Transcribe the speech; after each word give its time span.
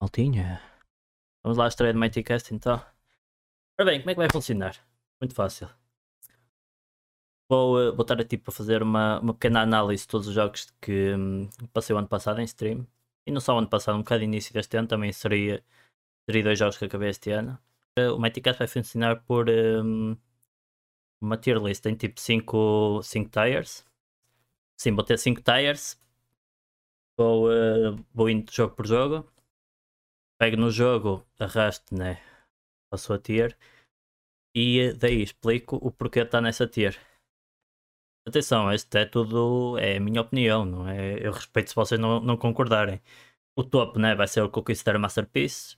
Maltinha. 0.00 0.60
Vamos 1.42 1.58
lá 1.58 1.68
estreia 1.68 1.92
do 1.92 1.98
Mighty 1.98 2.22
Cast 2.22 2.54
então. 2.54 2.74
Ora 3.78 3.90
bem, 3.90 4.00
como 4.00 4.10
é 4.10 4.14
que 4.14 4.18
vai 4.18 4.28
funcionar? 4.30 4.76
Muito 5.20 5.34
fácil. 5.34 5.68
Vou, 7.48 7.78
uh, 7.78 7.94
vou 7.94 8.02
estar 8.02 8.20
aqui 8.20 8.36
para 8.36 8.52
fazer 8.52 8.82
uma, 8.82 9.20
uma 9.20 9.34
pequena 9.34 9.62
análise 9.62 10.02
de 10.02 10.08
todos 10.08 10.26
os 10.26 10.34
jogos 10.34 10.72
que 10.80 11.14
um, 11.14 11.48
passei 11.72 11.94
o 11.94 11.98
ano 11.98 12.08
passado 12.08 12.40
em 12.40 12.44
stream. 12.44 12.86
E 13.26 13.30
não 13.30 13.40
só 13.40 13.54
o 13.54 13.58
ano 13.58 13.68
passado, 13.68 13.96
um 13.96 14.00
bocado 14.00 14.24
início 14.24 14.52
deste 14.52 14.76
ano, 14.76 14.88
também 14.88 15.12
seria, 15.12 15.64
seria 16.28 16.42
dois 16.44 16.58
jogos 16.58 16.76
que 16.78 16.84
acabei 16.86 17.10
este 17.10 17.30
ano. 17.30 17.58
Uh, 17.98 18.14
o 18.14 18.20
Mighty 18.20 18.40
Cast 18.40 18.58
vai 18.58 18.68
funcionar 18.68 19.22
por 19.24 19.48
um, 19.48 20.16
uma 21.20 21.36
tier 21.38 21.58
list, 21.58 21.82
tem 21.82 21.94
tipo 21.96 22.20
5 22.20 23.02
tires. 23.30 23.86
Sim, 24.78 24.94
vou 24.94 25.04
ter 25.04 25.18
5 25.18 25.42
tires. 25.42 26.00
Vou, 27.18 27.48
uh, 27.48 27.96
vou 28.14 28.28
indo 28.30 28.52
jogo 28.52 28.74
por 28.74 28.86
jogo 28.86 29.26
pego 30.38 30.56
no 30.56 30.70
jogo, 30.70 31.26
arrasto, 31.38 31.94
né? 31.94 32.20
A 32.90 32.96
sua 32.96 33.18
tier 33.18 33.56
e 34.58 34.94
daí 34.94 35.22
explico 35.22 35.76
o 35.76 35.90
porquê 35.92 36.20
está 36.20 36.40
nessa 36.40 36.66
tier. 36.66 36.98
Atenção, 38.26 38.72
isto 38.72 38.96
é 38.96 39.04
tudo, 39.04 39.76
é 39.78 39.98
a 39.98 40.00
minha 40.00 40.22
opinião, 40.22 40.64
não 40.64 40.88
é? 40.88 41.18
Eu 41.24 41.30
respeito 41.30 41.68
se 41.68 41.76
vocês 41.76 42.00
não, 42.00 42.20
não 42.20 42.38
concordarem. 42.38 43.00
O 43.54 43.62
topo, 43.62 43.98
né? 43.98 44.14
Vai 44.14 44.26
ser 44.26 44.40
o 44.42 44.50
Conquistar 44.50 44.98
Masterpiece. 44.98 45.76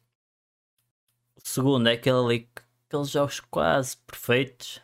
O 1.37 1.41
segundo 1.47 1.89
é 1.89 1.95
aquele 1.95 2.17
ali, 2.19 2.51
aqueles 2.87 3.11
jogos 3.11 3.41
quase 3.41 3.97
perfeitos. 3.99 4.81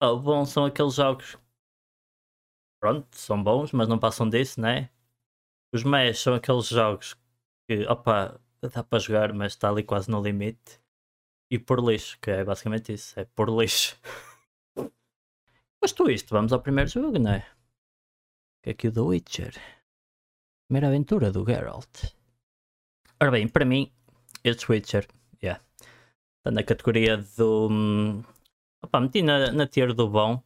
Ah, 0.00 0.12
o 0.12 0.20
bom 0.20 0.44
são 0.46 0.64
aqueles 0.64 0.94
jogos. 0.94 1.36
Pronto, 2.80 3.16
são 3.16 3.42
bons, 3.42 3.72
mas 3.72 3.88
não 3.88 3.98
passam 3.98 4.28
disso, 4.28 4.60
né? 4.60 4.90
Os 5.74 5.82
meios 5.82 6.20
são 6.20 6.34
aqueles 6.34 6.68
jogos 6.68 7.14
que, 7.68 7.84
opa, 7.88 8.40
dá 8.68 8.82
para 8.84 8.98
jogar, 8.98 9.32
mas 9.32 9.52
está 9.52 9.68
ali 9.70 9.82
quase 9.82 10.10
no 10.10 10.22
limite. 10.22 10.80
E 11.50 11.58
por 11.58 11.80
lixo, 11.80 12.18
que 12.20 12.30
é 12.30 12.44
basicamente 12.44 12.92
isso, 12.92 13.18
é 13.18 13.24
por 13.24 13.48
lixo. 13.48 13.96
Posto 15.80 16.10
isto, 16.10 16.30
vamos 16.34 16.52
ao 16.52 16.60
primeiro 16.60 16.90
jogo, 16.90 17.18
não 17.18 17.32
é? 17.32 17.40
Que 18.62 18.70
é 18.70 18.72
aqui 18.72 18.88
o 18.88 18.92
The 18.92 19.00
Witcher. 19.00 19.54
Primeira 20.68 20.88
aventura 20.88 21.30
do 21.30 21.44
Geralt. 21.44 22.12
Ora 23.20 23.30
bem, 23.30 23.48
para 23.48 23.64
mim, 23.64 23.92
este 24.42 24.70
Witcher, 24.70 25.06
yeah, 25.42 25.62
está 26.38 26.50
na 26.50 26.62
categoria 26.64 27.16
do. 27.16 27.68
Hum, 27.70 28.24
opa, 28.82 29.00
meti 29.00 29.22
na, 29.22 29.52
na 29.52 29.66
tier 29.66 29.94
do 29.94 30.08
bom, 30.08 30.42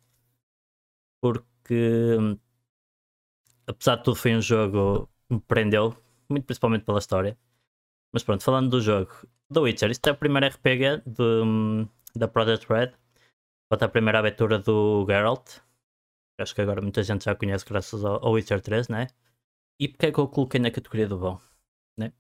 porque 1.21 2.17
hum, 2.19 2.39
apesar 3.67 3.97
de 3.97 4.05
tudo 4.05 4.17
foi 4.17 4.37
um 4.37 4.43
jogo 4.43 5.09
que 5.29 5.35
me 5.35 5.41
prendeu, 5.41 5.97
muito 6.29 6.45
principalmente 6.45 6.85
pela 6.85 6.99
história. 6.99 7.39
Mas 8.13 8.23
pronto, 8.25 8.43
falando 8.43 8.71
do 8.71 8.81
jogo, 8.81 9.13
The 9.53 9.61
Witcher, 9.61 9.91
isto 9.91 10.09
é 10.09 10.13
o 10.13 10.17
primeiro 10.17 10.47
RPG 10.47 11.03
do, 11.07 11.89
da 12.15 12.27
Project 12.27 12.67
Red. 12.73 12.93
Bota 13.71 13.85
a 13.87 13.89
primeira 13.89 14.19
aventura 14.19 14.59
do 14.59 15.07
Geralt. 15.07 15.61
Acho 16.41 16.55
que 16.55 16.61
agora 16.61 16.81
muita 16.81 17.03
gente 17.03 17.25
já 17.25 17.35
conhece 17.35 17.65
graças 17.65 18.05
ao, 18.05 18.25
ao 18.25 18.33
Witcher 18.33 18.61
3, 18.61 18.89
né? 18.89 19.07
E 19.79 19.89
porque 19.89 20.07
é 20.07 20.13
que 20.13 20.19
eu 20.19 20.29
coloquei 20.29 20.61
na 20.61 20.71
categoria 20.71 21.07
do 21.07 21.19
bom? 21.19 21.41
Né? 21.99 22.13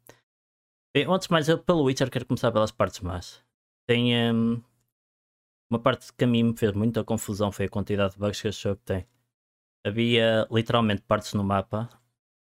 Bem, 0.95 1.07
antes 1.09 1.27
de 1.27 1.33
mais, 1.33 1.49
eu 1.49 1.59
pelo 1.59 1.85
Witcher 1.85 2.11
quero 2.11 2.27
começar 2.27 2.53
pelas 2.53 2.71
partes 2.71 3.01
más. 3.01 3.45
Tem 3.87 4.33
um, 4.33 4.63
uma 5.71 5.81
parte 5.81 6.13
que 6.13 6.25
a 6.25 6.27
mim 6.27 6.43
me 6.43 6.57
fez 6.57 6.73
muita 6.73 7.05
confusão 7.05 7.53
foi 7.53 7.67
a 7.67 7.69
quantidade 7.69 8.15
de 8.15 8.19
bugs 8.19 8.41
que 8.41 8.49
este 8.49 8.65
jogo 8.65 8.81
tem. 8.85 9.07
Havia 9.87 10.47
literalmente 10.51 11.03
partes 11.03 11.33
no 11.35 11.45
mapa 11.45 11.89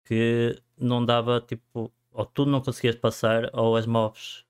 que 0.05 0.61
não 0.77 1.05
dava 1.05 1.41
tipo 1.41 1.93
ou 2.17 2.25
tu 2.25 2.45
não 2.45 2.61
conseguias 2.61 2.95
passar, 2.95 3.49
ou 3.53 3.75
as 3.77 3.85
mobs, 3.85 4.45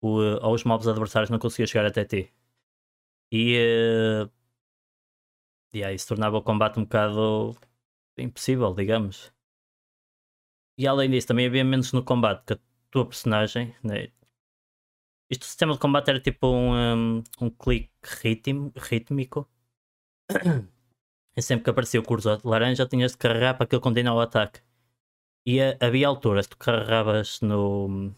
ou 0.00 0.54
os 0.54 0.64
mobs 0.64 0.88
adversários 0.88 1.30
não 1.30 1.38
conseguiam 1.38 1.66
chegar 1.66 1.86
até 1.86 2.04
ti. 2.04 2.32
E, 3.32 3.58
uh, 4.24 4.30
yeah, 5.74 5.92
isso 5.94 6.08
tornava 6.08 6.36
o 6.38 6.42
combate 6.42 6.78
um 6.78 6.84
bocado 6.84 7.56
impossível, 8.18 8.72
digamos. 8.74 9.32
E 10.78 10.86
além 10.86 11.10
disso, 11.10 11.28
também 11.28 11.46
havia 11.46 11.64
menos 11.64 11.92
no 11.92 12.04
combate 12.04 12.44
que 12.46 12.52
a 12.54 12.58
tua 12.90 13.06
personagem. 13.06 13.74
Né? 13.82 14.12
Isto, 15.30 15.42
o 15.42 15.46
sistema 15.46 15.72
de 15.72 15.80
combate 15.80 16.10
era 16.10 16.20
tipo 16.20 16.46
um, 16.48 17.18
um, 17.18 17.24
um 17.40 17.50
clique 17.50 17.90
ritmo, 18.22 18.72
rítmico. 18.76 19.48
E 21.38 21.42
sempre 21.42 21.64
que 21.64 21.70
aparecia 21.70 22.00
o 22.00 22.02
cursor 22.02 22.38
de 22.38 22.48
laranja, 22.48 22.86
tinhas 22.86 23.12
de 23.12 23.18
carregar 23.18 23.58
para 23.58 23.66
que 23.66 23.74
ele 23.74 23.82
continuar 23.82 24.14
o 24.14 24.20
ataque. 24.20 24.60
E 25.46 25.60
havia 25.80 26.08
alturas 26.08 26.46
que 26.46 26.56
tu 26.56 26.58
carregavas 26.58 27.40
no. 27.40 28.12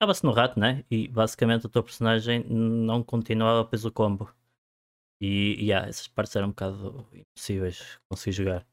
Carregava-se 0.00 0.24
no 0.24 0.32
rato, 0.32 0.58
né? 0.58 0.84
E 0.90 1.06
basicamente 1.06 1.66
o 1.66 1.68
teu 1.68 1.82
personagem 1.82 2.44
não 2.44 3.04
continuava 3.04 3.62
depois 3.62 3.84
o 3.84 3.92
combo. 3.92 4.34
E, 5.20 5.54
yeah, 5.64 5.88
essas 5.88 6.08
partes 6.08 6.34
eram 6.36 6.48
um 6.48 6.50
bocado 6.50 7.06
impossíveis 7.12 7.76
de 7.76 8.00
conseguir 8.08 8.32
jogar. 8.32 8.66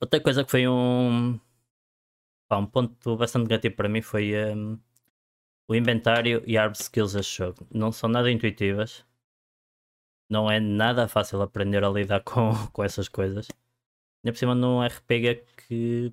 Outra 0.00 0.20
coisa 0.20 0.44
que 0.44 0.50
foi 0.50 0.68
um. 0.68 1.40
Pá, 2.48 2.58
um 2.58 2.66
ponto 2.66 3.16
bastante 3.16 3.44
negativo 3.44 3.74
para 3.76 3.88
mim 3.88 4.02
foi 4.02 4.32
um, 4.54 4.78
o 5.68 5.74
inventário 5.74 6.42
e 6.46 6.56
hard 6.56 6.74
skills 6.76 7.14
deste 7.14 7.38
jogo. 7.38 7.66
Não 7.72 7.90
são 7.92 8.08
nada 8.08 8.30
intuitivas. 8.30 9.04
Não 10.30 10.50
é 10.50 10.60
nada 10.60 11.08
fácil 11.08 11.40
aprender 11.42 11.82
a 11.84 11.88
lidar 11.88 12.22
com, 12.24 12.52
com 12.72 12.84
essas 12.84 13.08
coisas. 13.08 13.48
Ainda 14.24 14.32
por 14.32 14.38
cima 14.38 14.54
num 14.54 14.84
RPG 14.84 15.44
que 15.68 16.12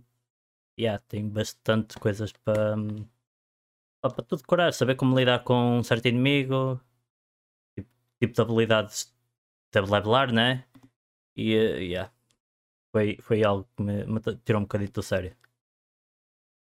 yeah, 0.79 1.00
tem 1.07 1.28
bastante 1.29 2.00
coisas 2.00 2.31
para, 2.31 2.75
para, 4.01 4.23
tu 4.23 4.35
decorar, 4.38 4.73
saber 4.73 4.95
como 4.95 5.17
lidar 5.17 5.44
com 5.44 5.79
um 5.79 5.84
certo 5.84 6.07
inimigo, 6.07 6.79
tipo, 7.75 7.89
tipo 8.19 8.34
de 8.34 8.41
habilidades 8.41 9.13
de 9.73 9.81
levelar, 9.81 10.31
né? 10.31 10.66
E 11.35 11.56
uh, 11.56 11.79
yeah, 11.79 12.13
foi, 12.94 13.17
foi 13.22 13.44
algo 13.44 13.67
que 13.75 13.83
me, 13.83 14.06
me 14.06 14.19
tirou 14.45 14.62
um 14.62 14.66
bocadinho 14.66 14.91
do 14.91 15.03
sério. 15.03 15.35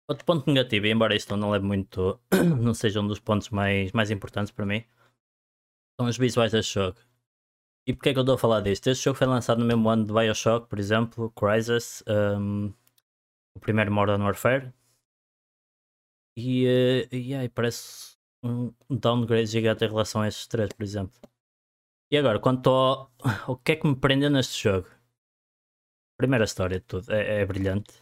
Outro 0.09 0.25
ponto 0.25 0.47
negativo, 0.47 0.88
e 0.88 0.91
embora 0.91 1.15
isto 1.15 1.38
não 1.38 1.51
leve 1.51 1.65
muito, 1.65 2.19
não 2.59 2.73
seja 2.73 2.99
um 2.99 3.07
dos 3.07 3.19
pontos 3.19 3.49
mais, 3.49 3.91
mais 3.91 4.09
importantes 4.11 4.51
para 4.51 4.65
mim, 4.65 4.83
são 5.99 6.07
os 6.07 6.17
visuais 6.17 6.51
deste 6.51 6.73
jogo. 6.73 6.97
E 7.88 7.93
porquê 7.93 8.09
é 8.09 8.13
que 8.13 8.19
eu 8.19 8.23
estou 8.23 8.35
a 8.35 8.38
falar 8.38 8.61
disto? 8.61 8.88
Este 8.88 9.05
jogo 9.05 9.17
foi 9.17 9.27
lançado 9.27 9.59
no 9.59 9.65
mesmo 9.65 9.89
ano 9.89 10.05
de 10.05 10.13
Bioshock, 10.13 10.67
por 10.67 10.79
exemplo, 10.79 11.31
Crisis, 11.31 12.03
um, 12.07 12.73
o 13.59 13.61
primeiro 13.61 13.91
Modern 13.91 14.23
Warfare. 14.23 14.73
E, 16.37 16.65
uh, 16.65 17.15
e 17.15 17.35
aí 17.35 17.49
parece 17.49 18.17
um 18.41 18.73
downgrade 18.89 19.47
gigante 19.47 19.83
em 19.83 19.89
relação 19.89 20.21
a 20.21 20.27
esses 20.27 20.47
três, 20.47 20.71
por 20.71 20.83
exemplo. 20.83 21.19
E 22.11 22.17
agora, 22.17 22.39
quanto 22.39 22.69
ao, 22.69 23.11
o 23.47 23.57
que 23.57 23.73
é 23.73 23.75
que 23.75 23.85
me 23.85 23.95
prendeu 23.95 24.29
neste 24.29 24.63
jogo? 24.63 24.87
Primeira 26.17 26.45
história 26.45 26.79
de 26.79 26.85
tudo, 26.85 27.11
é, 27.13 27.41
é 27.41 27.45
brilhante. 27.45 27.93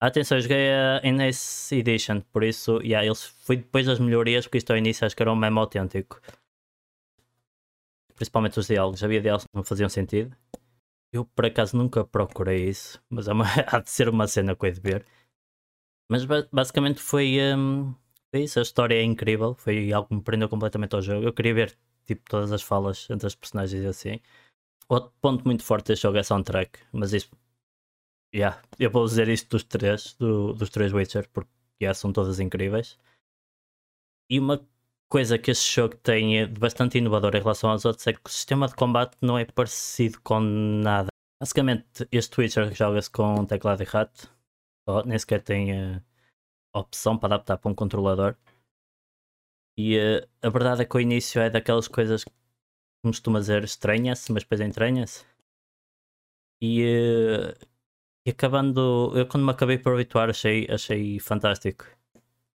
Atenção, 0.00 0.38
eu 0.38 0.42
joguei 0.42 0.70
a 0.72 1.00
NS 1.02 1.72
Edition, 1.72 2.20
por 2.32 2.44
isso, 2.44 2.80
yeah, 2.82 3.04
ele 3.04 3.16
foi 3.16 3.56
depois 3.56 3.86
das 3.86 3.98
melhorias, 3.98 4.46
porque 4.46 4.58
isto 4.58 4.70
ao 4.70 4.76
início 4.76 5.04
acho 5.04 5.16
que 5.16 5.22
era 5.22 5.32
um 5.32 5.36
meme 5.36 5.58
autêntico. 5.58 6.20
Principalmente 8.14 8.58
os 8.58 8.66
diálogos, 8.66 9.02
havia 9.02 9.20
diálogos 9.20 9.44
que 9.44 9.56
não 9.56 9.64
faziam 9.64 9.88
sentido. 9.88 10.36
Eu 11.12 11.24
por 11.24 11.46
acaso 11.46 11.76
nunca 11.76 12.04
procurei 12.04 12.68
isso, 12.68 13.02
mas 13.08 13.28
é 13.28 13.32
uma, 13.32 13.44
há 13.68 13.80
de 13.80 13.90
ser 13.90 14.08
uma 14.08 14.26
cena 14.26 14.54
que 14.54 14.66
eu 14.66 14.72
de 14.72 14.80
ver. 14.80 15.06
Mas 16.10 16.24
basicamente 16.50 17.00
foi, 17.00 17.38
um, 17.54 17.94
foi 18.30 18.44
isso, 18.44 18.58
a 18.58 18.62
história 18.62 18.94
é 18.94 19.02
incrível, 19.02 19.54
foi 19.54 19.92
algo 19.92 20.08
que 20.08 20.14
me 20.14 20.22
prendeu 20.22 20.48
completamente 20.48 20.94
ao 20.94 21.02
jogo. 21.02 21.26
Eu 21.26 21.32
queria 21.32 21.54
ver 21.54 21.78
tipo 22.06 22.22
todas 22.28 22.50
as 22.52 22.62
falas 22.62 23.08
entre 23.10 23.26
as 23.26 23.34
personagens 23.34 23.84
assim. 23.84 24.20
Outro 24.88 25.12
ponto 25.20 25.44
muito 25.44 25.62
forte 25.64 25.88
deste 25.88 26.02
jogo 26.02 26.18
é 26.18 26.22
soundtrack, 26.22 26.80
mas 26.92 27.12
isso 27.12 27.30
yeah, 28.34 28.60
eu 28.78 28.90
vou 28.90 29.04
dizer 29.06 29.28
isto 29.28 29.50
dos 29.50 29.64
três, 29.64 30.14
do, 30.14 30.52
dos 30.54 30.70
três 30.70 30.92
Witcher, 30.92 31.28
porque 31.30 31.50
yeah, 31.80 31.94
são 31.94 32.12
todas 32.12 32.40
incríveis. 32.40 32.98
E 34.30 34.38
uma 34.38 34.66
coisa 35.08 35.38
que 35.38 35.50
este 35.50 35.74
jogo 35.74 35.96
tem 35.96 36.46
de 36.46 36.60
bastante 36.60 36.98
inovador 36.98 37.34
em 37.34 37.40
relação 37.40 37.70
aos 37.70 37.84
outros 37.84 38.06
é 38.06 38.12
que 38.12 38.20
o 38.24 38.28
sistema 38.28 38.68
de 38.68 38.74
combate 38.74 39.16
não 39.22 39.38
é 39.38 39.44
parecido 39.44 40.20
com 40.22 40.40
nada. 40.40 41.08
Basicamente, 41.40 42.06
este 42.12 42.30
Twitcher 42.30 42.74
joga-se 42.74 43.10
com 43.10 43.44
teclado 43.46 43.82
e 43.82 43.86
rato, 43.86 44.28
nem 45.06 45.18
sequer 45.18 45.42
tem 45.42 45.72
uh, 45.72 46.02
opção 46.74 47.16
para 47.16 47.36
adaptar 47.36 47.58
para 47.58 47.70
um 47.70 47.74
controlador. 47.74 48.36
E 49.78 49.96
uh, 49.96 50.28
a 50.42 50.48
verdade 50.50 50.82
é 50.82 50.84
que 50.84 50.96
o 50.96 51.00
início 51.00 51.40
é 51.40 51.48
daquelas 51.48 51.88
coisas 51.88 52.24
que 52.24 52.32
costuma 53.04 53.40
dizer 53.40 53.64
estranha-se, 53.64 54.32
mas 54.32 54.42
depois 54.42 54.60
entranha-se. 54.60 55.24
E, 56.60 56.82
uh, 56.82 57.66
e 58.26 58.30
acabando, 58.30 59.12
eu 59.16 59.26
quando 59.28 59.44
me 59.44 59.52
acabei 59.52 59.78
por 59.78 59.94
habituar 59.94 60.28
achei, 60.28 60.66
achei 60.68 61.20
fantástico. 61.20 61.97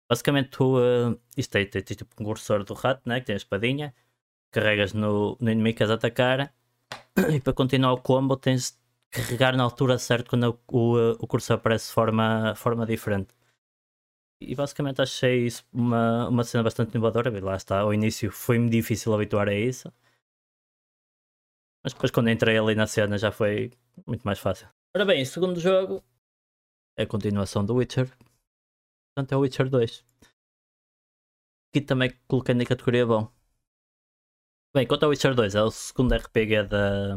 Basicamente, 0.10 0.50
tu, 0.50 0.78
uh, 0.78 1.20
isto 1.38 1.56
é, 1.56 1.66
tens 1.66 1.84
tipo 1.84 2.10
um 2.20 2.26
cursor 2.26 2.64
do 2.64 2.74
rato, 2.74 3.08
né? 3.08 3.20
que 3.20 3.28
tem 3.28 3.36
a 3.36 3.38
espadinha, 3.38 3.94
carregas 4.52 4.94
no, 4.94 5.38
no 5.40 5.52
inimigo 5.52 5.78
que 5.78 5.84
és 5.84 5.92
atacar, 5.92 6.54
e 7.36 7.40
para 7.40 7.54
continuar 7.54 7.94
o 7.94 8.02
combo 8.02 8.36
tens 8.36 8.72
de 8.72 8.78
carregar 9.12 9.56
na 9.56 9.64
altura 9.64 10.00
certa 10.00 10.30
quando 10.30 10.60
o, 10.68 10.96
o, 10.96 11.12
o 11.20 11.28
cursor 11.28 11.58
aparece 11.58 11.88
de 11.90 11.94
forma, 11.94 12.56
forma 12.56 12.86
diferente. 12.86 13.34
E 14.42 14.56
basicamente 14.56 15.02
achei 15.02 15.46
isso 15.46 15.66
uma, 15.72 16.30
uma 16.30 16.44
cena 16.44 16.64
bastante 16.64 16.96
inovadora. 16.96 17.30
Lá 17.44 17.56
está, 17.56 17.82
ao 17.82 17.94
início 17.94 18.32
foi-me 18.32 18.70
difícil 18.70 19.14
habituar 19.14 19.50
a 19.50 19.54
isso. 19.54 19.92
Mas 21.84 21.94
depois 21.94 22.12
quando 22.12 22.30
entrei 22.30 22.58
ali 22.58 22.74
na 22.74 22.88
cena 22.88 23.18
já 23.18 23.32
foi 23.32 23.72
muito 24.08 24.24
mais 24.24 24.40
fácil. 24.40 24.68
Ora 24.96 25.06
bem, 25.06 25.24
segundo 25.26 25.60
jogo 25.60 26.04
é 26.98 27.04
a 27.04 27.08
continuação 27.08 27.66
do 27.66 27.76
Witcher. 27.76 28.10
Portanto 29.20 29.34
é 29.34 29.38
o 29.38 29.42
Witcher 29.42 29.70
2. 29.70 30.06
Aqui 31.70 31.82
também 31.82 32.10
coloquei 32.26 32.56
na 32.56 32.66
categoria 32.66 33.06
bom. 33.06 33.30
Bem, 34.74 34.88
quanto 34.88 35.04
ao 35.04 35.10
Witcher 35.10 35.36
2, 35.36 35.56
é 35.56 35.62
o 35.62 35.70
segundo 35.72 36.16
RPG 36.16 36.64
da. 36.70 37.16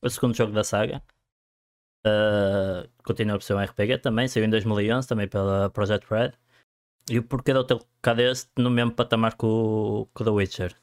o 0.00 0.08
segundo 0.08 0.36
jogo 0.36 0.52
da 0.52 0.62
saga. 0.62 1.02
Uh, 2.06 2.88
continua 3.04 3.38
por 3.38 3.42
ser 3.42 3.54
um 3.54 3.60
RPG 3.60 3.98
também, 3.98 4.28
saiu 4.28 4.44
em 4.44 4.50
2011 4.50 5.08
também 5.08 5.28
pela 5.28 5.68
Project 5.70 6.06
Red. 6.08 6.32
E 7.10 7.18
o 7.18 7.24
porquê 7.24 7.52
de 7.52 7.58
eu 7.58 7.64
ter 7.64 7.78
colocado 7.78 8.20
este 8.20 8.50
no 8.56 8.70
mesmo 8.70 8.94
patamar 8.94 9.36
que 9.36 9.44
o, 9.44 10.06
que 10.14 10.22
o 10.22 10.24
The 10.24 10.30
Witcher? 10.30 10.80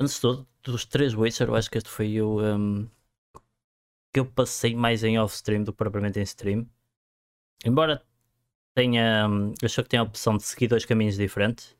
Antes 0.00 0.14
de 0.14 0.20
tudo, 0.22 0.48
dos 0.62 0.86
três 0.86 1.14
Witcher, 1.14 1.48
eu 1.48 1.54
acho 1.54 1.70
que 1.70 1.78
este 1.78 1.90
foi 1.90 2.20
o 2.22 2.40
um, 2.42 2.88
que 4.12 4.20
eu 4.20 4.26
passei 4.26 4.74
mais 4.74 5.04
em 5.04 5.18
off-stream 5.18 5.64
do 5.64 5.72
que 5.72 5.78
propriamente 5.78 6.18
em 6.18 6.22
stream. 6.22 6.66
Embora 7.64 8.04
tenha. 8.74 9.28
Um, 9.28 9.48
eu 9.62 9.66
acho 9.66 9.82
que 9.82 9.88
tem 9.88 10.00
a 10.00 10.02
opção 10.02 10.36
de 10.36 10.44
seguir 10.44 10.68
dois 10.68 10.84
caminhos 10.84 11.16
diferentes. 11.16 11.76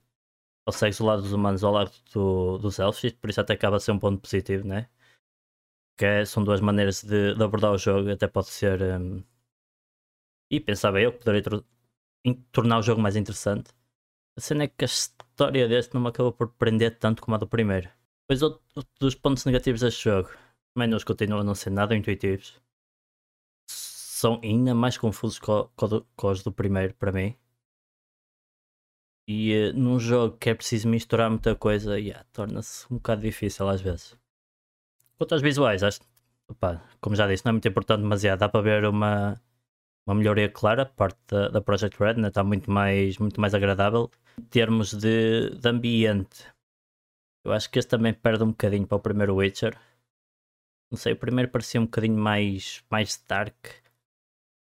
Ou 0.66 0.72
segues 0.72 1.00
o 1.00 1.04
lado 1.04 1.22
dos 1.22 1.32
humanos 1.32 1.62
ou 1.62 1.70
o 1.70 1.74
lado 1.74 1.92
do, 2.12 2.58
dos 2.58 2.78
elfos, 2.78 3.12
por 3.12 3.28
isso 3.30 3.40
até 3.40 3.52
acaba 3.54 3.76
a 3.76 3.80
ser 3.80 3.92
um 3.92 3.98
ponto 3.98 4.20
positivo, 4.20 4.66
né? 4.66 4.88
Que 5.98 6.04
é, 6.06 6.24
são 6.24 6.42
duas 6.42 6.60
maneiras 6.60 7.02
de, 7.02 7.34
de, 7.34 7.42
abordar 7.44 7.72
o 7.72 7.78
jogo, 7.78 8.10
até 8.10 8.26
pode 8.26 8.48
ser. 8.48 8.80
Um, 8.82 9.22
e 10.50 10.60
pensava 10.60 11.00
eu 11.00 11.12
que 11.12 11.18
poderia 11.18 11.42
tornar 12.52 12.78
o 12.78 12.82
jogo 12.82 13.00
mais 13.00 13.16
interessante. 13.16 13.70
A 14.36 14.40
cena 14.40 14.64
é 14.64 14.68
que 14.68 14.84
a 14.84 14.86
história 14.86 15.68
deste 15.68 15.94
não 15.94 16.02
me 16.02 16.08
acabou 16.08 16.32
por 16.32 16.48
prender 16.54 16.98
tanto 16.98 17.22
como 17.22 17.34
a 17.36 17.38
do 17.38 17.46
primeiro. 17.46 17.88
Pois 18.26 18.42
outro 18.42 18.62
dos 18.98 19.14
pontos 19.14 19.44
negativos 19.44 19.82
deste 19.82 20.04
jogo, 20.04 20.30
nos 20.76 21.04
continuam 21.04 21.40
a 21.42 21.44
não 21.44 21.54
ser 21.54 21.70
nada 21.70 21.94
intuitivos. 21.94 22.60
São 24.24 24.40
ainda 24.42 24.74
mais 24.74 24.96
confusos 24.96 25.38
com 25.38 25.68
os 26.22 26.42
do 26.42 26.50
primeiro, 26.50 26.94
para 26.94 27.12
mim. 27.12 27.36
E 29.28 29.68
uh, 29.68 29.78
num 29.78 30.00
jogo 30.00 30.38
que 30.38 30.48
é 30.48 30.54
preciso 30.54 30.88
misturar 30.88 31.28
muita 31.28 31.54
coisa, 31.54 32.00
yeah, 32.00 32.24
torna-se 32.32 32.90
um 32.90 32.96
bocado 32.96 33.20
difícil 33.20 33.68
às 33.68 33.82
vezes. 33.82 34.18
Quanto 35.18 35.32
aos 35.32 35.42
visuais, 35.42 35.82
acho, 35.82 36.00
opa, 36.48 36.82
como 37.02 37.14
já 37.14 37.28
disse, 37.28 37.44
não 37.44 37.50
é 37.50 37.52
muito 37.52 37.68
importante 37.68 38.00
demasiado. 38.00 38.38
Dá 38.38 38.48
para 38.48 38.62
ver 38.62 38.86
uma, 38.86 39.38
uma 40.06 40.14
melhoria 40.14 40.48
clara 40.48 40.86
por 40.86 40.94
parte 40.94 41.20
da, 41.28 41.48
da 41.48 41.60
Project 41.60 42.02
Red, 42.02 42.14
né? 42.14 42.28
está 42.28 42.42
muito 42.42 42.70
mais, 42.70 43.18
muito 43.18 43.38
mais 43.38 43.52
agradável. 43.54 44.10
Em 44.38 44.44
termos 44.44 44.94
de, 44.94 45.50
de 45.50 45.68
ambiente, 45.68 46.50
eu 47.44 47.52
acho 47.52 47.70
que 47.70 47.78
este 47.78 47.90
também 47.90 48.14
perde 48.14 48.42
um 48.42 48.52
bocadinho 48.52 48.86
para 48.86 48.96
o 48.96 49.00
primeiro 49.00 49.34
Witcher. 49.34 49.78
Não 50.90 50.96
sei, 50.96 51.12
o 51.12 51.16
primeiro 51.18 51.50
parecia 51.50 51.78
um 51.78 51.84
bocadinho 51.84 52.16
mais, 52.16 52.82
mais 52.90 53.22
dark. 53.28 53.83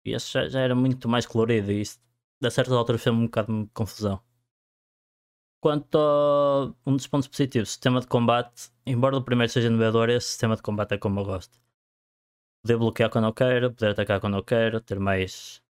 E 0.05 0.13
este 0.13 0.33
já, 0.33 0.49
já 0.49 0.61
era 0.61 0.75
muito 0.75 1.09
mais 1.09 1.27
colorido 1.27 1.73
e 1.73 1.81
isso, 1.81 2.01
a 2.43 2.51
certas 2.51 2.75
alturas, 2.75 3.03
fez-me 3.03 3.23
um 3.23 3.27
bocado 3.27 3.65
de 3.65 3.71
confusão. 3.73 4.21
Quanto 5.61 5.97
a 5.99 6.75
um 6.87 6.97
dos 6.97 7.07
pontos 7.07 7.27
positivos, 7.27 7.71
sistema 7.71 8.01
de 8.01 8.07
combate, 8.07 8.71
embora 8.87 9.17
o 9.17 9.25
primeiro 9.25 9.51
seja 9.51 9.69
inovador, 9.69 10.11
esse 10.11 10.29
sistema 10.29 10.57
de 10.57 10.63
combate 10.63 10.93
é 10.95 10.99
como 10.99 11.21
eu 11.21 11.25
gosto 11.25 11.59
poder 12.65 12.79
bloquear 12.79 13.11
quando 13.11 13.27
eu 13.27 13.35
quero, 13.35 13.73
poder 13.73 13.91
atacar 13.91 14.21
quando 14.21 14.37
eu 14.39 14.45
quero, 14.45 14.81
ter 14.81 14.99
mais 14.99 15.63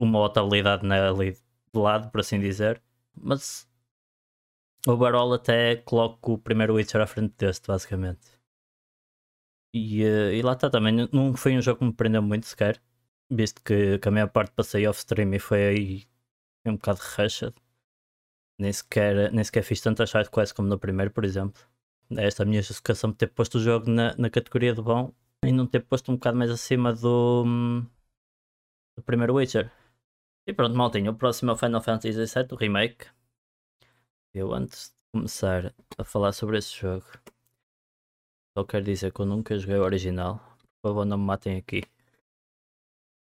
uma 0.00 0.20
outra 0.20 0.42
habilidade 0.42 0.86
na, 0.86 1.10
ali 1.10 1.32
de 1.32 1.40
lado, 1.80 2.10
por 2.10 2.20
assim 2.20 2.40
dizer. 2.40 2.82
Mas 3.14 3.68
overall 4.86 5.32
até 5.34 5.76
coloco 5.76 6.34
o 6.34 6.38
primeiro 6.38 6.74
Witcher 6.74 7.00
à 7.00 7.06
frente 7.06 7.34
deste, 7.36 7.66
basicamente. 7.66 8.20
E, 9.74 10.04
uh, 10.04 10.32
e 10.32 10.42
lá 10.42 10.52
está 10.52 10.70
também, 10.70 11.08
não 11.12 11.34
foi 11.36 11.56
um 11.56 11.60
jogo 11.60 11.80
que 11.80 11.84
me 11.84 11.92
prendeu 11.92 12.22
muito 12.22 12.46
sequer, 12.46 12.80
visto 13.30 13.62
que, 13.62 13.98
que 13.98 14.08
a 14.08 14.10
minha 14.10 14.28
parte 14.28 14.52
passei 14.52 14.86
off-stream 14.86 15.34
e 15.34 15.38
foi 15.38 16.06
um 16.66 16.76
bocado 16.76 17.00
rushed. 17.16 17.54
Nem 18.58 18.72
sequer, 18.72 19.32
nem 19.32 19.44
sequer 19.44 19.62
fiz 19.62 19.80
tantas 19.80 20.10
sidequests 20.10 20.52
como 20.52 20.68
no 20.68 20.78
primeiro, 20.78 21.10
por 21.10 21.24
exemplo. 21.24 21.60
Esta 22.16 22.42
é 22.42 22.44
a 22.44 22.48
minha 22.48 22.62
justificação 22.62 23.10
de 23.10 23.16
ter 23.16 23.28
posto 23.28 23.58
o 23.58 23.60
jogo 23.60 23.90
na, 23.90 24.14
na 24.16 24.30
categoria 24.30 24.74
de 24.74 24.82
bom 24.82 25.12
e 25.44 25.52
não 25.52 25.66
ter 25.66 25.80
posto 25.80 26.12
um 26.12 26.14
bocado 26.16 26.38
mais 26.38 26.50
acima 26.50 26.92
do, 26.92 27.44
do 28.96 29.02
primeiro 29.02 29.34
Witcher. 29.34 29.70
E 30.46 30.52
pronto, 30.52 30.76
maltinho, 30.76 31.12
o 31.12 31.16
próximo 31.16 31.50
é 31.50 31.54
o 31.54 31.56
Final 31.56 31.82
Fantasy 31.82 32.12
VII, 32.12 32.48
o 32.52 32.56
remake. 32.56 33.06
Eu 34.34 34.52
antes 34.52 34.88
de 34.88 34.94
começar 35.12 35.74
a 35.96 36.04
falar 36.04 36.32
sobre 36.32 36.58
esse 36.58 36.74
jogo, 36.76 37.06
só 38.56 38.64
quero 38.64 38.84
dizer 38.84 39.12
que 39.12 39.20
eu 39.20 39.26
nunca 39.26 39.58
joguei 39.58 39.76
o 39.78 39.82
original. 39.82 40.36
Por 40.80 40.90
favor, 40.90 41.04
não 41.04 41.18
me 41.18 41.24
matem 41.24 41.56
aqui. 41.56 41.82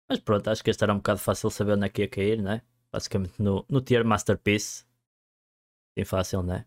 Mas 0.10 0.20
pronto, 0.20 0.50
acho 0.50 0.64
que 0.64 0.72
este 0.72 0.84
era 0.84 0.94
um 0.94 0.98
bocado 0.98 1.20
fácil 1.20 1.50
saber 1.52 1.74
onde 1.74 1.86
é 1.86 1.90
que 1.90 2.02
ia 2.02 2.10
cair, 2.10 2.42
né? 2.42 2.64
Basicamente 2.92 3.42
no, 3.42 3.64
no 3.70 3.82
tier 3.82 4.04
Masterpiece. 4.04 4.86
Bem 5.96 6.06
fácil, 6.06 6.42
né? 6.42 6.66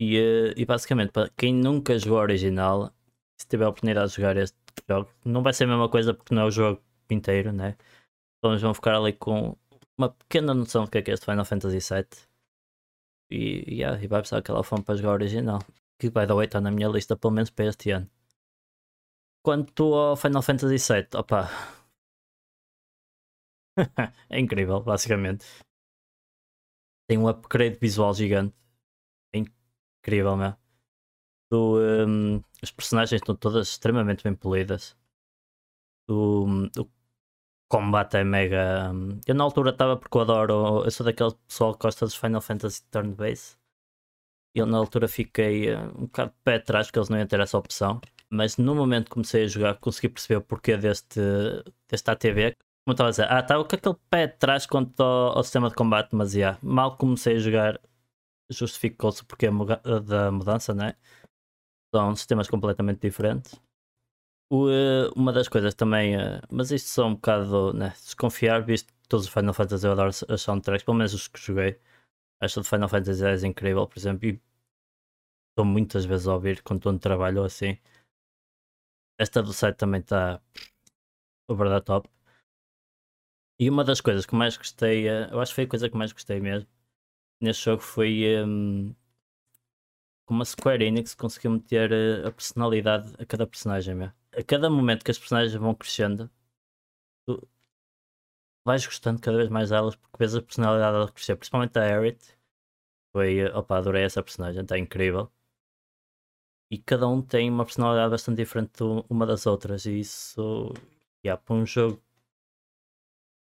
E, 0.00 0.16
eh, 0.18 0.54
e 0.56 0.64
basicamente, 0.66 1.12
para 1.12 1.30
quem 1.30 1.54
nunca 1.54 1.98
jogou 1.98 2.18
o 2.18 2.22
original, 2.22 2.92
se 3.40 3.46
tiver 3.48 3.64
a 3.64 3.68
oportunidade 3.70 4.10
de 4.10 4.16
jogar 4.16 4.36
este 4.36 4.56
jogo, 4.88 5.10
não 5.24 5.42
vai 5.42 5.52
ser 5.52 5.64
a 5.64 5.68
mesma 5.68 5.88
coisa 5.88 6.12
porque 6.14 6.34
não 6.34 6.42
é 6.42 6.44
o 6.46 6.50
jogo 6.50 6.82
inteiro, 7.10 7.52
né? 7.52 7.76
Então 8.38 8.58
vão 8.58 8.74
ficar 8.74 8.96
ali 8.96 9.12
com 9.12 9.56
uma 9.96 10.10
pequena 10.10 10.54
noção 10.54 10.84
do 10.84 10.90
que 10.90 10.98
é, 10.98 11.02
que 11.02 11.10
é 11.10 11.14
este 11.14 11.24
Final 11.26 11.44
Fantasy 11.44 11.78
VII. 11.78 12.06
E, 13.30 13.76
yeah, 13.76 14.02
e 14.02 14.06
vai 14.06 14.20
precisar 14.20 14.38
aquela 14.38 14.62
fome 14.64 14.82
para 14.84 14.96
jogar 14.96 15.10
o 15.10 15.14
original. 15.14 15.60
Que 15.98 16.10
the 16.10 16.26
way 16.26 16.46
está 16.46 16.60
na 16.60 16.70
minha 16.70 16.88
lista 16.88 17.16
pelo 17.16 17.32
menos 17.32 17.50
para 17.50 17.66
este 17.66 17.90
ano. 17.92 18.10
Quanto 19.42 19.94
ao 19.94 20.16
Final 20.16 20.42
Fantasy 20.42 20.76
VII, 20.92 21.08
opa. 21.14 21.48
é 24.30 24.40
incrível, 24.40 24.80
basicamente. 24.80 25.46
Tem 27.08 27.18
um 27.18 27.28
upgrade 27.28 27.78
visual 27.78 28.14
gigante. 28.14 28.54
É 29.34 29.38
incrível, 29.38 30.36
mesmo 30.36 30.62
do, 31.52 31.78
um, 32.08 32.42
as 32.62 32.70
personagens 32.70 33.20
estão 33.20 33.36
todas 33.36 33.68
extremamente 33.68 34.24
bem 34.24 34.34
polidas. 34.34 34.96
O, 36.08 36.46
o 36.78 36.88
combate 37.68 38.16
é 38.18 38.24
mega. 38.24 38.90
Um, 38.92 39.20
eu 39.26 39.34
na 39.34 39.44
altura 39.44 39.70
estava 39.70 39.96
porque 39.98 40.16
eu 40.16 40.22
adoro. 40.22 40.84
Eu 40.84 40.90
sou 40.90 41.04
daquele 41.06 41.32
pessoal 41.46 41.74
que 41.74 41.82
gosta 41.82 42.06
dos 42.06 42.14
Final 42.16 42.40
Fantasy 42.40 42.82
Turn 42.90 43.14
Base. 43.14 43.56
E 44.54 44.60
eu 44.60 44.66
na 44.66 44.78
altura 44.78 45.08
fiquei 45.08 45.74
uh, 45.74 45.88
um 45.98 46.06
bocado 46.06 46.30
de 46.32 46.36
pé 46.44 46.56
atrás 46.56 46.86
porque 46.86 46.98
eles 46.98 47.08
não 47.10 47.18
iam 47.18 47.26
ter 47.26 47.40
essa 47.40 47.58
opção. 47.58 48.00
Mas 48.30 48.56
no 48.56 48.74
momento 48.74 49.06
que 49.06 49.12
comecei 49.12 49.44
a 49.44 49.48
jogar, 49.48 49.76
consegui 49.78 50.08
perceber 50.08 50.36
o 50.38 50.42
porquê 50.42 50.76
deste, 50.76 51.20
deste 51.88 52.10
ATV. 52.10 52.56
Como 52.84 52.94
estava 52.94 53.08
a 53.08 53.10
dizer, 53.10 53.26
ah, 53.30 53.40
estava 53.40 53.64
com 53.64 53.76
aquele 53.76 53.96
pé 54.10 54.24
atrás 54.24 54.66
quanto 54.66 55.00
ao, 55.00 55.38
ao 55.38 55.42
sistema 55.44 55.68
de 55.68 55.74
combate, 55.74 56.14
mas 56.14 56.34
yeah, 56.34 56.58
mal 56.62 56.96
comecei 56.96 57.36
a 57.36 57.38
jogar, 57.38 57.80
justificou-se 58.50 59.24
porque 59.24 59.46
da 60.04 60.32
mudança, 60.32 60.74
né? 60.74 60.96
são 61.94 62.16
sistemas 62.16 62.48
completamente 62.48 63.00
diferentes. 63.00 63.60
O, 64.50 64.66
uh, 64.68 65.12
uma 65.16 65.32
das 65.32 65.48
coisas 65.48 65.74
também, 65.74 66.16
uh, 66.16 66.40
mas 66.50 66.70
isto 66.70 66.88
só 66.88 67.06
um 67.06 67.14
bocado 67.14 67.72
né, 67.74 67.90
desconfiar, 67.90 68.62
visto 68.64 68.92
todos 69.08 69.26
os 69.26 69.32
Final 69.32 69.54
Fantasy 69.54 69.86
eu 69.86 69.92
adoro 69.92 70.10
as 70.10 70.40
soundtracks, 70.40 70.84
pelo 70.84 70.96
menos 70.96 71.14
os 71.14 71.28
que 71.28 71.40
joguei. 71.40 71.78
Esta 72.40 72.60
de 72.60 72.68
Final 72.68 72.88
Fantasy 72.88 73.24
é 73.24 73.46
incrível, 73.46 73.86
por 73.86 73.98
exemplo, 73.98 74.26
e 74.28 74.40
estou 75.50 75.64
muitas 75.64 76.04
vezes 76.04 76.26
a 76.26 76.34
ouvir 76.34 76.62
quando 76.62 76.80
estou 76.80 76.92
no 76.92 76.98
trabalho 76.98 77.44
assim. 77.44 77.78
Esta 79.18 79.42
do 79.42 79.52
site 79.52 79.76
também 79.76 80.00
está 80.00 80.40
over 81.48 81.68
the 81.68 81.80
top. 81.80 82.08
E 83.58 83.70
uma 83.70 83.84
das 83.84 84.00
coisas 84.00 84.26
que 84.26 84.34
mais 84.34 84.56
gostei, 84.56 85.08
uh, 85.08 85.28
eu 85.30 85.40
acho 85.40 85.52
que 85.52 85.56
foi 85.56 85.64
a 85.64 85.68
coisa 85.68 85.88
que 85.88 85.96
mais 85.96 86.12
gostei 86.12 86.40
mesmo 86.40 86.68
neste 87.42 87.64
jogo 87.64 87.82
foi 87.82 88.24
um, 88.44 88.94
como 90.24 90.42
a 90.42 90.44
Square 90.44 90.84
Enix 90.84 91.14
conseguiu 91.14 91.50
meter 91.52 91.92
eh, 91.92 92.26
a 92.26 92.32
personalidade 92.32 93.12
a 93.18 93.26
cada 93.26 93.46
personagem. 93.46 93.94
Meu. 93.94 94.12
A 94.32 94.42
cada 94.44 94.70
momento 94.70 95.04
que 95.04 95.10
as 95.10 95.18
personagens 95.18 95.54
vão 95.54 95.74
crescendo, 95.74 96.30
tu 97.26 97.48
vais 98.64 98.84
gostando 98.86 99.20
cada 99.20 99.36
vez 99.36 99.48
mais 99.48 99.70
delas 99.70 99.96
porque 99.96 100.18
vês 100.18 100.34
a 100.34 100.42
personalidade 100.42 100.92
dela 100.94 101.12
crescer, 101.12 101.36
principalmente 101.36 101.78
a 101.78 101.82
Aerith. 101.82 102.36
Foi, 103.12 103.38
eh, 103.40 103.56
opa, 103.56 103.78
adorei 103.78 104.04
essa 104.04 104.22
personagem, 104.22 104.62
está 104.62 104.78
incrível. 104.78 105.30
E 106.70 106.78
cada 106.78 107.06
um 107.06 107.20
tem 107.22 107.50
uma 107.50 107.64
personalidade 107.64 108.10
bastante 108.10 108.38
diferente 108.38 108.82
uma 109.08 109.26
das 109.26 109.46
outras, 109.46 109.84
e 109.84 110.00
isso, 110.00 110.72
yeah, 111.24 111.40
para 111.40 111.54
um 111.54 111.66
jogo 111.66 112.02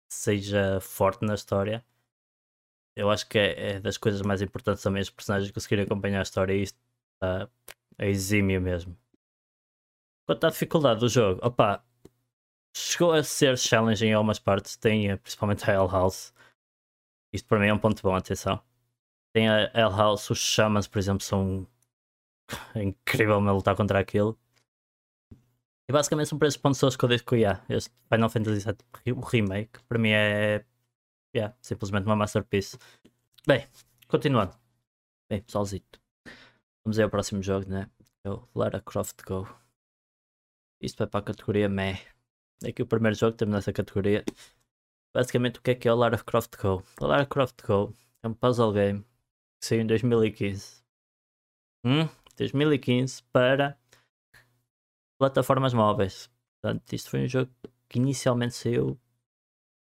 seja 0.08 0.80
forte 0.80 1.24
na 1.24 1.34
história, 1.34 1.84
eu 2.96 3.10
acho 3.10 3.28
que 3.28 3.38
é, 3.38 3.76
é, 3.76 3.80
das 3.80 3.96
coisas 3.96 4.22
mais 4.22 4.42
importantes 4.42 4.82
também 4.82 5.00
os 5.00 5.10
personagens 5.10 5.52
conseguirem 5.52 5.84
acompanhar 5.84 6.18
a 6.18 6.22
história 6.22 6.52
e 6.52 6.62
isto 6.62 6.78
está 7.14 7.48
é 7.98 8.08
exímio 8.08 8.60
mesmo. 8.60 8.96
Quanto 10.26 10.44
à 10.44 10.50
dificuldade 10.50 11.00
do 11.00 11.08
jogo, 11.08 11.40
opa, 11.44 11.84
chegou 12.76 13.12
a 13.12 13.22
ser 13.22 13.56
challenging 13.58 14.08
em 14.08 14.14
algumas 14.14 14.38
partes, 14.38 14.76
tem 14.76 15.10
eh, 15.10 15.16
principalmente 15.16 15.68
a 15.68 15.74
Hell 15.74 15.88
House, 15.88 16.32
Isto 17.32 17.48
para 17.48 17.58
mim 17.60 17.68
é 17.68 17.74
um 17.74 17.78
ponto 17.78 18.02
bom, 18.02 18.14
atenção. 18.14 18.60
Tem 19.32 19.48
a 19.48 19.70
El 19.74 19.90
House, 19.90 20.30
os 20.30 20.38
Shamas, 20.38 20.88
por 20.88 20.98
exemplo, 20.98 21.22
são 21.24 21.66
incrível 22.76 23.40
me 23.40 23.50
lutar 23.50 23.76
contra 23.76 23.98
aquilo. 24.00 24.38
E 25.88 25.92
basicamente 25.92 26.28
são 26.28 26.38
por 26.38 26.46
esses 26.46 26.58
pontos 26.58 26.96
que 26.96 27.04
eu 27.04 27.08
disse 27.08 27.24
que 27.24 27.36
yeah, 27.36 27.64
este 27.68 27.90
Final 28.12 28.28
Fantasy 28.28 28.66
VII, 28.66 29.12
o 29.14 29.20
remake, 29.20 29.82
para 29.88 29.98
mim 29.98 30.10
é 30.10 30.62
yeah, 31.34 31.56
simplesmente 31.62 32.04
uma 32.04 32.14
masterpiece. 32.14 32.78
Bem, 33.46 33.66
continuando. 34.06 34.54
Bem, 35.30 35.40
pessoalzito. 35.40 35.98
Vamos 36.84 36.98
aí 36.98 37.04
ao 37.04 37.10
próximo 37.10 37.42
jogo, 37.42 37.70
né? 37.70 37.90
É 38.22 38.30
o 38.30 38.46
Lara 38.54 38.82
Croft 38.82 39.22
Go. 39.26 39.48
Isto 40.82 40.98
vai 40.98 41.06
para 41.06 41.20
a 41.20 41.22
categoria 41.22 41.68
Meh. 41.70 41.98
É 42.62 42.70
que 42.70 42.82
o 42.82 42.86
primeiro 42.86 43.16
jogo 43.16 43.36
temos 43.36 43.54
nessa 43.54 43.72
categoria. 43.72 44.24
Basicamente, 45.14 45.58
o 45.58 45.62
que 45.62 45.70
é 45.70 45.74
que 45.74 45.88
é 45.88 45.92
o 45.92 45.96
Lara 45.96 46.18
Croft 46.18 46.54
Go? 46.60 46.82
O 47.00 47.06
Lara 47.06 47.24
Croft 47.24 47.62
Go 47.66 47.94
é 48.22 48.28
um 48.28 48.34
puzzle 48.34 48.72
game 48.72 49.02
que 49.58 49.66
saiu 49.66 49.80
em 49.80 49.86
2015. 49.86 50.82
Hum? 51.84 52.08
2015 52.36 53.22
para 53.32 53.78
plataformas 55.18 55.74
móveis. 55.74 56.30
Portanto, 56.60 56.92
isto 56.92 57.10
foi 57.10 57.24
um 57.24 57.28
jogo 57.28 57.52
que 57.88 57.98
inicialmente 57.98 58.54
saiu 58.54 58.98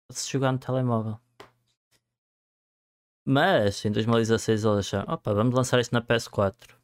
para 0.08 0.16
se 0.16 0.30
jogar 0.30 0.52
no 0.52 0.58
telemóvel. 0.58 1.20
Mas 3.26 3.84
em 3.84 3.92
2016 3.92 4.64
eles 4.64 4.78
acharam, 4.78 5.12
opa, 5.12 5.34
vamos 5.34 5.54
lançar 5.54 5.78
isto 5.80 5.92
na 5.92 6.00
PS4. 6.00 6.74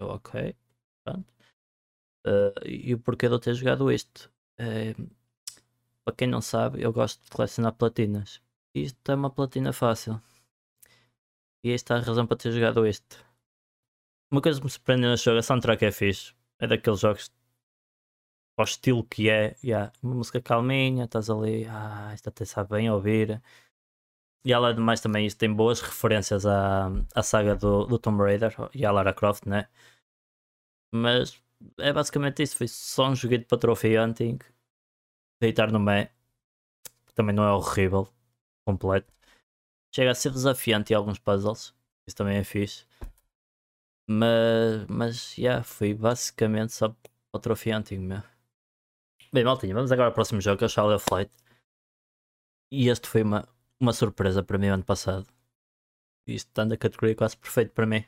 Eu, 0.00 0.08
ok, 0.08 0.56
pronto. 1.04 1.32
Uh, 2.26 2.66
e 2.66 2.94
o 2.94 2.98
porquê 2.98 3.28
de 3.28 3.34
eu 3.34 3.38
ter 3.38 3.54
jogado 3.54 3.92
isto? 3.92 4.32
Uh, 4.58 5.10
para 6.04 6.16
quem 6.16 6.28
não 6.28 6.40
sabe, 6.40 6.82
eu 6.82 6.92
gosto 6.92 7.22
de 7.24 7.30
colecionar 7.30 7.74
platinas. 7.74 8.40
Isto 8.74 9.12
é 9.12 9.14
uma 9.14 9.30
platina 9.30 9.72
fácil. 9.72 10.20
E 11.64 11.70
esta 11.70 11.94
é 11.94 11.98
a 11.98 12.00
razão 12.00 12.26
para 12.26 12.36
ter 12.36 12.50
jogado 12.52 12.86
isto. 12.86 13.24
Uma 14.30 14.40
coisa 14.40 14.58
que 14.58 14.64
me 14.64 14.70
surpreendeu 14.70 15.10
no 15.10 15.16
jogo, 15.16 15.38
a 15.38 15.42
soundtrack 15.42 15.84
é 15.84 15.92
fixe. 15.92 16.34
É 16.58 16.66
daqueles 16.66 17.00
jogos 17.00 17.30
ao 18.56 18.64
estilo 18.64 19.04
que 19.04 19.28
é. 19.30 19.56
Yeah, 19.64 19.92
uma 20.02 20.14
música 20.16 20.40
calminha, 20.40 21.04
estás 21.04 21.30
ali, 21.30 21.66
ah, 21.66 22.12
isto 22.14 22.28
até 22.28 22.44
sabe 22.44 22.70
bem 22.70 22.90
ouvir. 22.90 23.42
E 24.44 24.52
além 24.52 24.74
de 24.74 24.80
mais 24.80 25.00
também 25.00 25.26
isto 25.26 25.38
tem 25.38 25.52
boas 25.52 25.80
referências 25.80 26.44
à, 26.46 26.88
à 27.14 27.22
saga 27.22 27.54
do, 27.56 27.86
do 27.86 27.98
Tomb 27.98 28.22
Raider 28.22 28.54
e 28.74 28.84
à 28.84 28.90
Lara 28.90 29.14
Croft, 29.14 29.46
né? 29.46 29.68
Mas 30.94 31.40
é 31.78 31.92
basicamente 31.92 32.42
isso, 32.42 32.56
foi 32.56 32.68
só 32.68 33.08
um 33.08 33.14
joguinho 33.14 33.44
para 33.46 33.58
trophy 33.58 33.98
hunting, 33.98 34.38
deitar 35.40 35.70
no 35.70 35.78
meio, 35.78 36.08
também 37.14 37.34
não 37.34 37.44
é 37.44 37.52
horrível, 37.52 38.08
completo. 38.66 39.12
Chega 39.94 40.10
a 40.12 40.14
ser 40.14 40.30
desafiante 40.30 40.92
em 40.92 40.96
alguns 40.96 41.18
puzzles, 41.18 41.74
isso 42.06 42.16
também 42.16 42.38
é 42.38 42.44
fixe. 42.44 42.86
Mas, 44.08 44.86
mas, 44.88 45.38
yeah, 45.38 45.62
foi 45.62 45.94
basicamente 45.94 46.72
só 46.72 46.94
para 47.30 47.52
o 47.52 47.78
hunting 47.78 47.98
mesmo. 47.98 48.31
Bem, 49.34 49.44
maltinha, 49.44 49.74
vamos 49.74 49.90
agora 49.90 50.08
ao 50.08 50.14
próximo 50.14 50.42
jogo, 50.42 50.58
que 50.58 50.64
é 50.64 50.66
o 50.66 50.68
Shadow 50.68 50.98
Flight. 50.98 51.34
E 52.70 52.90
este 52.90 53.08
foi 53.08 53.22
uma, 53.22 53.48
uma 53.80 53.94
surpresa 53.94 54.42
para 54.42 54.58
mim 54.58 54.66
ano 54.66 54.84
passado. 54.84 55.26
Isto 56.26 56.48
está 56.48 56.66
na 56.66 56.76
categoria 56.76 57.16
quase 57.16 57.38
perfeito 57.38 57.72
para 57.72 57.86
mim. 57.86 58.04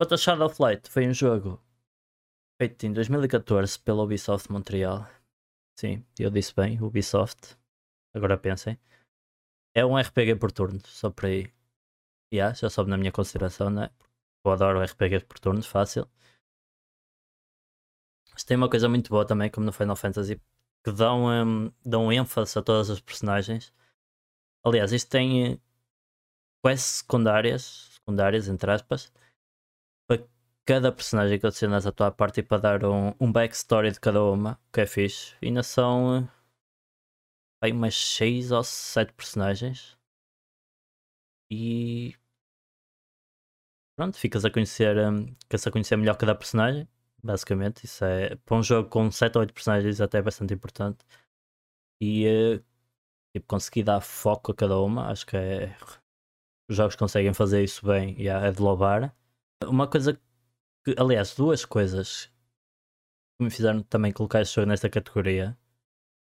Outra 0.00 0.16
Shadow 0.16 0.48
Flight 0.48 0.88
foi 0.88 1.06
um 1.06 1.12
jogo 1.12 1.62
feito 2.58 2.86
em 2.86 2.92
2014 2.94 3.78
pela 3.80 4.02
Ubisoft 4.02 4.50
Montreal. 4.50 5.06
Sim, 5.78 6.06
eu 6.18 6.30
disse 6.30 6.54
bem, 6.54 6.82
Ubisoft. 6.82 7.58
Agora 8.14 8.38
pensem. 8.38 8.80
É 9.74 9.84
um 9.84 9.94
RPG 9.94 10.36
por 10.36 10.52
turno, 10.52 10.80
só 10.86 11.10
por 11.10 11.26
aí. 11.26 11.52
Yeah, 12.32 12.54
já 12.54 12.70
soube 12.70 12.88
na 12.88 12.96
minha 12.96 13.12
consideração, 13.12 13.68
né? 13.68 13.90
Eu 14.42 14.52
adoro 14.52 14.82
RPG 14.82 15.26
por 15.26 15.38
turnos, 15.38 15.66
fácil. 15.66 16.08
Mas 18.40 18.44
tem 18.44 18.56
uma 18.56 18.70
coisa 18.70 18.88
muito 18.88 19.10
boa 19.10 19.26
também, 19.26 19.50
como 19.50 19.66
no 19.66 19.72
Final 19.72 19.96
Fantasy, 19.96 20.40
que 20.82 20.90
dão, 20.92 21.26
um, 21.26 21.70
dão 21.84 22.10
ênfase 22.10 22.58
a 22.58 22.62
todas 22.62 22.88
as 22.88 22.98
personagens 22.98 23.72
Aliás, 24.64 24.92
isto 24.92 25.10
tem 25.10 25.54
eh, 25.54 25.58
quests 26.64 26.98
secundárias, 26.98 27.90
secundárias 27.94 28.48
entre 28.48 28.70
aspas, 28.70 29.12
para 30.06 30.26
cada 30.66 30.92
personagem 30.92 31.38
que 31.38 31.46
adicionas 31.46 31.86
à 31.86 31.92
tua 31.92 32.10
parte 32.10 32.40
e 32.40 32.42
para 32.42 32.58
dar 32.62 32.84
um, 32.84 33.14
um 33.20 33.32
backstory 33.32 33.90
de 33.92 34.00
cada 34.00 34.22
uma, 34.22 34.60
que 34.72 34.82
é 34.82 34.86
fixe. 34.86 35.34
E 35.42 35.46
ainda 35.48 35.62
são 35.62 36.28
bem, 37.62 37.72
umas 37.72 37.94
6 37.94 38.52
ou 38.52 38.62
7 38.64 39.12
personagens. 39.14 39.98
E 41.50 42.14
pronto, 43.96 44.16
ficas 44.18 44.44
a 44.44 44.50
conhecer, 44.50 44.96
um, 44.98 45.34
a 45.66 45.70
conhecer 45.70 45.96
melhor 45.96 46.16
cada 46.16 46.34
personagem, 46.34 46.88
basicamente. 47.22 47.84
Isso 47.84 48.04
é 48.04 48.36
para 48.36 48.56
um 48.56 48.62
jogo 48.62 48.88
com 48.88 49.10
7 49.10 49.36
ou 49.36 49.40
8 49.42 49.54
personagens 49.54 50.00
até 50.00 50.18
é 50.18 50.22
bastante 50.22 50.54
importante. 50.54 51.04
E 52.00 52.26
uh, 52.26 52.64
tipo, 53.34 53.46
conseguir 53.46 53.84
dar 53.84 54.00
foco 54.00 54.52
a 54.52 54.54
cada 54.54 54.78
uma, 54.80 55.10
acho 55.10 55.26
que 55.26 55.36
é. 55.36 55.76
Os 56.70 56.76
jogos 56.76 56.96
conseguem 56.96 57.34
fazer 57.34 57.64
isso 57.64 57.84
bem 57.86 58.14
e 58.20 58.28
é 58.28 58.52
de 58.52 58.62
louvar. 58.62 59.14
Uma 59.64 59.88
coisa 59.88 60.14
que, 60.84 60.94
aliás, 60.98 61.34
duas 61.34 61.64
coisas 61.64 62.26
que 63.38 63.44
me 63.44 63.50
fizeram 63.50 63.82
também 63.82 64.12
colocar 64.12 64.40
esse 64.40 64.54
jogo 64.54 64.68
nesta 64.68 64.88
categoria. 64.88 65.58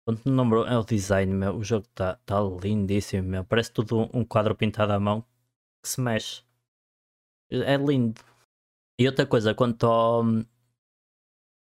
Ponto 0.05 0.27
número 0.29 0.65
é 0.65 0.77
o 0.77 0.83
design, 0.83 1.31
meu. 1.33 1.57
O 1.57 1.63
jogo 1.63 1.86
está 1.86 2.15
tá 2.25 2.39
lindíssimo, 2.41 3.27
meu. 3.27 3.45
Parece 3.45 3.71
tudo 3.71 4.10
um 4.13 4.25
quadro 4.25 4.55
pintado 4.55 4.93
à 4.93 5.00
mão 5.00 5.21
que 5.83 5.89
se 5.89 6.01
mexe. 6.01 6.43
É 7.51 7.77
lindo. 7.77 8.21
E 9.00 9.07
outra 9.07 9.25
coisa, 9.25 9.53
quanto 9.53 9.86
ao, 9.86 10.24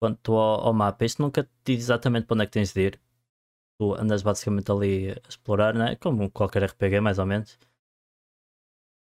quanto 0.02 0.34
ao, 0.36 0.66
ao 0.66 0.72
mapa, 0.74 1.04
isto 1.04 1.22
nunca 1.22 1.44
te 1.44 1.50
diz 1.64 1.84
exatamente 1.84 2.26
para 2.26 2.34
onde 2.34 2.44
é 2.44 2.46
que 2.46 2.52
tens 2.52 2.72
de 2.72 2.80
ir 2.88 3.00
tu 3.78 3.94
andas 3.94 4.22
basicamente 4.22 4.70
ali 4.72 5.10
a 5.12 5.28
explorar, 5.28 5.74
né? 5.74 5.96
como 5.96 6.30
qualquer 6.30 6.64
RPG, 6.64 7.00
mais 7.00 7.18
ou 7.18 7.26
menos. 7.26 7.58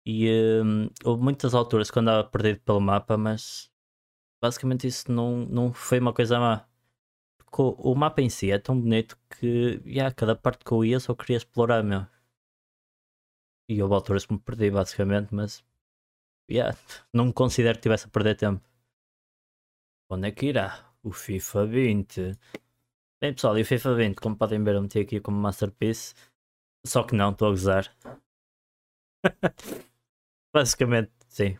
E 0.06 0.28
um, 0.62 0.88
houve 1.04 1.22
muitas 1.22 1.54
alturas 1.54 1.90
que 1.90 1.98
andava 1.98 2.28
perdido 2.28 2.60
pelo 2.60 2.80
mapa, 2.80 3.16
mas 3.16 3.70
basicamente 4.42 4.86
isso 4.86 5.10
não, 5.12 5.46
não 5.46 5.72
foi 5.72 5.98
uma 6.00 6.12
coisa 6.14 6.38
má. 6.40 6.66
O, 7.58 7.92
o 7.92 7.94
mapa 7.94 8.22
em 8.22 8.30
si 8.30 8.50
é 8.50 8.58
tão 8.58 8.80
bonito 8.80 9.18
que 9.30 9.80
yeah, 9.86 10.14
cada 10.14 10.34
parte 10.36 10.64
que 10.64 10.72
eu 10.72 10.84
ia 10.84 11.00
só 11.00 11.14
queria 11.14 11.36
explorar, 11.38 11.82
meu. 11.84 12.06
E 13.68 13.82
houve 13.82 13.94
alturas 13.94 14.26
que 14.26 14.32
me 14.34 14.40
perdi, 14.40 14.70
basicamente, 14.70 15.34
mas 15.34 15.64
yeah, 16.50 16.76
não 17.12 17.26
me 17.26 17.32
considero 17.32 17.74
que 17.76 17.80
estivesse 17.80 18.06
a 18.06 18.10
perder 18.10 18.36
tempo. 18.36 18.71
Onde 20.14 20.28
é 20.28 20.30
que 20.30 20.46
irá? 20.48 20.94
O 21.02 21.10
FIFA 21.10 21.64
20. 21.66 22.38
Bem 23.18 23.32
pessoal, 23.32 23.56
e 23.58 23.62
o 23.62 23.64
FIFA 23.64 23.94
20, 23.94 24.16
como 24.20 24.36
podem 24.36 24.62
ver, 24.62 24.74
eu 24.74 24.82
meti 24.82 24.98
aqui 24.98 25.20
como 25.20 25.38
Masterpiece. 25.38 26.14
Só 26.86 27.02
que 27.02 27.14
não, 27.14 27.30
estou 27.30 27.48
a 27.48 27.50
gozar. 27.52 27.96
Basicamente, 30.54 31.12
sim. 31.28 31.58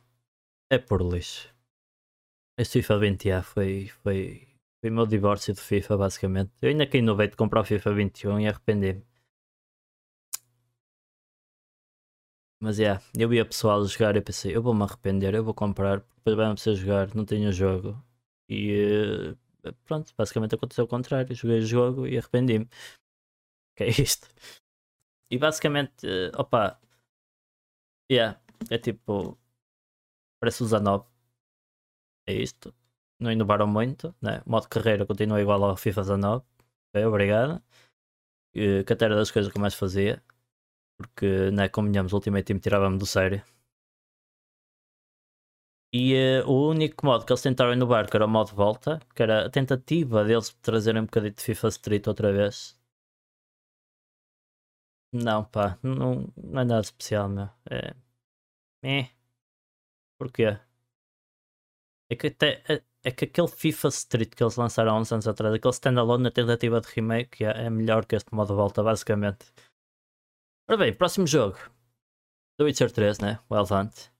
É 0.70 0.76
por 0.78 1.00
lixo. 1.00 1.48
Este 2.58 2.82
FIFA 2.82 2.98
20 2.98 3.28
já 3.30 3.42
foi, 3.42 3.88
foi, 4.02 4.46
foi 4.82 4.90
meu 4.90 5.06
divórcio 5.06 5.54
do 5.54 5.60
FIFA, 5.60 5.96
basicamente. 5.96 6.52
Eu 6.60 6.68
ainda 6.68 6.86
que 6.86 6.98
inovei 6.98 7.28
de 7.28 7.36
comprar 7.36 7.62
o 7.62 7.64
FIFA 7.64 7.94
21 7.94 8.40
e 8.40 8.48
arrependi-me. 8.48 9.02
Mas 12.60 12.78
é, 12.78 12.82
yeah, 12.82 13.04
eu 13.18 13.28
via 13.30 13.46
pessoal 13.46 13.82
jogar 13.86 14.14
e 14.14 14.20
pensei, 14.20 14.54
eu 14.54 14.62
vou-me 14.62 14.82
arrepender, 14.82 15.34
eu 15.34 15.42
vou 15.42 15.54
comprar, 15.54 16.00
depois 16.16 16.36
vai-me 16.36 16.54
precisar 16.54 16.76
jogar, 16.76 17.14
não 17.14 17.24
tenho 17.24 17.50
jogo. 17.50 18.11
E 18.48 19.34
pronto, 19.84 20.12
basicamente 20.16 20.54
aconteceu 20.54 20.84
o 20.84 20.88
contrário. 20.88 21.34
Joguei 21.34 21.58
o 21.58 21.66
jogo 21.66 22.06
e 22.06 22.18
arrependi-me. 22.18 22.68
Que 23.74 23.84
é 23.84 23.88
isto. 23.88 24.28
E 25.30 25.38
basicamente, 25.38 26.06
uh, 26.06 26.30
opa, 26.38 26.78
yeah, 28.10 28.38
é 28.70 28.76
tipo, 28.78 29.38
parece 30.38 30.62
o 30.62 30.66
Zanov. 30.66 31.06
É 32.26 32.34
isto. 32.34 32.74
Não 33.18 33.32
inovaram 33.32 33.66
muito, 33.66 34.14
né? 34.20 34.42
Modo 34.46 34.68
carreira 34.68 35.06
continua 35.06 35.40
igual 35.40 35.62
ao 35.64 35.76
FIFA 35.76 36.02
19. 36.02 36.44
Ok, 36.94 37.06
obrigado. 37.06 37.62
Uh, 38.54 38.84
que 38.84 38.92
até 38.92 39.06
era 39.06 39.16
das 39.16 39.30
coisas 39.30 39.50
que 39.50 39.58
eu 39.58 39.62
mais 39.62 39.74
fazia. 39.74 40.22
Porque, 40.98 41.50
né, 41.50 41.68
convenhamos, 41.68 42.12
o 42.12 42.16
Ultimate 42.16 42.44
Team 42.44 42.58
tirava-me 42.60 42.98
do 42.98 43.06
sério. 43.06 43.42
E 45.94 46.14
uh, 46.14 46.48
o 46.48 46.70
único 46.70 47.04
modo 47.04 47.24
que 47.26 47.32
eles 47.32 47.42
tentaram 47.42 47.72
inovar, 47.74 48.08
que 48.08 48.16
era 48.16 48.24
o 48.24 48.28
modo 48.28 48.54
volta, 48.54 48.98
que 49.14 49.22
era 49.22 49.46
a 49.46 49.50
tentativa 49.50 50.24
deles 50.24 50.50
trazerem 50.62 51.02
um 51.02 51.04
bocadinho 51.04 51.34
de 51.34 51.42
FIFA 51.42 51.68
Street 51.68 52.06
outra 52.06 52.32
vez. 52.32 52.78
Não, 55.12 55.44
pá, 55.44 55.78
não, 55.82 56.32
não 56.36 56.60
é 56.60 56.64
nada 56.64 56.80
especial, 56.80 57.28
meu. 57.28 57.48
É. 57.70 57.94
É. 58.82 59.10
Porquê? 60.18 60.58
É 62.10 62.16
que, 62.16 62.28
até, 62.28 62.62
é, 62.68 62.82
é, 63.04 63.10
que 63.10 63.24
aquele 63.26 63.48
FIFA 63.48 63.88
Street 63.88 64.34
que 64.34 64.42
eles 64.42 64.56
lançaram 64.56 64.92
há 64.96 64.98
uns 65.00 65.12
anos 65.12 65.28
atrás, 65.28 65.54
aquele 65.54 65.74
standalone 65.74 66.24
na 66.24 66.30
tentativa 66.30 66.80
de 66.80 66.88
remake, 66.88 67.44
é, 67.44 67.66
é 67.66 67.70
melhor 67.70 68.06
que 68.06 68.16
este 68.16 68.34
modo 68.34 68.54
volta, 68.54 68.82
basicamente. 68.82 69.52
Ora 70.68 70.78
bem, 70.78 70.94
próximo 70.94 71.26
jogo. 71.26 71.58
The 72.58 72.64
Witcher 72.64 72.90
3, 72.90 73.18
né? 73.18 73.38
Wild 73.50 73.72
Hunt. 73.72 74.12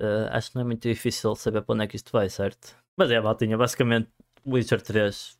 Uh, 0.00 0.28
acho 0.30 0.50
que 0.50 0.56
não 0.56 0.62
é 0.62 0.64
muito 0.64 0.88
difícil 0.88 1.36
saber 1.36 1.60
para 1.60 1.74
onde 1.74 1.84
é 1.84 1.86
que 1.86 1.96
isto 1.96 2.10
vai, 2.10 2.28
certo? 2.30 2.74
Mas 2.98 3.10
é, 3.10 3.20
Maltinha, 3.20 3.58
basicamente 3.58 4.10
Witcher 4.46 4.80
3 4.80 5.38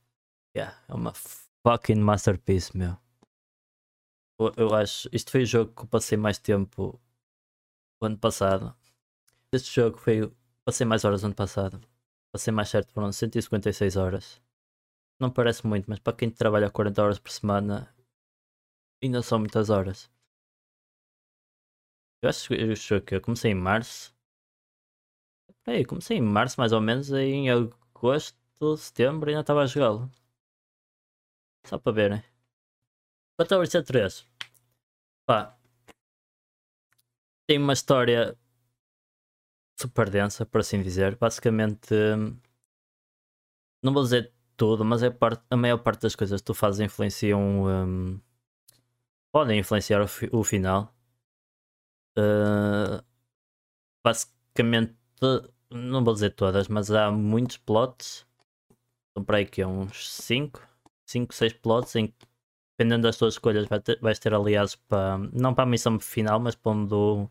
yeah, 0.55 0.79
é 0.87 0.95
uma 0.95 1.13
fucking 1.67 2.01
masterpiece, 2.01 2.77
meu. 2.77 2.97
Eu, 4.39 4.53
eu 4.57 4.75
acho. 4.75 5.09
Isto 5.13 5.31
foi 5.31 5.43
o 5.43 5.47
jogo 5.47 5.73
que 5.75 5.83
eu 5.83 5.87
passei 5.87 6.19
mais 6.19 6.39
tempo 6.39 7.01
o 8.03 8.07
ano 8.07 8.19
passado. 8.19 8.75
Este 9.53 9.75
jogo 9.75 9.99
foi. 9.99 10.31
Passei 10.65 10.87
mais 10.87 11.05
horas 11.05 11.23
no 11.23 11.27
ano 11.29 11.35
passado. 11.35 11.81
Passei 12.33 12.53
mais 12.53 12.69
certo, 12.69 12.93
foram 12.93 13.11
156 13.11 13.97
horas. 13.97 14.41
Não 15.21 15.31
parece 15.31 15.67
muito, 15.67 15.89
mas 15.89 15.99
para 15.99 16.17
quem 16.17 16.31
trabalha 16.31 16.71
40 16.71 17.03
horas 17.03 17.19
por 17.19 17.31
semana, 17.31 17.95
ainda 19.03 19.23
são 19.23 19.39
muitas 19.39 19.69
horas. 19.69 20.11
Eu 22.23 22.31
acho 22.31 22.49
que 23.03 23.15
eu 23.17 23.21
comecei 23.21 23.51
em 23.51 23.55
março. 23.55 24.15
Peraí, 25.71 25.85
comecei 25.85 26.17
em 26.17 26.21
março 26.21 26.59
mais 26.59 26.73
ou 26.73 26.81
menos, 26.81 27.13
aí 27.13 27.31
em 27.31 27.49
agosto, 27.49 28.37
setembro 28.77 29.31
ainda 29.31 29.43
estava 29.43 29.63
a 29.63 29.67
jogá-lo. 29.67 30.11
Só 31.65 31.79
para 31.79 31.93
verem. 31.93 32.25
Ao 33.39 33.61
Witcher 33.61 33.85
3? 33.85 34.27
Pá. 35.25 35.57
Tem 37.47 37.57
uma 37.59 37.73
história 37.73 38.37
super 39.79 40.11
densa, 40.11 40.45
por 40.45 40.61
assim 40.61 40.83
dizer. 40.83 41.15
Basicamente, 41.17 41.95
não 43.81 43.93
vou 43.93 44.03
dizer 44.03 44.33
tudo, 44.57 44.85
mas 44.85 45.05
é 45.05 45.11
parte, 45.11 45.45
a 45.49 45.57
maior 45.57 45.79
parte 45.79 46.03
das 46.03 46.17
coisas 46.17 46.41
que 46.41 46.47
tu 46.47 46.53
fazes 46.53 46.81
influenciam. 46.81 47.41
Um, 47.67 48.21
podem 49.33 49.61
influenciar 49.61 50.03
o, 50.03 50.09
fi, 50.09 50.29
o 50.33 50.43
final. 50.43 50.93
Uh, 52.19 53.01
basicamente, 54.03 54.97
não 55.71 56.05
vou 56.05 56.15
dizer 56.15 56.31
todas, 56.35 56.69
mas 56.69 56.91
há 56.91 57.11
muitos 57.11 57.57
plots. 57.59 58.27
Estão 59.09 59.25
para 59.25 59.39
aí 59.39 59.47
que 59.47 59.63
é 59.63 59.67
uns 59.67 60.11
5, 60.11 60.61
5, 61.07 61.35
6 61.35 61.53
plots 61.55 61.97
em 61.97 62.09
que, 62.09 62.27
dependendo 62.79 63.03
das 63.05 63.17
tuas 63.19 63.35
escolhas, 63.35 63.67
vai 63.69 63.81
ter, 63.81 64.01
vais 64.01 64.19
ter 64.19 64.35
aliados 64.35 64.77
para. 64.77 65.19
Não 65.33 65.55
para 65.55 65.65
a 65.65 65.67
missão 65.67 65.99
final, 66.01 66.41
mas 66.41 66.55
para, 66.57 66.85
do, 66.87 67.31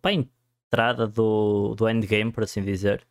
para 0.00 0.10
a 0.10 0.14
entrada 0.14 1.06
do, 1.06 1.74
do 1.74 1.88
endgame, 1.88 2.32
por 2.32 2.44
assim 2.44 2.62
dizer. 2.64 3.06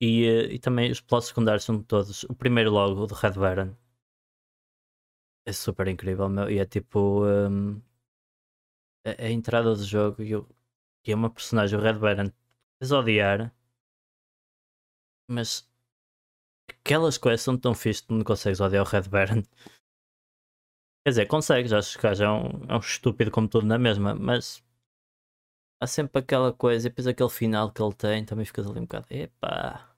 E, 0.00 0.24
e 0.54 0.58
também 0.58 0.90
os 0.90 1.00
plots 1.00 1.28
secundários 1.28 1.64
são 1.64 1.82
todos. 1.82 2.24
O 2.24 2.34
primeiro 2.34 2.70
logo, 2.70 3.02
o 3.02 3.06
do 3.06 3.14
Red 3.14 3.32
Baron, 3.32 3.74
é 5.46 5.52
super 5.52 5.88
incrível, 5.88 6.28
meu. 6.28 6.50
E 6.50 6.58
é 6.58 6.64
tipo. 6.66 7.24
Um, 7.24 7.80
a, 9.04 9.24
a, 9.24 9.30
entrada 9.30 9.74
do 9.74 9.84
jogo 9.84 10.22
e, 10.22 10.32
e 11.06 11.12
é 11.12 11.14
uma 11.14 11.30
personagem, 11.30 11.78
o 11.78 11.82
Red 11.82 11.94
Baron, 11.94 12.30
tens 12.82 12.90
odiar, 12.90 13.54
mas 15.30 15.70
aquelas 16.68 17.16
coisas 17.16 17.40
são 17.40 17.56
tão 17.56 17.74
fixe 17.74 18.02
que 18.02 18.12
não 18.12 18.24
consegues 18.24 18.60
odiar 18.60 18.84
o 18.84 18.88
Red 18.88 19.02
Baron. 19.02 19.42
Quer 21.04 21.10
dizer, 21.10 21.26
consegues, 21.26 21.72
acho 21.72 21.96
que 21.96 22.14
já 22.14 22.26
é 22.26 22.28
um, 22.28 22.64
é 22.68 22.74
um 22.74 22.80
estúpido 22.80 23.30
como 23.30 23.48
tudo 23.48 23.66
na 23.66 23.78
mesma, 23.78 24.14
mas 24.16 24.64
há 25.80 25.86
sempre 25.86 26.20
aquela 26.20 26.52
coisa, 26.52 26.88
e 26.88 26.90
depois 26.90 27.06
aquele 27.06 27.30
final 27.30 27.72
que 27.72 27.80
ele 27.80 27.94
tem, 27.94 28.24
também 28.24 28.44
ficas 28.44 28.66
ali 28.66 28.80
um 28.80 28.82
bocado, 28.82 29.06
epá. 29.10 29.88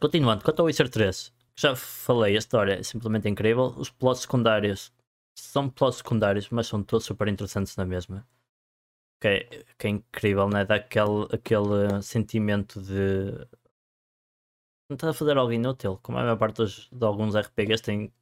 Continuando, 0.00 0.44
quanto 0.44 0.60
ao 0.60 0.66
Witcher 0.66 0.90
3, 0.90 1.32
já 1.56 1.74
falei, 1.76 2.34
a 2.34 2.38
história 2.38 2.74
é 2.74 2.82
simplesmente 2.82 3.28
incrível. 3.28 3.72
Os 3.78 3.88
plots 3.88 4.22
secundários 4.22 4.92
são 5.38 5.70
plots 5.70 5.98
secundários, 5.98 6.50
mas 6.50 6.66
são 6.66 6.82
todos 6.82 7.06
super 7.06 7.28
interessantes 7.28 7.76
na 7.76 7.86
mesma. 7.86 8.26
Que 9.20 9.28
é, 9.28 9.64
que 9.78 9.86
é 9.86 9.90
incrível, 9.90 10.48
né? 10.48 10.64
Dá 10.64 10.76
aquele, 10.76 11.26
aquele 11.32 12.02
sentimento 12.02 12.80
de. 12.80 13.46
A 15.02 15.12
fazer 15.12 15.36
algo 15.36 15.52
inútil, 15.52 15.98
como 16.02 16.18
a 16.18 16.22
maior 16.22 16.38
parte 16.38 16.58
dos, 16.58 16.88
de 16.90 17.04
alguns 17.04 17.34
RPGs 17.34 17.82
tem 17.82 18.12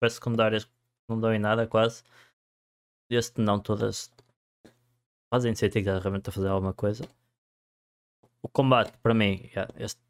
quests 0.00 0.14
secundárias 0.14 0.64
que 0.64 0.72
não 1.08 1.20
dão 1.20 1.32
em 1.32 1.38
nada 1.38 1.66
quase. 1.68 2.02
Este 3.08 3.40
não, 3.40 3.60
todas 3.60 4.10
fazem 5.32 5.54
sentido 5.54 5.98
realmente 5.98 6.28
a 6.28 6.32
fazer 6.32 6.48
alguma 6.48 6.74
coisa. 6.74 7.04
O 8.42 8.48
combate, 8.48 8.96
para 8.98 9.14
mim, 9.14 9.48
yeah, 9.54 9.72
este 9.76 10.00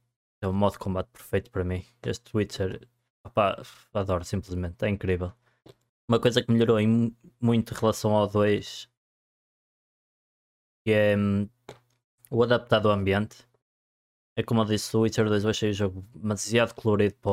é 0.42 0.46
o 0.46 0.52
modo 0.52 0.72
de 0.72 0.78
combate 0.78 1.08
perfeito 1.08 1.50
para 1.50 1.64
mim. 1.64 1.84
Este 2.02 2.34
Witcher, 2.34 2.88
opa, 3.24 3.62
adoro 3.92 4.24
simplesmente, 4.24 4.84
é 4.84 4.88
incrível. 4.88 5.32
Uma 6.08 6.20
coisa 6.20 6.42
que 6.42 6.50
melhorou 6.50 6.80
em 6.80 7.14
muito 7.40 7.74
em 7.74 7.76
relação 7.76 8.16
ao 8.16 8.26
2 8.26 8.89
que 10.84 10.92
é 10.92 11.16
hum, 11.16 11.48
o 12.30 12.42
adaptado 12.42 12.88
ao 12.88 12.94
ambiente. 12.94 13.46
É 14.36 14.42
como 14.42 14.62
eu 14.62 14.64
disse, 14.64 14.96
o 14.96 15.00
Witcher 15.00 15.28
2 15.28 15.44
eu 15.44 15.50
achei 15.50 15.70
o 15.70 15.74
jogo 15.74 16.02
demasiado 16.14 16.74
colorido 16.74 17.14
para, 17.16 17.30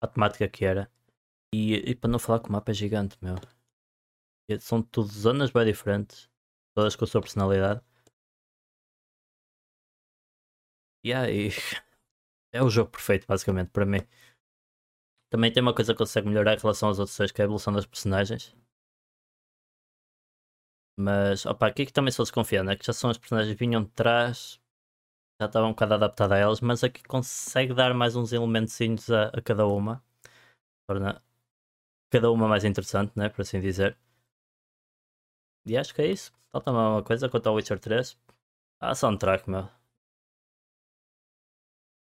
para 0.00 0.08
a 0.10 0.12
temática 0.12 0.48
que 0.48 0.64
era. 0.64 0.90
E, 1.54 1.74
e, 1.90 1.94
para 1.94 2.10
não 2.10 2.18
falar 2.18 2.40
que 2.40 2.48
o 2.48 2.52
mapa 2.52 2.70
é 2.72 2.74
gigante, 2.74 3.18
meu. 3.20 3.36
E 4.48 4.58
são 4.58 4.82
tudo 4.82 5.08
zonas 5.08 5.50
bem 5.50 5.66
diferentes 5.66 6.30
todas 6.74 6.96
com 6.96 7.04
a 7.04 7.08
sua 7.08 7.20
personalidade. 7.20 7.82
E 11.04 11.12
é 12.52 12.62
o 12.62 12.70
jogo 12.70 12.90
perfeito, 12.90 13.26
basicamente, 13.26 13.70
para 13.70 13.84
mim. 13.86 14.00
Também 15.30 15.52
tem 15.52 15.62
uma 15.62 15.74
coisa 15.74 15.92
que 15.94 15.98
consegue 15.98 16.28
melhorar 16.28 16.54
em 16.54 16.60
relação 16.60 16.88
aos 16.88 16.98
outros 16.98 17.16
seis, 17.16 17.32
que 17.32 17.40
é 17.40 17.44
a 17.44 17.46
evolução 17.46 17.72
das 17.72 17.86
personagens. 17.86 18.54
Mas, 20.96 21.46
opa, 21.46 21.66
aqui 21.66 21.86
que 21.86 21.92
também 21.92 22.12
sou 22.12 22.24
desconfiado, 22.24 22.66
né? 22.66 22.76
Que 22.76 22.84
já 22.86 22.92
são 22.92 23.10
as 23.10 23.18
personagens 23.18 23.54
que 23.54 23.64
vinham 23.64 23.82
de 23.82 23.90
trás, 23.90 24.60
já 25.40 25.46
estavam 25.46 25.70
um 25.70 25.72
bocado 25.72 25.94
adaptadas 25.94 26.38
a 26.38 26.40
elas, 26.40 26.60
mas 26.60 26.84
aqui 26.84 27.02
consegue 27.04 27.74
dar 27.74 27.94
mais 27.94 28.16
uns 28.16 28.32
elementos 28.32 29.10
a, 29.10 29.28
a 29.28 29.42
cada 29.42 29.66
uma. 29.66 30.04
Torna 30.88 31.22
cada 32.10 32.30
uma 32.30 32.48
mais 32.48 32.64
interessante, 32.64 33.12
né? 33.16 33.28
Por 33.28 33.42
assim 33.42 33.60
dizer. 33.60 33.98
E 35.66 35.76
acho 35.76 35.94
que 35.94 36.02
é 36.02 36.06
isso. 36.06 36.32
Falta 36.52 36.70
uma 36.70 37.02
coisa 37.02 37.28
quanto 37.28 37.48
ao 37.48 37.54
Witcher 37.54 37.78
3. 37.80 38.16
Ah, 38.80 38.94
soundtrack, 38.94 39.48
meu. 39.50 39.68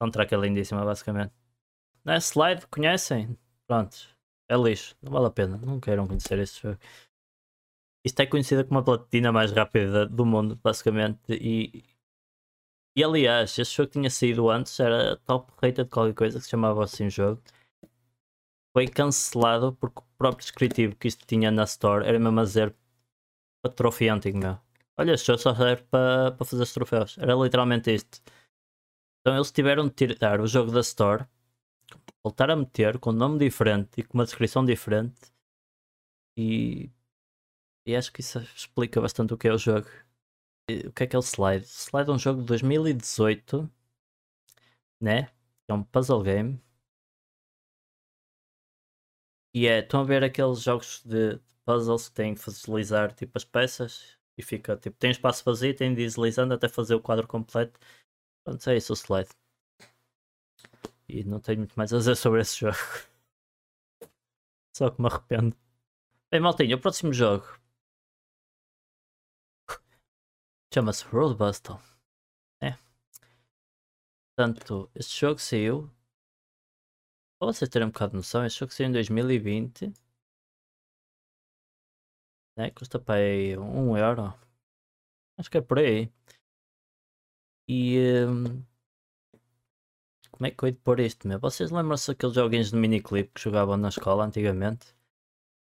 Soundtrack 0.01 0.33
é 0.33 0.37
lindíssima, 0.37 0.83
basicamente. 0.85 1.33
Não 2.05 2.13
é 2.13 2.17
slide? 2.19 2.67
Conhecem? 2.67 3.37
Pronto. 3.67 3.97
É 4.49 4.55
lixo. 4.57 4.95
Não 5.01 5.11
vale 5.11 5.27
a 5.27 5.31
pena. 5.31 5.57
Não 5.57 5.79
queiram 5.79 6.07
conhecer 6.07 6.39
este 6.39 6.61
jogo. 6.63 6.79
Isto 8.05 8.19
é 8.21 8.25
conhecida 8.25 8.65
como 8.65 8.79
a 8.79 8.83
platina 8.83 9.31
mais 9.31 9.51
rápida 9.51 10.05
do 10.05 10.25
mundo, 10.25 10.59
basicamente. 10.61 11.21
E, 11.29 11.83
e 12.97 13.03
aliás, 13.03 13.57
este 13.57 13.77
jogo 13.77 13.91
tinha 13.91 14.09
saído 14.09 14.49
antes, 14.49 14.79
era 14.79 15.17
top 15.25 15.51
rated 15.61 15.85
de 15.85 15.89
qualquer 15.89 16.13
coisa 16.13 16.37
que 16.37 16.43
se 16.45 16.51
chamava 16.51 16.83
assim 16.83 17.07
o 17.07 17.09
jogo. 17.09 17.41
Foi 18.75 18.87
cancelado 18.87 19.73
porque 19.75 19.99
o 19.99 20.05
próprio 20.17 20.43
descritivo 20.43 20.95
que 20.95 21.07
isto 21.07 21.25
tinha 21.25 21.49
na 21.51 21.63
Store 21.63 22.05
era 22.05 22.19
mesmo 22.19 22.39
a 22.39 22.43
dizer 22.43 22.75
troféu 23.75 24.13
antigo 24.13 24.37
meu. 24.37 24.59
Olha, 24.97 25.13
este 25.13 25.27
jogo 25.27 25.39
só 25.39 25.55
serve 25.55 25.83
para 25.83 26.31
pa 26.33 26.45
fazer 26.45 26.63
os 26.63 26.73
troféus. 26.73 27.17
Era 27.17 27.33
literalmente 27.35 27.93
isto. 27.93 28.21
Então 29.21 29.35
eles 29.35 29.51
tiveram 29.51 29.87
de 29.87 29.93
tirar 29.93 30.41
o 30.41 30.47
jogo 30.47 30.71
da 30.71 30.81
Store, 30.81 31.25
voltar 32.23 32.51
a 32.51 32.55
meter 32.55 32.99
com 32.99 33.11
um 33.11 33.13
nome 33.13 33.39
diferente 33.39 34.01
e 34.01 34.03
com 34.03 34.17
uma 34.17 34.25
descrição 34.25 34.65
diferente. 34.65 35.31
E, 36.37 36.91
e 37.85 37.95
acho 37.95 38.11
que 38.11 38.21
isso 38.21 38.39
explica 38.39 39.01
bastante 39.01 39.33
o 39.33 39.37
que 39.37 39.47
é 39.47 39.53
o 39.53 39.57
jogo. 39.57 39.87
E, 40.69 40.87
o 40.87 40.93
que 40.93 41.03
é 41.03 41.07
que 41.07 41.15
é 41.15 41.19
o 41.19 41.21
Slide? 41.21 41.65
Slide 41.65 42.09
é 42.09 42.13
um 42.13 42.19
jogo 42.19 42.41
de 42.41 42.47
2018, 42.47 43.69
né? 45.01 45.29
É 45.67 45.73
um 45.73 45.83
puzzle 45.83 46.23
game. 46.23 46.61
E 49.55 49.67
é, 49.67 49.79
estão 49.79 50.01
a 50.01 50.03
ver 50.03 50.23
aqueles 50.23 50.61
jogos 50.61 51.03
de 51.03 51.39
puzzles 51.65 52.09
que 52.09 52.15
têm 52.15 52.35
que 52.35 52.43
deslizar 52.45 53.13
tipo 53.13 53.37
as 53.37 53.45
peças 53.45 54.17
e 54.37 54.41
fica 54.43 54.75
tipo, 54.77 54.97
tem 54.97 55.11
espaço 55.11 55.43
vazio, 55.45 55.75
tem 55.75 55.93
de 55.93 56.03
deslizando 56.03 56.53
até 56.53 56.67
fazer 56.67 56.95
o 56.95 57.01
quadro 57.01 57.27
completo. 57.27 57.79
Pronto, 58.45 58.69
é 58.69 58.77
isso 58.77 58.93
o 58.93 58.95
slide. 58.95 59.29
E 61.07 61.23
não 61.23 61.39
tenho 61.39 61.59
muito 61.59 61.75
mais 61.75 61.93
a 61.93 61.97
dizer 61.97 62.15
sobre 62.15 62.41
esse 62.41 62.57
jogo. 62.61 62.77
Só 64.75 64.89
que 64.89 65.01
me 65.01 65.07
arrependo. 65.07 65.55
Bem, 66.31 66.41
maltinho, 66.41 66.77
o 66.77 66.81
próximo 66.81 67.13
jogo 67.13 67.62
chama-se 70.73 71.05
Roadbuster. 71.05 71.77
É. 72.61 72.77
Portanto, 74.35 74.89
este 74.95 75.19
jogo 75.19 75.39
saiu. 75.39 75.89
Para 77.39 77.51
vocês 77.51 77.69
terem 77.69 77.87
um 77.87 77.91
bocado 77.91 78.11
de 78.11 78.17
noção, 78.17 78.45
este 78.45 78.59
jogo 78.59 78.73
saiu 78.73 78.89
em 78.89 78.93
2020 78.93 79.93
né? 82.57 82.69
Custa 82.71 82.99
para 82.99 83.15
aí 83.15 83.57
um 83.57 83.97
euro. 83.97 84.33
Acho 85.37 85.49
que 85.49 85.57
é 85.57 85.61
por 85.61 85.79
aí. 85.79 86.11
E 87.67 87.97
um, 88.27 88.63
como 90.31 90.47
é 90.47 90.51
que 90.51 90.63
eu 90.63 90.71
de 90.71 90.77
pôr 90.79 90.99
isto, 90.99 91.27
meu? 91.27 91.39
Vocês 91.39 91.71
lembram-se 91.71 92.07
daqueles 92.11 92.35
joguinhos 92.35 92.71
de 92.71 92.77
miniclip 92.77 93.31
que 93.33 93.41
jogavam 93.41 93.77
na 93.77 93.89
escola 93.89 94.25
antigamente? 94.25 94.95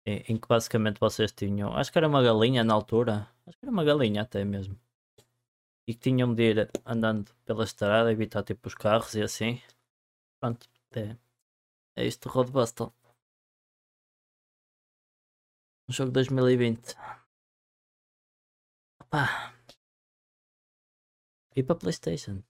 em, 0.09 0.25
em 0.29 0.37
que 0.39 0.49
basicamente 0.49 0.99
vocês 1.01 1.33
tinham, 1.33 1.75
acho 1.77 1.93
que 1.93 1.99
era 1.99 2.09
uma 2.09 2.23
galinha 2.23 2.65
na 2.65 2.75
altura, 2.75 3.29
acho 3.47 3.59
que 3.59 3.65
era 3.65 3.73
uma 3.73 3.85
galinha 3.85 4.23
até 4.23 4.45
mesmo, 4.45 4.79
e 5.89 5.95
que 5.95 6.01
tinham 6.01 6.35
de 6.35 6.43
ir 6.51 6.71
andando 6.85 7.35
pela 7.47 7.65
estrada, 7.65 8.13
evitar 8.13 8.43
tipo 8.45 8.69
os 8.69 8.75
carros 8.75 9.15
e 9.15 9.23
assim. 9.23 9.61
Pronto, 10.41 10.69
é, 10.93 11.17
é 11.97 12.07
isto 12.07 12.29
Road. 12.29 12.53
Um 15.89 15.93
jogo 15.93 16.11
de 16.11 16.15
2020. 16.15 16.95
Opa. 19.01 19.55
E 21.57 21.63
para 21.63 21.75
Playstation. 21.75 22.43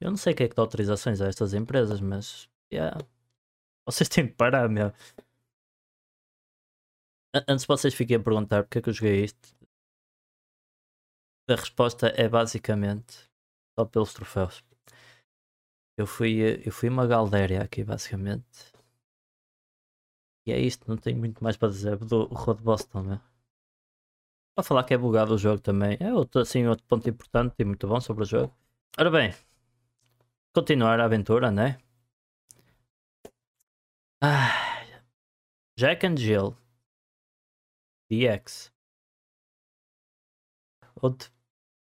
Eu 0.00 0.10
não 0.10 0.16
sei 0.16 0.34
que 0.34 0.44
é 0.44 0.48
que 0.48 0.54
dá 0.54 0.62
autorizações 0.62 1.20
a 1.20 1.26
estas 1.26 1.52
empresas, 1.52 2.00
mas 2.00 2.48
yeah. 2.72 2.96
vocês 3.84 4.08
têm 4.08 4.26
de 4.26 4.32
parar, 4.32 4.68
meu. 4.68 4.92
Antes 7.46 7.66
vocês 7.66 7.94
fiquem 7.94 8.16
a 8.16 8.20
perguntar 8.20 8.62
porque 8.62 8.78
é 8.78 8.82
que 8.82 8.88
eu 8.88 8.92
joguei 8.94 9.24
isto. 9.24 9.57
A 11.48 11.54
resposta 11.54 12.08
é 12.08 12.28
basicamente 12.28 13.26
só 13.74 13.84
pelos 13.86 14.12
troféus. 14.12 14.62
Eu 15.96 16.06
fui, 16.06 16.62
eu 16.64 16.70
fui 16.70 16.88
uma 16.90 17.06
galdéria 17.06 17.62
aqui, 17.62 17.82
basicamente. 17.82 18.72
E 20.46 20.52
é 20.52 20.60
isto, 20.60 20.88
não 20.88 20.96
tenho 20.96 21.18
muito 21.18 21.42
mais 21.42 21.56
para 21.56 21.68
dizer 21.68 21.96
do 21.96 22.24
Road 22.26 22.62
Boston, 22.62 23.02
meu. 23.02 23.20
Para 24.54 24.64
falar 24.64 24.84
que 24.84 24.92
é 24.92 24.98
bugado 24.98 25.34
o 25.34 25.38
jogo 25.38 25.60
também. 25.60 25.96
É 26.00 26.12
outro, 26.12 26.40
assim, 26.42 26.66
outro 26.66 26.84
ponto 26.86 27.08
importante 27.08 27.54
e 27.58 27.64
muito 27.64 27.86
bom 27.88 28.00
sobre 28.00 28.24
o 28.24 28.26
jogo. 28.26 28.54
Ora 28.98 29.10
bem, 29.10 29.32
continuar 30.54 31.00
a 31.00 31.04
aventura, 31.06 31.50
né? 31.50 31.78
Ah, 34.20 34.84
Jack 35.78 36.04
and 36.06 36.16
Jill 36.16 36.56
DX. 38.10 38.72
Outro, 41.00 41.30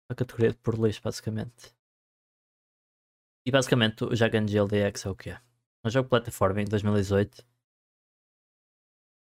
a 0.10 0.15
categoria 0.15 0.52
de 0.52 0.58
por 0.58 0.76
lixo, 0.78 1.02
basicamente. 1.02 1.74
E 3.45 3.52
basicamente 3.52 4.04
o 4.04 4.13
Jack 4.15 4.36
and 4.36 4.48
Jill 4.48 4.67
DX 4.67 5.06
é 5.06 5.10
o 5.10 5.15
que 5.15 5.30
é? 5.30 5.41
Um 5.86 5.89
jogo 5.89 6.06
de 6.06 6.10
plataforma 6.10 6.62
em 6.62 6.65
2018 6.65 7.45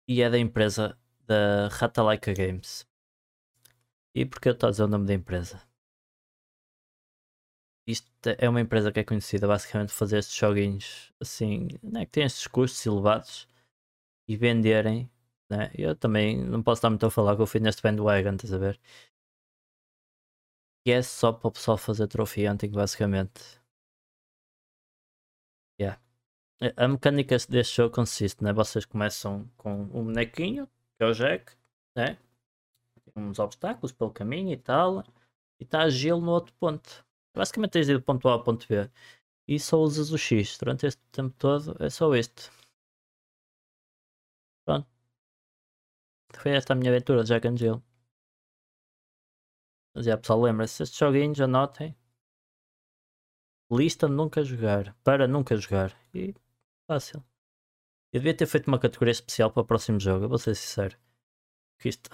e 0.07 0.21
é 0.21 0.29
da 0.29 0.39
empresa 0.39 0.97
da 1.27 1.67
Ratalaika 1.67 2.33
Games. 2.33 2.87
E 4.15 4.25
porque 4.25 4.49
eu 4.49 4.53
estou 4.53 4.67
a 4.67 4.71
dizer 4.71 4.83
o 4.83 4.87
nome 4.87 5.05
da 5.05 5.13
empresa? 5.13 5.61
Isto 7.87 8.09
é 8.37 8.49
uma 8.49 8.61
empresa 8.61 8.91
que 8.91 8.99
é 8.99 9.03
conhecida 9.03 9.47
basicamente 9.47 9.89
por 9.89 9.95
fazer 9.95 10.17
estes 10.19 10.35
joguinhos 10.35 11.13
assim, 11.19 11.67
né, 11.83 12.05
que 12.05 12.11
têm 12.11 12.23
estes 12.23 12.47
custos 12.47 12.85
elevados 12.85 13.47
e 14.27 14.35
venderem. 14.37 15.09
Né? 15.49 15.71
Eu 15.75 15.95
também 15.95 16.37
não 16.43 16.61
posso 16.63 16.79
estar 16.79 16.89
muito 16.89 17.05
a 17.05 17.11
falar 17.11 17.35
que 17.35 17.41
eu 17.41 17.47
fui 17.47 17.59
neste 17.59 17.81
bandwagon, 17.81 18.35
estás 18.35 18.53
a 18.53 18.57
ver? 18.57 18.79
E 20.89 20.91
é 20.91 21.03
só 21.03 21.31
para 21.31 21.49
o 21.49 21.51
pessoal 21.51 21.77
fazer 21.77 22.07
trophy 22.07 22.49
hunting 22.49 22.71
basicamente. 22.71 23.61
Yeah. 25.79 26.01
A 26.75 26.87
mecânica 26.87 27.37
deste 27.47 27.77
jogo 27.77 27.93
consiste, 27.93 28.43
né? 28.43 28.51
Vocês 28.51 28.85
começam 28.85 29.47
com 29.55 29.83
um 29.83 30.05
bonequinho, 30.05 30.65
que 30.97 31.03
é 31.03 31.05
o 31.05 31.13
Jack, 31.13 31.55
né? 31.95 32.17
uns 33.15 33.37
obstáculos 33.37 33.91
pelo 33.91 34.11
caminho 34.11 34.51
e 34.51 34.57
tal, 34.57 35.03
e 35.59 35.63
está 35.63 35.83
a 35.83 35.89
gelo 35.91 36.21
no 36.21 36.31
outro 36.31 36.53
ponto. 36.55 37.05
Basicamente 37.35 37.73
tens 37.73 37.89
ir 37.89 37.93
do 37.93 38.01
ponto 38.03 38.27
A 38.27 38.33
ao 38.33 38.43
ponto 38.43 38.67
B. 38.67 38.89
E 39.47 39.59
só 39.59 39.77
usas 39.79 40.11
o 40.11 40.17
X. 40.17 40.57
Durante 40.57 40.87
este 40.87 41.01
tempo 41.11 41.35
todo 41.37 41.75
é 41.83 41.89
só 41.91 42.15
isto. 42.15 42.51
Pronto. 44.65 44.87
Foi 46.33 46.51
esta 46.53 46.73
a 46.73 46.75
minha 46.75 46.89
aventura 46.91 47.21
de 47.23 47.29
Jack 47.29 47.47
and 47.47 47.57
Jill. 47.57 47.83
Mas 49.99 50.07
é, 50.07 50.15
pessoal, 50.15 50.41
lembra-se, 50.41 50.81
estes 50.81 50.97
joguinhos, 50.97 51.41
anotem. 51.41 51.93
Lista 53.69 54.07
nunca 54.07 54.41
jogar. 54.45 54.95
Para 55.03 55.27
nunca 55.27 55.57
jogar. 55.57 55.93
E 56.13 56.33
fácil. 56.87 57.21
Eu 58.13 58.21
devia 58.21 58.33
ter 58.33 58.45
feito 58.47 58.67
uma 58.69 58.79
categoria 58.79 59.11
especial 59.11 59.51
para 59.51 59.61
o 59.61 59.65
próximo 59.65 59.99
jogo, 59.99 60.29
vou 60.29 60.37
ser 60.37 60.55
sincero. 60.55 60.97
Porque 61.77 61.89
isto. 61.89 62.09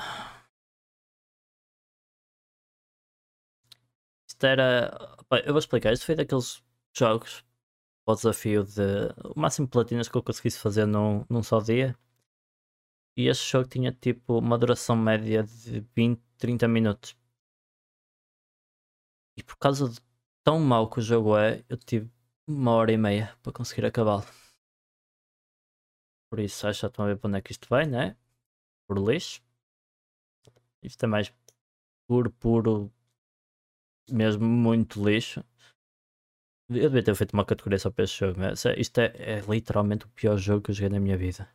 Isto 4.27 4.45
era. 4.47 5.17
Eu 5.45 5.53
vou 5.53 5.59
explicar. 5.59 5.93
Isto 5.93 6.07
foi 6.07 6.15
daqueles 6.15 6.63
jogos 6.91 7.43
o 8.07 8.15
desafio 8.15 8.63
de. 8.63 8.81
O 9.35 9.39
máximo 9.39 9.67
de 9.67 9.71
platinas 9.71 10.09
que 10.09 10.17
eu 10.17 10.23
conseguisse 10.23 10.59
fazer 10.59 10.87
num, 10.87 11.23
num 11.29 11.43
só 11.43 11.59
dia. 11.59 11.95
E 13.15 13.27
este 13.27 13.51
jogo 13.51 13.69
tinha 13.69 13.91
tipo 13.91 14.39
uma 14.39 14.57
duração 14.57 14.95
média 14.95 15.43
de 15.43 15.81
20, 15.95 16.19
30 16.37 16.67
minutos. 16.67 17.15
E 19.37 19.43
por 19.43 19.57
causa 19.57 19.89
de 19.89 19.99
tão 20.43 20.59
mau 20.59 20.89
que 20.89 20.99
o 20.99 21.01
jogo 21.01 21.37
é, 21.37 21.63
eu 21.67 21.77
tive 21.77 22.09
uma 22.47 22.71
hora 22.71 22.91
e 22.91 22.97
meia 22.97 23.35
para 23.41 23.51
conseguir 23.51 23.85
acabá-lo. 23.85 24.25
Por 26.29 26.39
isso, 26.39 26.67
acho 26.67 26.81
que 26.81 26.85
estão 26.85 27.05
a 27.05 27.07
ver 27.09 27.17
para 27.17 27.27
onde 27.27 27.37
é 27.37 27.41
que 27.41 27.51
isto 27.51 27.67
vai, 27.67 27.85
né? 27.85 28.15
Por 28.87 28.97
lixo. 28.97 29.41
Isto 30.83 31.03
é 31.05 31.07
mais 31.07 31.33
puro, 32.07 32.31
puro 32.31 32.91
mesmo 34.11 34.45
muito 34.45 35.03
lixo. 35.03 35.43
Eu 36.69 36.89
devia 36.89 37.03
ter 37.03 37.15
feito 37.15 37.33
uma 37.33 37.45
categoria 37.45 37.79
só 37.79 37.91
para 37.91 38.03
este 38.03 38.19
jogo, 38.19 38.39
mas 38.39 38.65
é, 38.65 38.79
isto 38.79 38.97
é, 38.99 39.13
é, 39.17 39.39
literalmente 39.41 40.05
o 40.05 40.09
pior 40.09 40.37
jogo 40.37 40.63
que 40.63 40.71
eu 40.71 40.75
joguei 40.75 40.89
na 40.89 40.99
minha 40.99 41.17
vida. 41.17 41.47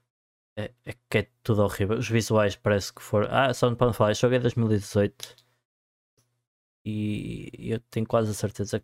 É, 0.56 0.72
é 0.84 0.92
que 1.08 1.18
é 1.18 1.30
tudo 1.42 1.62
horrível. 1.62 1.98
Os 1.98 2.08
visuais 2.08 2.56
parece 2.56 2.92
que 2.92 3.02
foram. 3.02 3.28
Ah, 3.30 3.52
só 3.54 3.68
não 3.68 3.76
podem 3.76 3.94
falar, 3.94 4.12
este 4.12 4.22
jogo 4.22 4.34
é 4.34 4.38
2018 4.38 5.36
e 6.84 7.70
eu 7.70 7.80
tenho 7.90 8.06
quase 8.06 8.30
a 8.30 8.34
certeza 8.34 8.82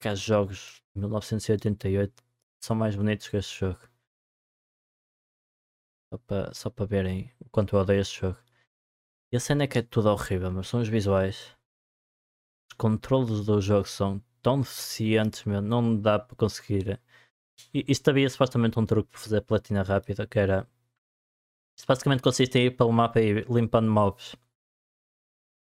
que 0.00 0.08
há 0.08 0.14
jogos 0.14 0.82
de 0.94 1.00
1988 1.00 2.22
que 2.22 2.66
são 2.66 2.76
mais 2.76 2.96
bonitos 2.96 3.28
que 3.28 3.36
este 3.36 3.60
jogo. 3.60 3.80
Só 6.12 6.18
para, 6.18 6.54
só 6.54 6.70
para 6.70 6.86
verem 6.86 7.32
o 7.40 7.48
quanto 7.50 7.76
eu 7.76 7.80
odeio 7.80 8.00
este 8.00 8.20
jogo. 8.20 8.38
E 9.32 9.36
a 9.36 9.40
cena 9.40 9.64
é 9.64 9.66
que 9.66 9.78
é 9.78 9.82
tudo 9.82 10.08
horrível, 10.10 10.50
mas 10.50 10.68
são 10.68 10.80
os 10.80 10.88
visuais 10.88 11.56
controles 12.80 13.44
do 13.44 13.60
jogo 13.60 13.86
são 13.86 14.22
tão 14.40 14.60
deficientes, 14.62 15.44
meu, 15.44 15.60
não 15.60 15.94
dá 16.00 16.18
para 16.18 16.34
conseguir. 16.34 16.98
E 17.74 17.84
isto 17.86 18.08
havia 18.08 18.28
supostamente 18.30 18.78
um 18.78 18.86
truque 18.86 19.10
para 19.10 19.20
fazer 19.20 19.42
platina 19.42 19.82
rápida, 19.82 20.26
que 20.26 20.38
era. 20.38 20.66
Isto 21.76 21.86
basicamente 21.86 22.22
consiste 22.22 22.58
em 22.58 22.66
ir 22.66 22.76
pelo 22.76 22.92
mapa 22.92 23.20
e 23.20 23.28
ir 23.28 23.50
limpando 23.50 23.90
mobs. 23.90 24.34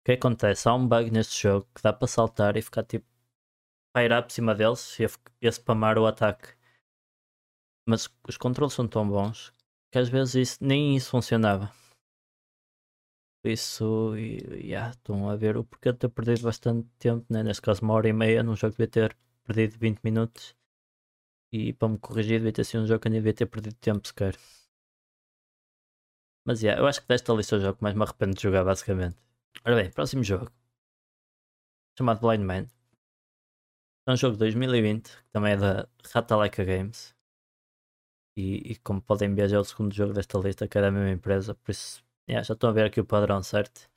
Que 0.07 0.13
acontece? 0.13 0.69
Há 0.69 0.75
um 0.75 0.87
bug 0.87 1.11
neste 1.11 1.43
jogo 1.43 1.67
que 1.75 1.83
dá 1.83 1.93
para 1.93 2.07
saltar 2.07 2.57
e 2.57 2.63
ficar 2.63 2.85
tipo. 2.85 3.05
pairar 3.93 4.23
por 4.23 4.31
cima 4.31 4.55
deles 4.55 5.01
e, 5.01 5.07
e 5.43 5.51
spamar 5.51 5.99
o 5.99 6.07
ataque. 6.07 6.55
Mas 7.89 8.09
os 8.29 8.37
controles 8.37 8.73
são 8.73 8.87
tão 8.87 9.09
bons 9.09 9.53
que 9.91 9.99
às 9.99 10.09
vezes 10.09 10.35
isso, 10.37 10.59
nem 10.65 10.95
isso 10.95 11.11
funcionava. 11.11 11.73
Por 13.43 13.51
isso, 13.51 14.15
yeah, 14.17 14.91
estão 14.93 15.29
a 15.29 15.35
ver 15.35 15.57
o 15.57 15.65
porquê 15.65 15.91
de 15.93 15.99
ter 15.99 16.09
perdido 16.09 16.43
bastante 16.43 16.89
tempo, 17.01 17.27
né? 17.29 17.43
neste 17.43 17.63
caso 17.63 17.83
uma 17.83 17.95
hora 17.95 18.09
e 18.09 18.13
meia, 18.13 18.45
num 18.45 18.55
jogo 18.55 18.77
que 18.77 18.87
devia 18.87 19.09
ter 19.09 19.17
perdido 19.43 19.77
20 19.77 20.01
minutos. 20.05 20.55
E 21.53 21.73
para 21.73 21.89
me 21.89 21.99
corrigir, 21.99 22.39
devia 22.39 22.53
ter 22.53 22.65
sido 22.65 22.85
um 22.85 22.87
jogo 22.87 23.01
que 23.01 23.09
eu 23.09 23.13
devia 23.13 23.35
ter 23.35 23.47
perdido 23.47 23.75
tempo 23.75 24.07
sequer. 24.07 24.37
Mas 26.45 26.63
yeah, 26.63 26.81
eu 26.81 26.87
acho 26.87 27.03
que 27.03 27.09
desta 27.09 27.33
lista 27.33 27.57
é 27.57 27.59
o 27.59 27.63
jogo 27.63 27.79
que 27.79 27.83
mais 27.83 27.97
me 27.97 28.05
arrependo 28.05 28.37
de 28.37 28.43
jogar, 28.43 28.65
basicamente. 28.65 29.26
Ora 29.65 29.77
bem, 29.77 29.91
próximo 29.91 30.23
jogo. 30.25 30.51
Chamado 31.99 32.21
Blind 32.21 32.45
Man. 32.45 32.67
É 34.07 34.13
um 34.13 34.17
jogo 34.17 34.35
de 34.35 34.39
2020, 34.41 35.11
que 35.11 35.31
também 35.33 35.53
é 35.53 35.57
da 35.57 35.89
Ratalaika 36.13 36.65
Games. 36.65 37.15
E, 38.37 38.73
e, 38.73 38.77
como 38.77 39.01
podem 39.01 39.35
ver, 39.35 39.49
já 39.49 39.57
é 39.57 39.61
o 39.61 39.65
segundo 39.65 39.95
jogo 39.95 40.13
desta 40.13 40.39
lista, 40.39 40.69
que 40.69 40.79
é 40.79 40.81
da 40.81 40.91
mesma 40.91 41.11
empresa, 41.11 41.55
por 41.55 41.71
isso 41.71 42.05
Yeah, 42.29 42.43
já 42.43 42.55
estão 42.55 42.71
a 42.71 42.73
ver 42.73 42.87
aqui 42.87 43.01
o 43.01 43.05
padrão, 43.05 43.41
certo? 43.43 43.89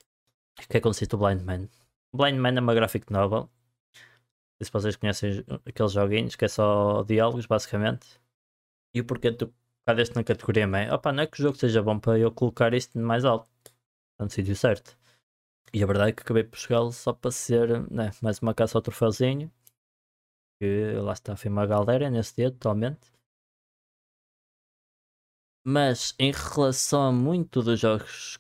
O 0.60 0.68
que 0.68 0.78
é 0.78 0.80
que 0.80 0.82
consiste 0.82 1.16
o 1.16 1.18
Blind 1.18 1.42
Man? 1.42 1.68
Blind 2.14 2.38
Man 2.38 2.58
é 2.58 2.60
uma 2.60 2.76
graphic 2.76 3.12
novel. 3.12 3.50
Se 4.62 4.72
vocês 4.72 4.96
conhecem 4.96 5.44
aqueles 5.66 5.94
joguinhos 5.94 6.36
que 6.36 6.46
é 6.46 6.48
só 6.48 7.02
diálogos, 7.04 7.48
basicamente. 7.48 8.08
E 8.94 9.02
o 9.02 9.06
porquê 9.06 9.32
tu 9.32 9.48
colocar 9.86 10.02
este 10.02 10.16
na 10.16 10.24
categoria 10.24 10.68
meio? 10.68 10.94
Opa, 10.94 11.12
não 11.12 11.24
é 11.24 11.28
que 11.28 11.40
o 11.40 11.44
jogo 11.44 11.58
seja 11.58 11.82
bom 11.82 12.00
para 12.00 12.20
eu 12.20 12.32
colocar 12.32 12.74
isto 12.74 13.00
mais 13.00 13.26
alto. 13.26 13.50
No 14.20 14.30
sítio 14.30 14.56
certo. 14.56 14.99
E 15.74 15.84
a 15.84 15.86
verdade 15.86 16.10
é 16.10 16.14
que 16.14 16.22
acabei 16.24 16.44
por 16.44 16.58
chegá-lo 16.58 16.92
só 16.92 17.14
para 17.14 17.32
ser 17.32 17.90
né, 17.92 18.12
mais 18.22 18.40
uma 18.40 18.54
caça 18.54 18.78
ao 18.78 18.82
troféuzinho. 18.82 19.52
Que 20.60 20.94
lá 20.94 21.14
está, 21.14 21.36
foi 21.36 21.50
uma 21.50 21.66
galera 21.66 22.10
nesse 22.10 22.36
dia 22.36 22.52
totalmente. 22.52 23.12
Mas 25.64 26.16
em 26.18 26.32
relação 26.32 27.02
a 27.04 27.12
muito 27.12 27.62
dos 27.62 27.80
jogos 27.80 28.38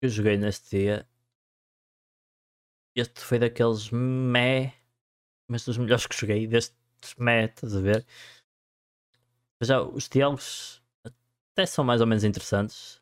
que 0.00 0.06
eu 0.06 0.08
joguei 0.08 0.36
neste 0.36 0.78
dia, 0.78 1.08
este 2.94 3.20
foi 3.20 3.38
daqueles 3.38 3.90
meh, 3.90 4.72
mas 5.48 5.64
dos 5.64 5.78
melhores 5.78 6.06
que 6.06 6.16
joguei, 6.16 6.46
destes 6.46 7.14
meh, 7.18 7.46
estás 7.46 7.74
a 7.74 7.80
ver? 7.80 8.06
Já 9.60 9.82
os 9.82 10.08
diálogos 10.08 10.82
até 11.52 11.66
são 11.66 11.84
mais 11.84 12.00
ou 12.00 12.06
menos 12.06 12.24
interessantes. 12.24 13.01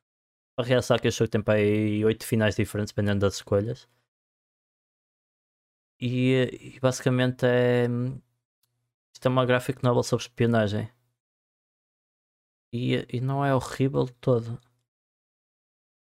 A 0.61 0.63
realçar 0.63 1.01
que 1.01 1.09
este 1.09 1.19
jogo 1.19 1.31
tem 1.31 1.43
para 1.43 1.59
aí 1.59 2.05
8 2.05 2.25
finais 2.27 2.57
diferentes, 2.57 2.93
dependendo 2.93 3.21
das 3.21 3.35
escolhas. 3.37 3.89
E, 6.01 6.75
e 6.77 6.81
basicamente 6.81 7.45
é. 7.47 7.87
Isto 9.15 9.27
é 9.27 9.29
uma 9.31 9.47
graphic 9.47 9.83
novel 9.85 10.03
sobre 10.03 10.25
espionagem. 10.25 10.91
E, 12.73 13.07
e 13.17 13.21
não 13.21 13.45
é 13.45 13.55
horrível 13.55 14.07
todo. 14.21 14.59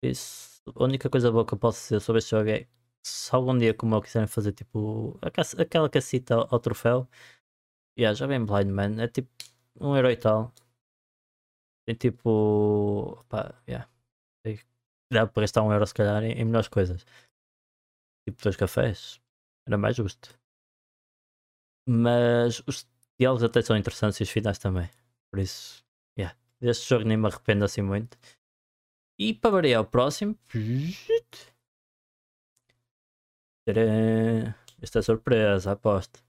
Isso, 0.03 0.63
a 0.75 0.85
única 0.85 1.09
coisa 1.11 1.31
boa 1.33 1.45
que 1.47 1.55
eu 1.55 1.59
posso 1.59 1.83
dizer 1.83 2.01
sobre 2.01 2.19
este 2.19 2.31
jogo 2.31 2.49
é 2.51 2.67
se 3.03 3.35
algum 3.35 3.57
dia 3.59 3.75
como 3.75 3.95
eu 3.95 4.03
quiserem 4.03 4.27
fazer 4.29 4.53
tipo 4.53 5.19
aquela 5.23 5.89
cacita 5.91 6.35
ao, 6.35 6.55
ao 6.55 6.61
troféu, 6.61 7.09
yeah, 7.99 8.15
já 8.15 8.27
vem 8.27 8.45
Blind 8.45 8.71
Man, 8.71 9.03
é 9.03 9.09
tipo 9.09 9.31
um 9.81 9.97
e 9.97 10.17
tal. 10.17 10.53
Tem 11.87 11.95
tipo. 11.95 13.25
Pá, 13.29 13.55
yeah. 13.69 13.89
Dá 15.13 15.27
para 15.27 15.43
gastar 15.43 15.63
um 15.63 15.73
euro 15.73 15.87
se 15.87 15.95
calhar 15.95 16.23
em, 16.25 16.33
em 16.33 16.45
melhores 16.45 16.69
coisas. 16.69 17.05
Tipo 18.27 18.43
dois 18.43 18.57
cafés. 18.57 19.21
Era 19.67 19.79
mais 19.79 19.97
justo. 19.97 20.39
Mas 21.89 22.61
os 22.67 22.89
diálogos 23.19 23.45
até 23.45 23.63
são 23.63 23.77
interessantes 23.77 24.19
e 24.21 24.25
os 24.25 24.31
finais 24.31 24.59
também. 24.59 24.91
Por 25.31 25.39
isso, 25.39 25.85
yeah. 26.19 26.37
Deste 26.61 26.89
jogo 26.89 27.05
nem 27.05 27.17
me 27.17 27.27
arrependo 27.27 27.65
assim 27.65 27.83
muito. 27.83 28.19
E 29.19 29.33
para 29.33 29.51
variar 29.51 29.83
o 29.83 29.87
próximo. 29.87 30.37
Esta 34.81 34.99
é 34.99 35.03
surpresa, 35.03 35.73
aposto. 35.73 36.23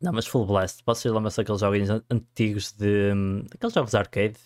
Não, 0.00 0.12
mas 0.12 0.26
Full 0.26 0.46
Blast, 0.46 0.82
vocês 0.84 1.12
lembram-se 1.12 1.36
daqueles 1.36 1.60
jogos 1.60 2.04
antigos 2.10 2.72
de. 2.72 3.12
aqueles 3.52 3.74
jogos 3.74 3.94
arcade? 3.94 4.38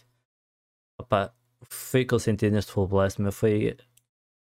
Opa, 1.01 1.35
foi 1.69 2.03
o 2.03 2.07
que 2.07 2.15
eu 2.15 2.19
senti 2.19 2.51
neste 2.51 2.73
Full 2.73 2.89
Blast, 2.89 3.21
meu. 3.21 3.33
Foi 3.33 3.77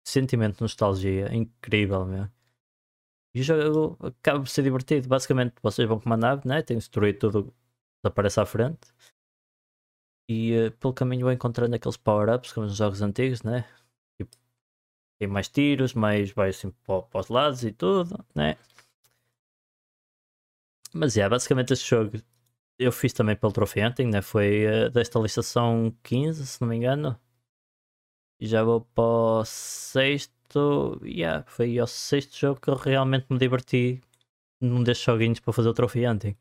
sentimento 0.06 0.56
de 0.56 0.62
nostalgia 0.62 1.34
incrível, 1.34 2.04
meu. 2.06 2.28
E 3.34 3.40
o 3.40 3.42
jogo 3.42 3.98
acaba 4.06 4.40
por 4.40 4.48
ser 4.48 4.62
divertido. 4.62 5.08
Basicamente, 5.08 5.54
vocês 5.62 5.86
vão 5.88 6.00
com 6.00 6.06
uma 6.06 6.16
nave, 6.16 6.48
né? 6.48 6.62
tem 6.62 6.76
que 6.76 6.80
destruir 6.80 7.18
tudo 7.18 7.44
que 7.44 8.08
aparece 8.08 8.40
à 8.40 8.46
frente. 8.46 8.88
E 10.28 10.68
uh, 10.68 10.72
pelo 10.72 10.94
caminho 10.94 11.26
vão 11.26 11.32
encontrando 11.32 11.74
aqueles 11.76 11.96
power-ups, 11.96 12.52
como 12.52 12.66
nos 12.66 12.76
jogos 12.76 13.02
antigos, 13.02 13.42
né? 13.42 13.68
Tipo, 14.18 14.36
tem 15.20 15.28
mais 15.28 15.48
tiros, 15.48 15.94
mais 15.94 16.30
vai 16.32 16.50
assim 16.50 16.70
para, 16.70 17.02
para 17.02 17.20
os 17.20 17.28
lados 17.28 17.64
e 17.64 17.72
tudo, 17.72 18.24
né? 18.34 18.56
Mas 20.94 21.16
é, 21.16 21.20
yeah, 21.20 21.30
basicamente 21.30 21.72
este 21.72 21.88
jogo 21.90 22.18
eu 22.78 22.92
fiz 22.92 23.12
também 23.12 23.36
pelo 23.36 23.52
Trophy 23.52 23.80
Hunting, 23.84 24.06
né? 24.06 24.22
Foi 24.22 24.66
uh, 24.66 24.90
desta 24.90 25.18
listação 25.18 25.94
15, 26.02 26.46
se 26.46 26.60
não 26.60 26.68
me 26.68 26.76
engano. 26.76 27.18
E 28.40 28.46
já 28.46 28.62
vou 28.62 28.82
para 28.82 29.04
o 29.04 29.44
sexto. 29.44 31.00
Yeah, 31.04 31.44
foi 31.48 31.80
o 31.80 31.86
sexto 31.86 32.36
jogo 32.38 32.60
que 32.60 32.68
eu 32.70 32.74
realmente 32.74 33.26
me 33.30 33.38
diverti 33.38 34.00
num 34.60 34.82
destes 34.82 35.06
joguinhos 35.06 35.40
para 35.40 35.52
fazer 35.52 35.68
o 35.68 35.74
Trophy 35.74 36.06
Hunting. 36.06 36.36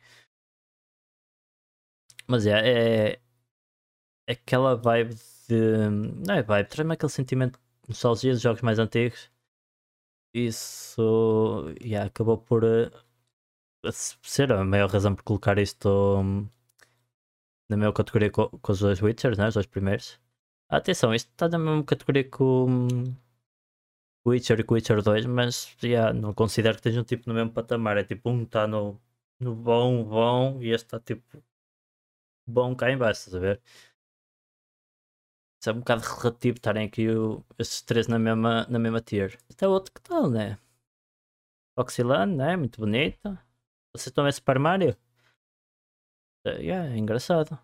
Mas 2.27 2.45
yeah, 2.45 2.65
é. 2.67 3.19
É 4.27 4.33
aquela 4.33 4.75
vibe 4.75 5.15
de. 5.47 5.89
Não 6.25 6.35
é 6.35 6.41
vibe, 6.43 6.67
traz-me 6.69 6.93
aquele 6.93 7.11
sentimento 7.11 7.59
de 7.83 7.89
nostalgia 7.89 8.33
dos 8.33 8.41
jogos 8.41 8.61
mais 8.61 8.79
antigos. 8.79 9.31
Isso. 10.33 11.73
Yeah, 11.81 12.07
acabou 12.07 12.37
por. 12.37 12.63
Uh, 12.63 12.91
ser 13.91 14.51
a 14.51 14.63
maior 14.63 14.89
razão 14.89 15.15
por 15.15 15.23
colocar 15.23 15.57
isto 15.57 15.89
um, 16.19 16.47
na 17.69 17.77
mesma 17.77 17.93
categoria 17.93 18.31
com, 18.31 18.49
os 18.67 18.79
dois 18.79 19.01
Witchers, 19.01 19.37
né? 19.37 19.47
os 19.47 19.53
dois 19.53 19.65
primeiros. 19.65 20.19
Atenção, 20.69 21.13
isto 21.13 21.29
está 21.31 21.47
na 21.49 21.59
mesma 21.59 21.83
categoria 21.83 22.29
com 22.29 22.65
um, 22.69 23.15
Witcher 24.27 24.59
e 24.59 24.63
com 24.63 24.75
Witcher 24.75 25.01
2, 25.01 25.25
mas 25.27 25.75
yeah, 25.83 26.13
não 26.13 26.33
considero 26.33 26.75
que 26.75 26.79
estejam 26.79 27.03
tipo, 27.03 27.29
no 27.29 27.35
mesmo 27.35 27.51
patamar. 27.51 27.97
É 27.97 28.03
tipo, 28.03 28.29
um 28.29 28.43
está 28.43 28.67
no, 28.67 28.99
no 29.39 29.55
bom, 29.55 30.03
bom, 30.03 30.61
e 30.61 30.69
este 30.71 30.85
está 30.87 30.99
tipo 30.99 31.43
bom 32.47 32.75
cá 32.75 32.91
em 32.91 32.97
baixo, 32.97 33.21
estás 33.21 33.35
a 33.35 33.39
ver? 33.39 33.61
Isso 35.59 35.69
é 35.69 35.73
um 35.73 35.79
bocado 35.79 36.01
relativo 36.01 36.57
estarem 36.57 36.87
aqui 36.87 37.09
o, 37.09 37.43
estes 37.57 37.81
três 37.81 38.07
na 38.07 38.19
mesma, 38.19 38.65
na 38.69 38.79
mesma 38.79 39.01
tier. 39.01 39.37
Este 39.49 39.65
é 39.65 39.67
outro 39.67 39.91
que 39.93 40.01
tal, 40.01 40.29
né? 40.29 40.57
Oxyland, 41.77 42.35
né? 42.35 42.55
Muito 42.55 42.79
bonito. 42.79 43.37
Vocês 43.95 44.08
estão 44.08 44.25
a 44.25 44.31
Super 44.31 44.60
Mario? 44.60 44.97
Yeah, 46.45 46.93
é 46.93 46.97
engraçado. 46.97 47.58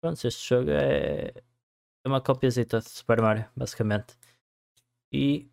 Pronto, 0.00 0.26
este 0.26 0.48
jogo 0.48 0.70
é, 0.70 1.28
é 1.28 2.08
uma 2.08 2.20
copiazita 2.20 2.80
de 2.80 2.88
Super 2.90 3.22
Mario, 3.22 3.48
basicamente. 3.56 4.18
E, 5.12 5.48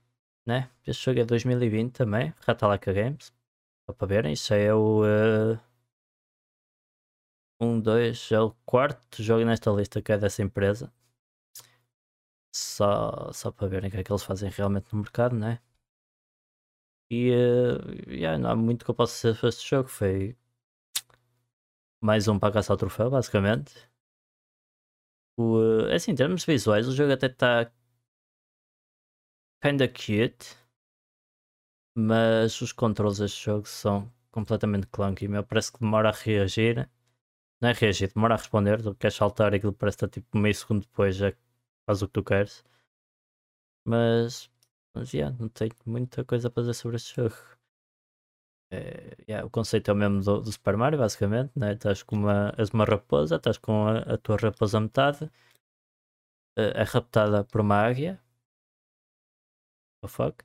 né, 0.46 0.72
este 0.88 1.06
jogo 1.06 1.20
é 1.20 1.26
2020 1.26 1.94
também, 1.94 2.34
Ratalaika 2.48 2.92
Games. 2.92 3.32
Só 3.88 3.94
para 3.94 4.08
verem, 4.08 4.34
isso 4.34 4.54
é 4.56 4.74
o... 4.74 5.04
Uh, 5.04 5.60
um, 7.62 7.80
dois, 7.80 8.32
é 8.32 8.40
o 8.42 8.52
quarto 8.66 9.22
jogo 9.22 9.46
nesta 9.46 9.70
lista 9.72 10.02
que 10.02 10.12
é 10.12 10.18
dessa 10.18 10.42
empresa. 10.42 10.92
Só, 12.56 13.32
só 13.34 13.52
para 13.52 13.68
verem 13.68 13.90
o 13.90 13.92
que 13.92 13.98
é 13.98 14.04
que 14.04 14.12
eles 14.12 14.24
fazem 14.24 14.50
realmente 14.50 14.92
no 14.94 15.00
mercado, 15.02 15.36
né? 15.36 15.60
E 17.12 17.30
uh, 17.32 18.10
yeah, 18.10 18.38
não 18.40 18.50
há 18.50 18.56
muito 18.56 18.84
que 18.86 18.90
eu 18.92 18.96
possa 18.96 19.14
dizer 19.16 19.36
sobre 19.36 19.50
este 19.50 19.70
jogo. 19.70 19.90
Foi 19.90 20.36
mais 22.00 22.28
um 22.28 22.38
para 22.40 22.54
caçar 22.54 22.76
o 22.76 22.78
troféu, 22.78 23.10
basicamente. 23.10 23.74
O, 25.38 25.58
uh, 25.60 25.94
assim, 25.94 26.12
em 26.12 26.16
termos 26.16 26.46
visuais, 26.46 26.88
o 26.88 26.94
jogo 26.96 27.12
até 27.14 27.28
está 27.28 27.70
kinda 29.62 29.88
cute. 29.88 30.56
Mas 31.96 32.60
os 32.62 32.72
controles 32.74 33.20
deste 33.20 33.46
jogo 33.46 33.66
são 33.68 34.12
completamente 34.32 34.88
clunky. 34.88 35.28
Meu, 35.28 35.44
parece 35.44 35.72
que 35.72 35.80
demora 35.80 36.10
a 36.10 36.12
reagir. 36.12 36.90
Não 37.62 37.70
é 37.70 37.74
reagir, 37.74 38.14
demora 38.14 38.36
a 38.36 38.38
responder. 38.38 38.82
Tu 38.84 38.96
queres 38.96 39.16
saltar 39.18 39.54
aquilo 39.56 39.74
parece 39.74 39.98
que 40.00 40.06
está 40.06 40.22
tipo 40.22 40.38
meio 40.38 40.56
segundo 40.56 40.82
depois, 40.84 41.16
já 41.18 41.34
faz 41.88 42.02
o 42.04 42.08
que 42.08 42.14
tu 42.14 42.24
queres. 42.24 42.64
Mas 43.86 44.50
mas 44.96 45.14
yeah, 45.14 45.36
não 45.40 45.50
tenho 45.50 45.72
muita 45.86 46.24
coisa 46.26 46.48
a 46.48 46.52
fazer 46.52 46.74
sobre 46.74 46.98
este 46.98 47.16
jogo. 47.16 47.36
É, 48.74 49.18
yeah, 49.28 49.46
o 49.46 49.50
conceito 49.50 49.92
é 49.92 49.94
o 49.94 49.98
mesmo 49.98 50.22
do, 50.22 50.42
do 50.42 50.52
Super 50.52 50.78
Mario, 50.78 51.00
basicamente. 51.00 51.52
Né? 51.58 51.74
Estás 51.74 52.04
com 52.04 52.16
uma, 52.16 52.54
és 52.58 52.70
uma 52.70 52.86
raposa, 52.86 53.36
estás 53.36 53.58
com 53.58 53.88
a, 53.88 54.00
a 54.14 54.18
tua 54.18 54.38
raposa 54.38 54.78
a 54.78 54.82
metade, 54.82 55.26
uh, 56.58 56.72
é 56.76 56.84
raptada 56.84 57.44
por 57.44 57.62
uma 57.62 57.76
águia. 57.76 58.22
Oh, 60.04 60.08
fuck. 60.08 60.44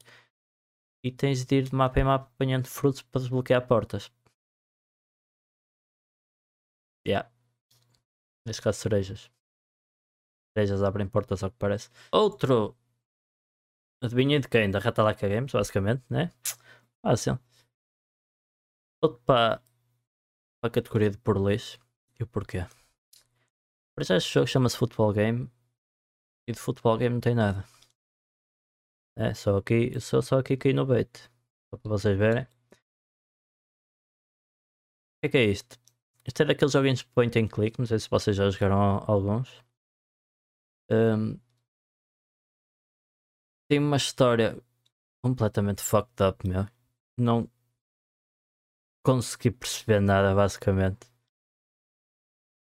E 1.04 1.10
tens 1.12 1.44
de 1.44 1.56
ir 1.56 1.62
de 1.64 1.74
mapa 1.74 2.00
em 2.00 2.04
mapa 2.04 2.26
apanhando 2.26 2.66
frutos 2.66 3.02
para 3.02 3.20
desbloquear 3.20 3.66
portas. 3.66 4.10
Yeah. 7.06 7.30
Neste 8.44 8.62
caso, 8.62 8.78
cerejas. 8.80 9.30
Cerejas 10.56 10.82
abrem 10.82 11.08
portas, 11.08 11.42
ao 11.42 11.50
que 11.50 11.58
parece. 11.58 11.90
Outro 12.12 12.76
Adivinha 14.02 14.40
de 14.40 14.48
quem? 14.48 14.70
Da 14.70 14.78
Ratalaika 14.78 15.28
Games, 15.28 15.52
basicamente, 15.52 16.04
né? 16.10 16.30
Fácil. 17.02 17.38
Todo 19.00 19.18
para, 19.20 19.62
para 20.60 20.68
a 20.68 20.70
categoria 20.70 21.10
de 21.10 21.18
por 21.18 21.36
lixo. 21.38 21.78
E 22.18 22.22
o 22.22 22.26
porquê? 22.26 22.66
Por 23.94 24.02
isso 24.02 24.14
este 24.14 24.34
jogo 24.34 24.46
chama-se 24.46 24.76
Football 24.76 25.12
Game. 25.12 25.50
E 26.48 26.52
de 26.52 26.58
Football 26.58 26.98
Game 26.98 27.14
não 27.14 27.20
tem 27.20 27.34
nada. 27.34 27.64
É, 29.16 29.32
só 29.34 29.56
aqui, 29.56 29.98
só, 30.00 30.20
só 30.20 30.38
aqui 30.38 30.56
caí 30.56 30.72
no 30.74 30.84
bait. 30.86 31.10
Só 31.70 31.78
para 31.78 31.90
vocês 31.90 32.18
verem. 32.18 32.44
O 32.44 32.46
que 35.20 35.26
é 35.26 35.28
que 35.28 35.38
é 35.38 35.44
isto? 35.44 35.78
Isto 36.26 36.42
é 36.42 36.46
daqueles 36.46 36.72
joguinhos 36.72 37.02
point 37.02 37.38
and 37.38 37.48
click, 37.48 37.78
não 37.78 37.86
sei 37.86 37.98
se 37.98 38.10
vocês 38.10 38.36
já 38.36 38.50
jogaram 38.50 39.04
alguns. 39.06 39.62
Um, 40.90 41.38
tem 43.68 43.78
uma 43.78 43.96
história 43.96 44.60
completamente 45.22 45.82
fucked 45.82 46.22
up, 46.22 46.48
meu. 46.48 46.66
Não 47.18 47.50
consegui 49.04 49.50
perceber 49.50 50.00
nada, 50.00 50.34
basicamente. 50.34 51.08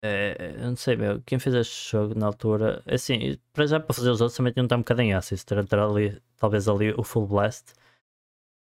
É, 0.02 0.54
eu 0.56 0.68
não 0.68 0.76
sei, 0.76 0.96
meu. 0.96 1.22
Quem 1.22 1.38
fez 1.38 1.54
este 1.54 1.90
jogo 1.90 2.14
na 2.14 2.26
altura, 2.26 2.82
assim, 2.86 3.36
para 3.52 3.66
já 3.66 3.80
para 3.80 3.94
fazer 3.94 4.10
os 4.10 4.20
outros 4.20 4.36
também 4.36 4.52
de 4.52 4.60
estar 4.60 4.76
um 4.76 4.80
bocadinho 4.80 5.16
ácidos. 5.16 5.44
Ter 5.44 5.58
ali, 5.78 6.22
talvez 6.36 6.68
ali 6.68 6.92
o 6.92 7.02
Full 7.02 7.26
Blast. 7.26 7.72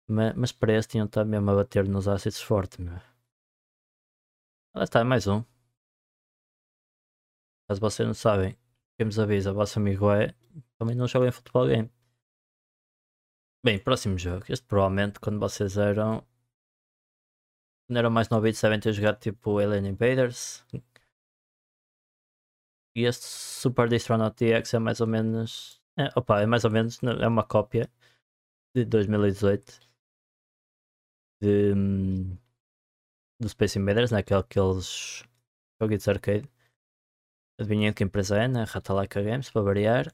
Mas, 0.08 0.36
mas 0.36 0.52
para 0.52 0.74
esse 0.74 0.88
tinham 0.90 1.06
estar 1.06 1.26
mesmo 1.26 1.50
a 1.52 1.56
bater 1.56 1.88
nos 1.88 2.08
ácidos 2.08 2.42
forte, 2.42 2.82
meu. 2.82 3.00
Lá 4.76 4.84
está, 4.84 5.04
mais 5.04 5.28
um. 5.28 5.44
Caso 7.68 7.80
vocês 7.82 8.08
não 8.08 8.14
sabem, 8.14 8.58
quem 8.98 9.06
vos 9.06 9.20
avisa, 9.20 9.52
o 9.52 9.56
vosso 9.56 9.80
amigo 9.80 10.12
é, 10.12 10.34
também 10.78 10.96
não 10.96 11.08
joga 11.08 11.28
em 11.28 11.32
futebol 11.32 11.68
game. 11.68 11.90
Bem, 13.66 13.80
próximo 13.80 14.18
jogo. 14.18 14.44
Este 14.50 14.66
provavelmente 14.66 15.20
quando 15.22 15.40
vocês 15.40 15.78
eram. 15.78 16.26
Quando 17.88 17.98
eram 17.98 18.12
mais 18.12 18.28
novitos 18.30 18.62
devem 18.62 18.80
ter 18.80 18.92
jogado 18.92 19.20
tipo 19.20 19.58
Alien 19.58 19.88
Invaders. 19.88 20.66
E 22.96 23.06
este 23.06 23.24
Super 23.26 23.88
Distronaut 23.88 24.36
DX 24.36 24.74
é 24.74 24.80
mais 24.80 25.00
ou 25.00 25.08
menos. 25.08 25.82
É, 25.98 26.10
opa, 26.16 26.42
é 26.42 26.46
mais 26.46 26.66
ou 26.66 26.72
menos. 26.72 27.02
É 27.04 27.28
uma 27.28 27.44
cópia 27.46 27.90
de 28.76 28.86
2018 28.86 29.80
de, 31.42 31.74
hum, 31.74 32.38
do 33.40 33.50
Space 33.50 33.80
Invaders, 33.80 34.12
né? 34.12 34.20
aqueles 34.20 35.24
joguitos 35.82 36.08
arcade. 36.08 36.50
Adivinhem 37.60 37.94
que 37.94 38.04
empresa 38.04 38.38
é, 38.44 38.48
né? 38.48 38.64
Ratalaika 38.66 39.22
Games, 39.22 39.50
para 39.50 39.62
variar. 39.62 40.14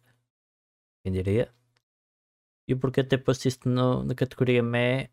Quem 1.03 1.13
diria? 1.13 1.51
E 2.69 2.75
porque 2.75 3.01
até 3.01 3.17
isto 3.45 3.67
no, 3.67 4.03
na 4.03 4.13
categoria 4.15 4.61
ME, 4.61 5.09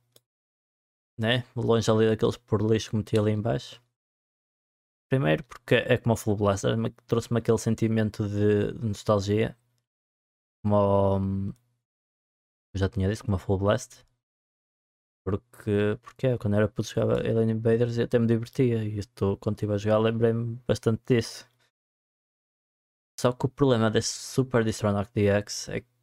né? 1.19 1.45
longe 1.57 1.91
ali 1.91 2.07
daqueles 2.09 2.37
por 2.37 2.61
lixo 2.63 2.91
que 2.91 2.97
meti 2.97 3.19
ali 3.19 3.33
em 3.33 3.41
baixo. 3.41 3.83
Primeiro 5.09 5.43
porque 5.45 5.77
é 5.77 5.97
como 5.99 6.15
o 6.15 6.17
Full 6.17 6.37
Blaster, 6.37 6.77
trouxe-me 7.07 7.39
aquele 7.39 7.59
sentimento 7.59 8.29
de, 8.29 8.73
de 8.73 8.87
nostalgia. 8.87 9.57
Como 10.63 11.17
hum, 11.19 11.53
eu 12.75 12.79
já 12.81 12.89
tinha 12.89 13.09
dito, 13.09 13.25
como 13.25 13.37
a 13.37 13.39
Full 13.39 13.59
Blast. 13.59 14.05
Porque, 15.25 15.99
porque 16.03 16.27
é, 16.29 16.39
quando 16.39 16.55
era 16.57 16.69
puto 16.69 16.89
jogava 16.89 17.21
Alien 17.21 17.51
Invaders 17.51 17.97
e 17.97 18.03
até 18.03 18.19
me 18.19 18.27
divertia. 18.27 18.85
E 18.85 18.99
estou, 18.99 19.37
quando 19.39 19.57
estive 19.57 19.75
a 19.75 19.79
jogar 19.79 19.99
lembrei-me 19.99 20.57
bastante 20.67 21.03
disso. 21.07 21.49
Só 23.21 23.33
que 23.33 23.47
o 23.47 23.49
problema 23.49 23.91
desse 23.91 24.13
Super 24.15 24.63
Distronach 24.65 25.11
DX 25.13 25.69
é 25.71 25.81
que 25.81 25.96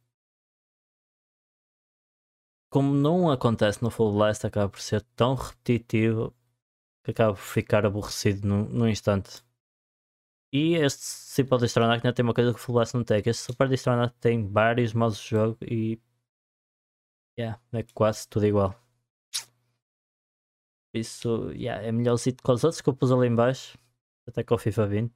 como 2.74 2.92
não 2.92 3.30
acontece 3.30 3.80
no 3.84 3.88
Full 3.88 4.14
Blast, 4.14 4.44
acaba 4.44 4.68
por 4.68 4.80
ser 4.80 5.00
tão 5.14 5.36
repetitivo 5.36 6.34
que 7.04 7.12
acaba 7.12 7.32
por 7.32 7.40
ficar 7.40 7.86
aborrecido 7.86 8.48
num, 8.48 8.88
instante. 8.88 9.44
E 10.52 10.74
este 10.74 11.04
Super 11.04 11.58
Distronach 11.60 12.04
ainda 12.04 12.12
tem 12.12 12.24
uma 12.24 12.34
coisa 12.34 12.52
que 12.52 12.58
o 12.58 12.60
Full 12.60 12.74
Blast 12.74 12.94
não 12.94 13.04
tem, 13.04 13.18
este 13.18 13.42
Super 13.42 13.68
Distronach 13.68 14.12
tem 14.20 14.48
vários 14.50 14.92
modos 14.92 15.18
de 15.20 15.28
jogo 15.28 15.56
e 15.62 16.00
yeah, 17.38 17.60
é 17.72 17.84
quase 17.94 18.28
tudo 18.28 18.44
igual. 18.46 18.74
Isso 20.92 21.52
yeah, 21.52 21.80
é 21.80 21.92
melhor 21.92 22.16
sítio 22.16 22.42
que 22.42 22.50
os 22.50 22.64
outros 22.64 22.80
que 22.80 22.88
eu 22.88 22.96
pus 22.96 23.12
ali 23.12 23.28
em 23.28 23.34
baixo, 23.36 23.78
até 24.26 24.42
com 24.42 24.56
o 24.56 24.58
FIFA 24.58 24.86
20. 24.88 25.12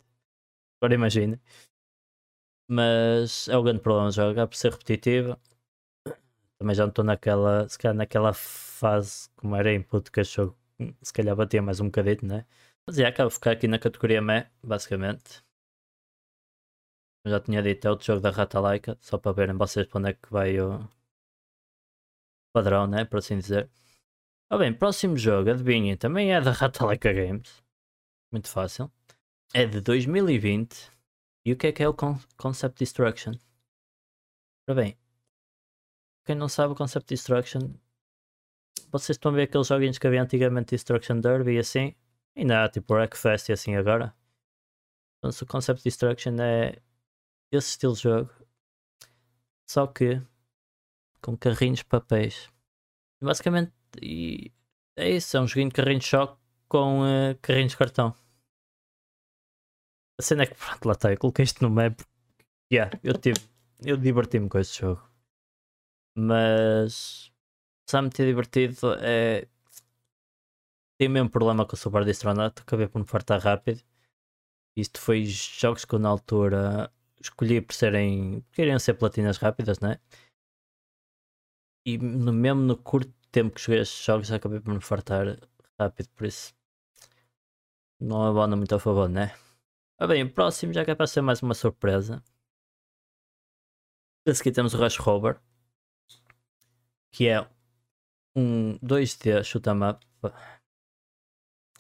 Agora 0.81 0.95
imagina. 0.95 1.41
Mas 2.71 3.49
é 3.49 3.57
o 3.57 3.63
grande 3.63 3.81
problema 3.81 4.11
do 4.11 4.15
jogo, 4.15 4.31
acaba 4.31 4.47
por 4.47 4.57
ser 4.57 4.71
repetitivo 4.73 5.37
também 6.59 6.75
já 6.75 6.85
não 6.85 6.91
estou 6.91 7.05
naquela, 7.05 7.69
se 7.69 7.79
calhar 7.79 7.97
naquela 7.97 8.33
fase 8.33 9.31
como 9.37 9.55
era 9.57 9.73
input 9.73 10.11
que 10.11 10.21
achou 10.21 10.57
se 11.03 11.13
calhar 11.13 11.35
batia 11.35 11.63
mais 11.63 11.81
um 11.81 11.87
bocadinho, 11.87 12.19
né? 12.23 12.47
Mas 12.87 12.97
já 12.97 13.09
acabo 13.09 13.29
de 13.29 13.35
ficar 13.35 13.53
aqui 13.53 13.69
na 13.69 13.79
categoria 13.79 14.21
ME, 14.21 14.47
basicamente. 14.63 15.45
Já 17.27 17.41
tinha 17.41 17.63
dito, 17.63 17.87
é 17.87 17.91
outro 17.91 18.07
jogo 18.07 18.21
da 18.21 18.31
Rata 18.31 18.59
Laika, 18.61 18.97
só 19.01 19.19
para 19.19 19.33
verem 19.33 19.57
vocês 19.57 19.87
para 19.87 19.99
onde 19.99 20.11
é 20.11 20.15
que 20.15 20.31
vai 20.31 20.59
o 20.61 20.89
padrão, 22.53 22.87
né? 22.87 23.05
Por 23.05 23.19
assim 23.19 23.39
dizer. 23.39 23.69
Ah 24.51 24.57
bem, 24.57 24.73
próximo 24.73 25.17
jogo, 25.17 25.51
adivinhem, 25.51 25.97
também 25.97 26.33
é 26.33 26.41
da 26.41 26.53
Rata 26.53 26.87
Laika 26.87 27.13
Games. 27.13 27.63
Muito 28.33 28.49
fácil. 28.49 28.91
É 29.53 29.67
de 29.67 29.81
2020. 29.81 30.91
E 31.45 31.53
o 31.53 31.57
que 31.57 31.67
é 31.67 31.73
que 31.73 31.83
é 31.83 31.89
o 31.89 31.95
Concept 32.37 32.79
Destruction? 32.79 33.35
Ora 34.69 34.83
bem, 34.83 34.99
quem 36.29 36.37
não 36.37 36.47
sabe 36.47 36.75
o 36.75 36.77
Concept 36.77 37.09
Destruction, 37.09 37.73
vocês 38.93 39.17
estão 39.17 39.33
a 39.33 39.35
ver 39.35 39.45
aqueles 39.45 39.67
joguinhos 39.67 39.97
que 39.97 40.07
havia 40.07 40.23
antigamente 40.23 40.73
Destruction 40.73 41.21
Derby 41.21 41.55
e 41.55 41.59
assim, 41.59 41.95
ainda 42.37 42.65
há 42.65 42.69
tipo 42.69 42.93
Wreckfest 42.93 43.49
e 43.49 43.53
assim 43.55 43.77
agora. 43.77 44.15
Então, 45.17 45.31
o 45.31 45.47
Concept 45.47 45.83
Destruction 45.83 46.37
é 46.39 46.83
esse 47.51 47.71
estilo 47.71 47.95
de 47.95 48.03
jogo, 48.03 48.31
só 49.71 49.87
que 49.87 50.21
com 51.23 51.35
carrinhos 51.35 51.83
papéis. 51.83 52.51
Basicamente, 53.23 53.73
e 54.03 54.53
é 54.97 55.09
isso, 55.09 55.35
é 55.35 55.41
um 55.41 55.47
joguinho 55.47 55.71
de 55.71 55.77
carrinhos 55.77 56.05
de 56.05 56.11
choque 56.11 56.39
com 56.69 57.05
uh, 57.05 57.39
carrinhos 57.41 57.73
de 57.73 57.79
cartão. 57.79 58.15
A 60.19 60.23
cena 60.23 60.43
é 60.43 60.47
que 60.47 60.55
pronto, 60.55 60.85
lá 60.85 60.93
está, 60.93 61.11
eu 61.11 61.19
coloquei 61.19 61.45
isto 61.47 61.63
no 61.63 61.71
map. 61.71 61.99
Yeah, 62.71 63.01
eu 63.03 63.15
tive, 63.19 63.41
eu 63.83 63.97
diverti-me 63.97 64.51
com 64.51 64.59
este 64.59 64.83
jogo. 64.83 65.09
Mas 66.21 67.31
sabe-me 67.89 68.13
ter 68.13 68.27
divertido 68.27 68.75
é. 69.01 69.47
Tem 70.99 71.07
o 71.07 71.11
mesmo 71.13 71.31
problema 71.31 71.65
com 71.65 71.75
o 71.75 71.79
Super 71.79 72.05
Distronaut, 72.05 72.61
acabei 72.61 72.89
por 72.89 72.99
me 72.99 73.07
fartar 73.07 73.41
rápido. 73.41 73.81
Isto 74.77 75.01
foi 75.01 75.25
jogos 75.25 75.85
que 75.85 75.95
eu 75.95 76.01
na 76.01 76.09
altura 76.09 76.93
escolhi 77.21 77.61
por 77.61 77.73
serem. 77.73 78.45
queriam 78.51 78.81
ser 78.81 78.95
platinas 78.95 79.37
rápidas, 79.39 79.79
né? 79.79 80.01
E 81.87 81.97
no 81.99 82.33
mesmo 82.33 82.63
no 82.63 82.77
curto 82.77 83.15
tempo 83.31 83.55
que 83.55 83.61
joguei 83.61 83.81
estes 83.81 84.05
jogos 84.05 84.33
acabei 84.33 84.59
por 84.59 84.75
me 84.75 84.81
fartar 84.81 85.39
rápido, 85.79 86.09
por 86.17 86.27
isso 86.27 86.53
não 88.01 88.25
abona 88.27 88.57
muito 88.57 88.75
a 88.75 88.81
favor, 88.81 89.09
né? 89.09 89.37
Ah 89.99 90.07
bem, 90.09 90.25
o 90.25 90.33
próximo 90.33 90.73
já 90.73 90.85
que 90.85 90.91
é 90.91 90.97
para 90.97 91.07
ser 91.07 91.23
mais 91.23 91.41
uma 91.43 91.55
surpresa. 91.55 92.23
A 94.27 94.35
seguir 94.35 94.51
temos 94.51 94.75
o 94.75 94.79
Rush 94.79 94.97
Rover 94.97 95.41
que 97.19 97.27
é 97.29 97.45
um 98.37 98.79
2D 98.83 99.43
shoot 99.45 99.69
'em 99.69 99.83
up. 99.91 100.01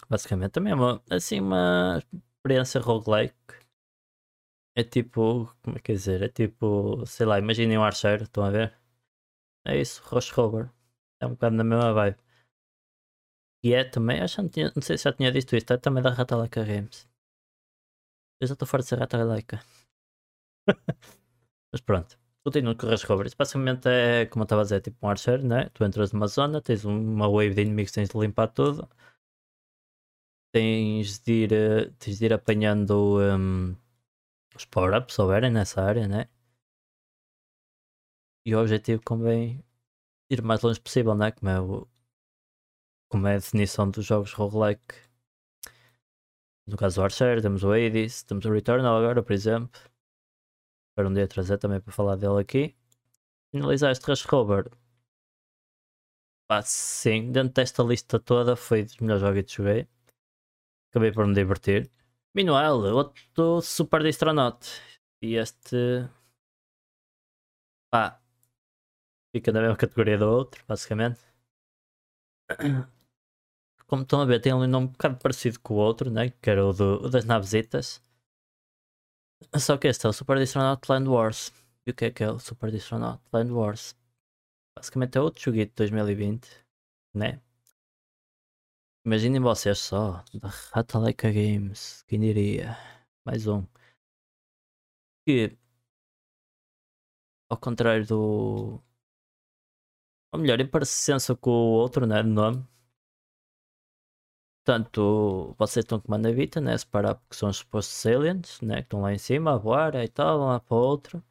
Basicamente 0.08 0.52
também 0.52 0.72
é 0.72 0.76
uma, 0.76 1.02
assim, 1.10 1.40
uma 1.40 2.02
experiência 2.42 2.80
roguelike. 2.80 3.34
É 4.74 4.82
tipo, 4.84 5.22
como 5.62 5.76
é 5.76 5.80
que 5.80 5.92
é 5.92 5.94
dizer? 5.94 6.22
É 6.22 6.28
tipo, 6.28 7.04
sei 7.06 7.26
lá, 7.26 7.38
imaginem 7.38 7.78
um 7.78 7.82
archeiro, 7.84 8.24
estão 8.24 8.44
a 8.44 8.50
ver? 8.50 8.72
É 9.66 9.78
isso, 9.80 10.02
Rush 10.04 10.30
Rover. 10.32 10.70
É 11.20 11.26
um 11.26 11.30
bocado 11.32 11.56
na 11.56 11.64
mesma 11.64 11.92
vibe. 11.94 12.18
E 13.62 13.72
é 13.72 13.84
também, 13.84 14.20
acho 14.20 14.42
não, 14.42 14.48
tinha, 14.48 14.72
não 14.74 14.82
sei 14.82 14.98
se 14.98 15.04
já 15.04 15.12
tinha 15.12 15.30
visto 15.30 15.54
isto, 15.54 15.72
é 15.72 15.76
também 15.76 16.02
da 16.02 16.10
Ratalaika 16.10 16.64
Games. 16.64 17.08
Eu 18.40 18.46
já 18.48 18.54
estou 18.54 18.66
fora 18.68 18.82
de 18.82 18.88
ser 18.88 18.98
Ratalaika. 18.98 19.60
Mas 21.72 21.80
pronto. 21.80 22.18
Continuo 22.48 22.74
com 22.74 22.88
as 22.88 23.04
covers. 23.04 23.34
Basicamente 23.34 23.88
é, 23.88 24.24
como 24.26 24.42
eu 24.42 24.44
estava 24.44 24.62
a 24.62 24.64
dizer, 24.64 24.80
tipo 24.80 24.96
um 25.06 25.10
archer, 25.10 25.44
né? 25.44 25.68
Tu 25.74 25.84
entras 25.84 26.12
numa 26.12 26.26
zona, 26.28 26.62
tens 26.62 26.82
uma 26.84 27.28
wave 27.28 27.54
de 27.54 27.60
inimigos, 27.60 27.92
tens 27.92 28.08
de 28.08 28.18
limpar 28.18 28.48
tudo. 28.48 28.88
Tens 30.52 31.18
de 31.20 31.32
ir, 31.44 31.52
eh, 31.52 31.90
tens 31.98 32.18
de 32.18 32.24
ir 32.26 32.32
apanhando 32.32 33.18
um, 33.20 33.76
os 34.56 34.64
power-ups, 34.66 35.14
se 35.14 35.20
houverem 35.22 35.50
nessa 35.50 35.82
área, 35.82 36.08
né? 36.08 36.28
E 38.46 38.54
o 38.54 38.60
objetivo 38.60 39.00
convém 39.04 39.62
ir 40.30 40.40
o 40.40 40.44
mais 40.46 40.62
longe 40.62 40.80
possível, 40.80 41.14
né? 41.14 41.32
Como 41.32 41.50
é, 41.50 41.60
o, 41.60 41.88
como 43.10 43.26
é 43.26 43.34
a 43.34 43.38
definição 43.38 43.90
dos 43.90 44.06
jogos 44.06 44.32
roguelike. 44.32 44.94
No 46.66 46.76
caso 46.76 46.96
do 46.96 47.04
Archer, 47.04 47.42
temos 47.42 47.62
o 47.64 47.72
Hades, 47.72 48.22
temos 48.22 48.44
o 48.46 48.52
Returnal 48.52 48.96
agora, 48.96 49.22
por 49.22 49.32
exemplo 49.32 49.80
para 50.98 51.08
um 51.08 51.14
dia 51.14 51.28
trazer 51.28 51.58
também 51.58 51.80
para 51.80 51.92
falar 51.92 52.16
dele 52.16 52.40
aqui. 52.40 52.74
Finalizar 53.52 53.92
este 53.92 54.04
Rush 54.04 54.24
Rover. 54.24 54.68
Pá, 56.48 56.60
sim, 56.60 57.30
dentro 57.30 57.54
desta 57.54 57.84
lista 57.84 58.18
toda 58.18 58.56
foi 58.56 58.82
dos 58.82 58.96
melhores 58.96 59.20
jogos 59.20 59.42
que 59.42 59.52
joguei. 59.58 59.88
Acabei 60.90 61.12
por 61.12 61.24
me 61.24 61.34
divertir. 61.34 61.88
Meanwhile, 62.34 62.90
outro 62.92 63.60
Super 63.62 64.02
Distronaut. 64.02 64.66
E 65.22 65.36
este. 65.36 66.08
Pá. 67.92 68.20
Fica 69.32 69.52
na 69.52 69.60
mesma 69.60 69.76
categoria 69.76 70.18
do 70.18 70.28
outro, 70.28 70.64
basicamente. 70.66 71.20
Como 73.86 74.02
estão 74.02 74.20
a 74.20 74.24
ver, 74.24 74.40
tem 74.40 74.52
um 74.52 74.66
nome 74.66 74.86
um 74.86 74.90
bocado 74.90 75.16
parecido 75.18 75.60
com 75.60 75.74
o 75.74 75.76
outro, 75.76 76.10
né? 76.10 76.30
que 76.30 76.50
era 76.50 76.66
o, 76.66 76.72
do, 76.72 77.04
o 77.04 77.08
das 77.08 77.24
navesitas. 77.24 78.02
Só 79.58 79.76
que 79.78 79.88
este 79.88 80.06
é 80.06 80.08
o 80.08 80.12
Super 80.12 80.38
Distronaut 80.38 80.90
Land 80.90 81.08
Wars. 81.08 81.52
E 81.86 81.90
o 81.90 81.94
que 81.94 82.06
é 82.06 82.10
que 82.10 82.22
é 82.24 82.30
o 82.30 82.38
Super 82.38 82.70
Distronaut 82.70 83.22
Land 83.32 83.52
Wars? 83.52 83.96
Basicamente 84.76 85.16
é 85.18 85.20
outro 85.20 85.42
joguito 85.42 85.70
de 85.70 85.76
2020, 85.76 86.48
né? 87.14 87.40
Imaginem 89.04 89.40
vocês 89.40 89.78
só, 89.78 90.22
da 90.34 90.48
Ratalaika 90.72 91.30
Games, 91.32 92.02
quem 92.06 92.20
diria? 92.20 92.76
Mais 93.24 93.46
um. 93.46 93.66
Que, 95.26 95.56
ao 97.50 97.58
contrário 97.58 98.06
do. 98.06 98.82
Ou 100.32 100.40
melhor, 100.40 100.60
em 100.60 100.68
parecença 100.68 101.34
com 101.34 101.50
o 101.50 101.72
outro, 101.72 102.06
né? 102.06 102.22
De 102.22 102.28
nome, 102.28 102.66
Portanto, 104.68 105.54
vocês 105.58 105.82
estão 105.84 105.98
com 105.98 106.18
navita, 106.18 106.60
né? 106.60 106.76
Separar 106.76 107.14
porque 107.14 107.34
são 107.34 107.48
os 107.48 107.56
supostos 107.56 108.04
aliens, 108.04 108.60
né? 108.60 108.76
Que 108.76 108.82
estão 108.82 109.00
lá 109.00 109.14
em 109.14 109.18
cima 109.18 109.54
a 109.54 109.56
voar 109.56 109.94
e 109.94 110.08
tal, 110.08 110.38
vão 110.38 110.48
lá 110.48 110.60
para 110.60 110.76
outro. 110.76 111.24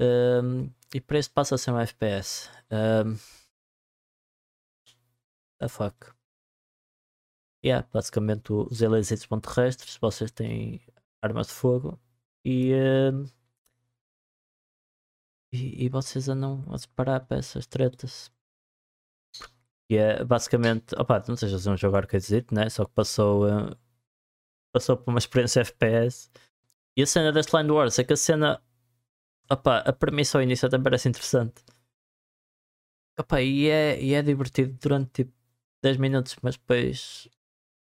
Um, 0.00 0.70
e 0.94 1.00
para 1.00 1.18
isso 1.18 1.32
passa 1.32 1.54
a 1.54 1.58
ser 1.58 1.70
um 1.72 1.78
FPS. 1.80 2.50
Um, 2.70 3.16
the 5.58 5.68
fuck. 5.68 6.12
Yeah, 7.64 7.88
basicamente 7.92 8.52
os 8.52 8.82
aliens 8.82 9.08
são 9.08 9.40
terrestres, 9.40 9.96
vocês 9.96 10.30
têm 10.30 10.80
armas 11.22 11.46
de 11.48 11.54
fogo 11.54 11.98
E, 12.44 12.72
uh, 12.74 13.24
e, 15.52 15.86
e, 15.86 15.88
vocês 15.88 16.28
andam 16.28 16.64
a 16.70 16.78
separar 16.78 17.20
peças 17.26 17.66
tretas. 17.66 18.30
E 19.90 19.96
é 19.96 20.24
basicamente, 20.24 20.94
opa, 20.96 21.22
não 21.26 21.36
sei 21.36 21.48
se 21.48 21.68
é 21.68 21.72
um 21.72 21.76
jogo 21.76 21.96
arcade, 21.96 22.46
né? 22.52 22.70
Só 22.70 22.84
que 22.84 22.92
passou, 22.92 23.44
uh, 23.46 23.76
passou 24.72 24.96
por 24.96 25.10
uma 25.10 25.18
experiência 25.18 25.60
FPS. 25.62 26.30
E 26.96 27.02
a 27.02 27.06
cena 27.06 27.32
deste 27.32 27.56
Line 27.56 27.72
Wars 27.72 27.98
é 27.98 28.04
que 28.04 28.12
a 28.12 28.16
cena, 28.16 28.62
opa, 29.50 29.78
a 29.78 29.92
premissa 29.92 30.38
ao 30.38 30.42
início 30.42 30.68
até 30.68 30.78
parece 30.78 31.08
interessante. 31.08 31.64
Opa, 33.18 33.42
e, 33.42 33.68
é, 33.68 34.00
e 34.00 34.14
é 34.14 34.22
divertido 34.22 34.78
durante 34.80 35.24
tipo 35.24 35.32
10 35.82 35.96
minutos, 35.96 36.36
mas 36.40 36.56
depois 36.56 37.28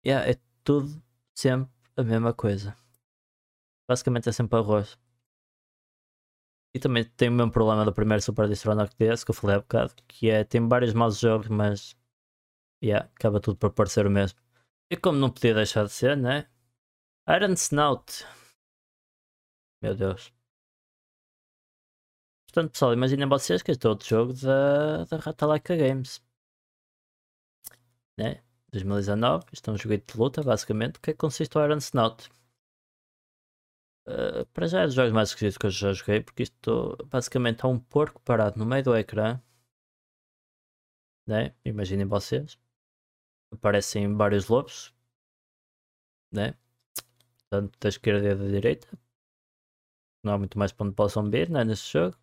yeah, 0.05 0.29
é 0.29 0.39
tudo 0.63 1.03
sempre 1.35 1.69
a 1.97 2.03
mesma 2.03 2.33
coisa. 2.33 2.77
Basicamente 3.89 4.29
é 4.29 4.31
sempre 4.31 4.57
arroz. 4.57 4.97
E 6.73 6.79
também 6.79 7.03
tem 7.03 7.29
o 7.29 7.31
mesmo 7.31 7.51
problema 7.51 7.83
do 7.83 7.93
primeiro 7.93 8.21
Super 8.21 8.47
Distronauts 8.47 8.95
DS 8.95 9.23
que 9.23 9.31
eu 9.31 9.35
falei 9.35 9.55
há 9.57 9.59
bocado, 9.59 9.93
que 10.07 10.29
é 10.29 10.43
tem 10.43 10.67
vários 10.67 10.93
maus 10.93 11.19
jogos, 11.19 11.47
mas 11.47 11.95
yeah, 12.83 13.09
acaba 13.15 13.39
tudo 13.39 13.57
por 13.57 13.71
parecer 13.71 14.05
o 14.05 14.11
mesmo. 14.11 14.39
E 14.91 14.97
como 14.97 15.17
não 15.19 15.31
podia 15.31 15.53
deixar 15.53 15.85
de 15.85 15.91
ser, 15.91 16.17
né? 16.17 16.47
Iron 17.27 17.53
Snout. 17.53 18.25
Meu 19.81 19.95
Deus. 19.95 20.33
Portanto, 22.47 22.71
pessoal, 22.71 22.93
imaginem 22.93 23.27
vocês 23.27 23.61
que 23.61 23.71
este 23.71 23.85
é 23.85 23.89
outro 23.89 24.07
jogo 24.07 24.33
da, 24.33 25.05
da 25.05 25.17
Ratalaika 25.17 25.75
Games. 25.75 26.21
Né? 28.17 28.41
2019, 28.71 29.45
isto 29.53 29.69
é 29.69 29.73
um 29.73 29.77
jogo 29.77 29.97
de 29.97 30.17
luta, 30.17 30.43
basicamente. 30.43 30.99
Que 30.99 31.13
consiste 31.13 31.57
o 31.57 31.63
Iron 31.63 31.77
Snout? 31.77 32.29
Uh, 34.09 34.43
para 34.53 34.65
já 34.65 34.81
é 34.81 34.85
dos 34.87 34.95
jogos 34.95 35.13
mais 35.13 35.29
esquisitos 35.29 35.57
que 35.57 35.67
eu 35.67 35.69
já 35.69 35.93
joguei, 35.93 36.21
porque 36.21 36.41
isto 36.41 36.97
basicamente 37.05 37.63
é 37.63 37.67
um 37.67 37.79
porco 37.79 38.19
parado 38.21 38.57
no 38.57 38.65
meio 38.65 38.83
do 38.83 38.95
ecrã. 38.95 39.39
Né? 41.27 41.53
Imaginem 41.63 42.07
vocês. 42.07 42.57
Aparecem 43.53 44.15
vários 44.15 44.47
lobos. 44.47 44.95
Né? 46.31 46.57
Tanto 47.51 47.77
da 47.79 47.89
esquerda 47.89 48.27
e 48.31 48.35
da 48.35 48.47
direita. 48.47 48.87
Não 50.23 50.33
há 50.33 50.37
muito 50.39 50.57
mais 50.57 50.71
para 50.71 50.87
onde 50.87 50.95
possam 50.95 51.29
ver 51.29 51.47
né, 51.49 51.63
neste 51.63 51.93
jogo. 51.93 52.17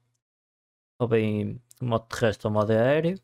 Ou 1.01 1.07
bem 1.07 1.63
modo 1.81 2.07
terrestre 2.09 2.49
ou 2.49 2.53
modo 2.53 2.73
aéreo. 2.73 3.17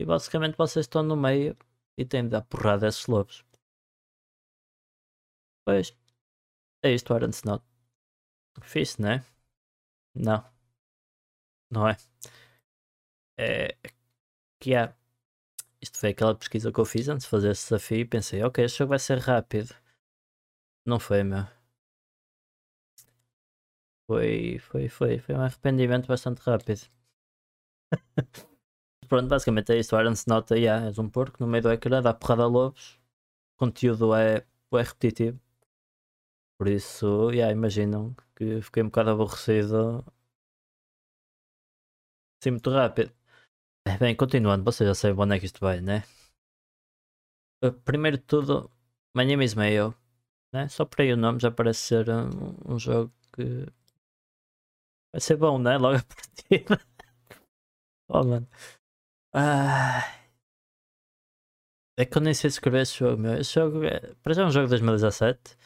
E 0.00 0.04
basicamente 0.04 0.56
vocês 0.56 0.84
estão 0.86 1.04
no 1.04 1.16
meio 1.16 1.56
e 1.96 2.04
têm 2.04 2.24
de 2.24 2.30
dar 2.30 2.42
porrada 2.42 2.86
a 2.86 2.88
esses 2.88 3.06
lobos. 3.06 3.44
Pois 5.64 5.94
é 6.82 6.92
isto, 6.92 7.14
Iron 7.14 7.30
Snow. 7.30 7.75
Fixe, 8.62 9.00
não 9.00 9.10
é? 9.10 9.24
Não. 10.14 10.44
Não 11.70 11.88
é? 11.88 11.96
É 13.38 13.76
que 14.60 14.74
há. 14.74 14.94
Isto 15.82 15.98
foi 16.00 16.10
aquela 16.10 16.34
pesquisa 16.36 16.72
que 16.72 16.80
eu 16.80 16.84
fiz 16.86 17.08
antes 17.08 17.24
de 17.26 17.30
fazer 17.30 17.50
esse 17.52 17.64
desafio 17.70 18.00
e 18.00 18.04
pensei, 18.06 18.42
ok, 18.44 18.64
este 18.64 18.78
jogo 18.78 18.90
vai 18.90 19.00
ser 19.00 19.18
rápido. 19.18 19.74
Não 20.86 20.98
foi, 20.98 21.22
meu. 21.22 21.46
Foi, 24.08 24.58
foi, 24.58 24.88
foi, 24.88 25.18
foi 25.20 25.34
um 25.36 25.40
arrependimento 25.42 26.08
bastante 26.08 26.40
rápido. 26.40 26.80
Pronto, 29.08 29.28
basicamente 29.28 29.72
é 29.72 29.78
isto. 29.78 29.96
O 29.96 30.00
Iron 30.00 30.14
se 30.14 30.28
nota, 30.28 30.56
yeah, 30.58 30.86
és 30.86 30.98
um 30.98 31.08
porco 31.08 31.38
no 31.40 31.46
meio 31.46 31.62
do 31.62 31.72
ecrã, 31.72 32.02
dá 32.02 32.12
porrada 32.14 32.42
a 32.44 32.46
lobos. 32.46 32.98
O 33.56 33.58
conteúdo 33.58 34.14
é, 34.14 34.46
é 34.72 34.82
repetitivo. 34.82 35.40
Por 36.58 36.68
isso, 36.68 37.30
yeah, 37.30 37.52
imaginam 37.52 38.14
que 38.34 38.60
fiquei 38.62 38.82
um 38.82 38.86
bocado 38.86 39.10
aborrecido. 39.10 40.04
Assim, 42.40 42.50
muito 42.52 42.70
rápido. 42.70 43.12
Bem, 44.00 44.16
continuando, 44.16 44.64
vocês 44.64 44.88
já 44.88 44.94
sabem 44.94 45.18
onde 45.22 45.36
é 45.36 45.38
que 45.40 45.46
isto 45.46 45.60
vai, 45.60 45.80
né? 45.80 46.02
Eh, 47.62 47.70
primeiro 47.70 48.18
de 48.18 48.24
tudo, 48.24 48.70
My 49.14 49.24
name 49.24 49.44
is 49.44 49.54
Mayo. 49.54 49.94
Né? 50.52 50.68
Só 50.68 50.84
por 50.84 51.00
aí 51.02 51.12
o 51.12 51.16
nome 51.16 51.40
já 51.40 51.50
parece 51.50 51.80
ser 51.80 52.10
um, 52.10 52.74
um 52.74 52.78
jogo 52.78 53.12
que 53.32 53.66
vai 55.12 55.20
ser 55.20 55.36
bom, 55.36 55.58
né? 55.58 55.76
Logo 55.78 55.96
a 55.98 56.02
partida. 56.04 56.80
oh, 58.08 58.24
mano. 58.24 58.48
Ah, 59.34 60.02
é 61.98 62.04
que 62.04 62.16
eu 62.18 62.22
nem 62.22 62.34
sei 62.34 62.48
escrever 62.48 62.82
esse 62.82 62.98
jogo, 62.98 63.20
meu. 63.22 63.34
Esse 63.34 63.54
jogo 63.54 63.84
é. 63.84 64.14
Para 64.22 64.34
já 64.34 64.42
é 64.42 64.46
um 64.46 64.50
jogo 64.50 64.66
de 64.66 64.70
2017. 64.70 65.56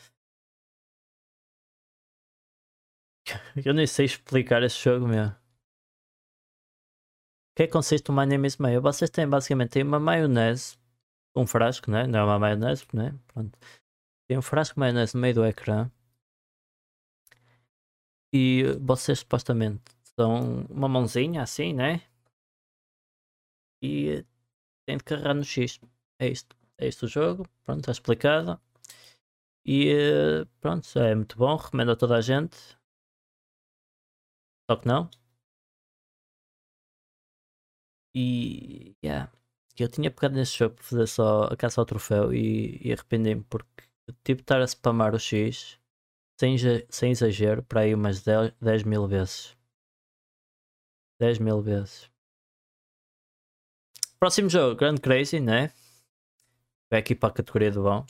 Eu 3.64 3.74
nem 3.74 3.86
sei 3.86 4.06
explicar 4.06 4.62
esse 4.62 4.76
jogo, 4.82 5.06
meu. 5.06 5.28
O 5.28 5.32
que 7.56 7.64
é 7.64 7.66
que 7.66 7.72
consiste 7.72 8.10
o 8.10 8.12
My 8.14 8.26
Name 8.26 8.46
is 8.46 8.56
Mayo? 8.56 8.80
Vocês 8.80 9.10
têm 9.10 9.28
basicamente 9.28 9.70
têm 9.70 9.82
uma 9.82 10.00
maionese, 10.00 10.78
um 11.36 11.46
frasco, 11.46 11.90
né? 11.90 12.06
não 12.06 12.20
é 12.20 12.24
uma 12.24 12.38
maionese, 12.38 12.86
né? 12.92 13.14
Pronto. 13.28 13.58
Tem 14.28 14.38
um 14.38 14.42
frasco 14.42 14.74
de 14.74 14.80
maionese 14.80 15.14
no 15.14 15.20
meio 15.20 15.34
do 15.34 15.44
ecrã. 15.44 15.90
E 18.32 18.62
vocês 18.80 19.18
supostamente 19.18 19.82
dão 20.16 20.64
uma 20.70 20.88
mãozinha 20.88 21.42
assim, 21.42 21.72
né? 21.72 22.02
E 23.82 24.24
tem 24.86 24.96
de 24.96 25.04
carregar 25.04 25.34
no 25.34 25.44
X. 25.44 25.80
É 26.18 26.28
isto. 26.28 26.56
É 26.78 26.86
isto 26.86 27.06
o 27.06 27.08
jogo. 27.08 27.46
Pronto, 27.64 27.80
está 27.80 27.92
explicado. 27.92 28.60
E 29.66 30.46
pronto, 30.60 30.86
é 30.98 31.14
muito 31.14 31.36
bom. 31.36 31.56
Recomendo 31.56 31.92
a 31.92 31.96
toda 31.96 32.16
a 32.16 32.20
gente. 32.20 32.79
Só 34.70 34.76
que 34.76 34.86
não. 34.86 35.10
E 38.14 38.94
yeah. 39.04 39.32
eu 39.76 39.88
tinha 39.88 40.12
pegado 40.12 40.36
nesse 40.36 40.56
jogo 40.56 40.76
para 40.76 40.84
fazer 40.84 41.06
só 41.08 41.44
a 41.44 41.56
caça 41.56 41.80
ao 41.80 41.84
troféu 41.84 42.32
e, 42.32 42.78
e 42.80 42.92
arrependi-me 42.92 43.42
porque 43.44 43.84
tipo 44.22 44.42
estar 44.42 44.60
a 44.60 44.66
spamar 44.66 45.12
o 45.12 45.18
X 45.18 45.76
sem, 46.38 46.56
sem 46.88 47.10
exagero 47.10 47.64
para 47.64 47.80
aí 47.80 47.94
umas 47.94 48.22
10, 48.22 48.52
10 48.60 48.84
mil 48.84 49.08
vezes. 49.08 49.56
10 51.20 51.40
mil 51.40 51.60
vezes. 51.60 52.08
Próximo 54.20 54.48
jogo, 54.48 54.76
Grand 54.76 54.98
Crazy, 54.98 55.40
né? 55.40 55.72
Vai 56.92 57.00
aqui 57.00 57.16
para 57.16 57.30
a 57.30 57.32
categoria 57.32 57.72
do 57.72 57.82
bom. 57.82 58.06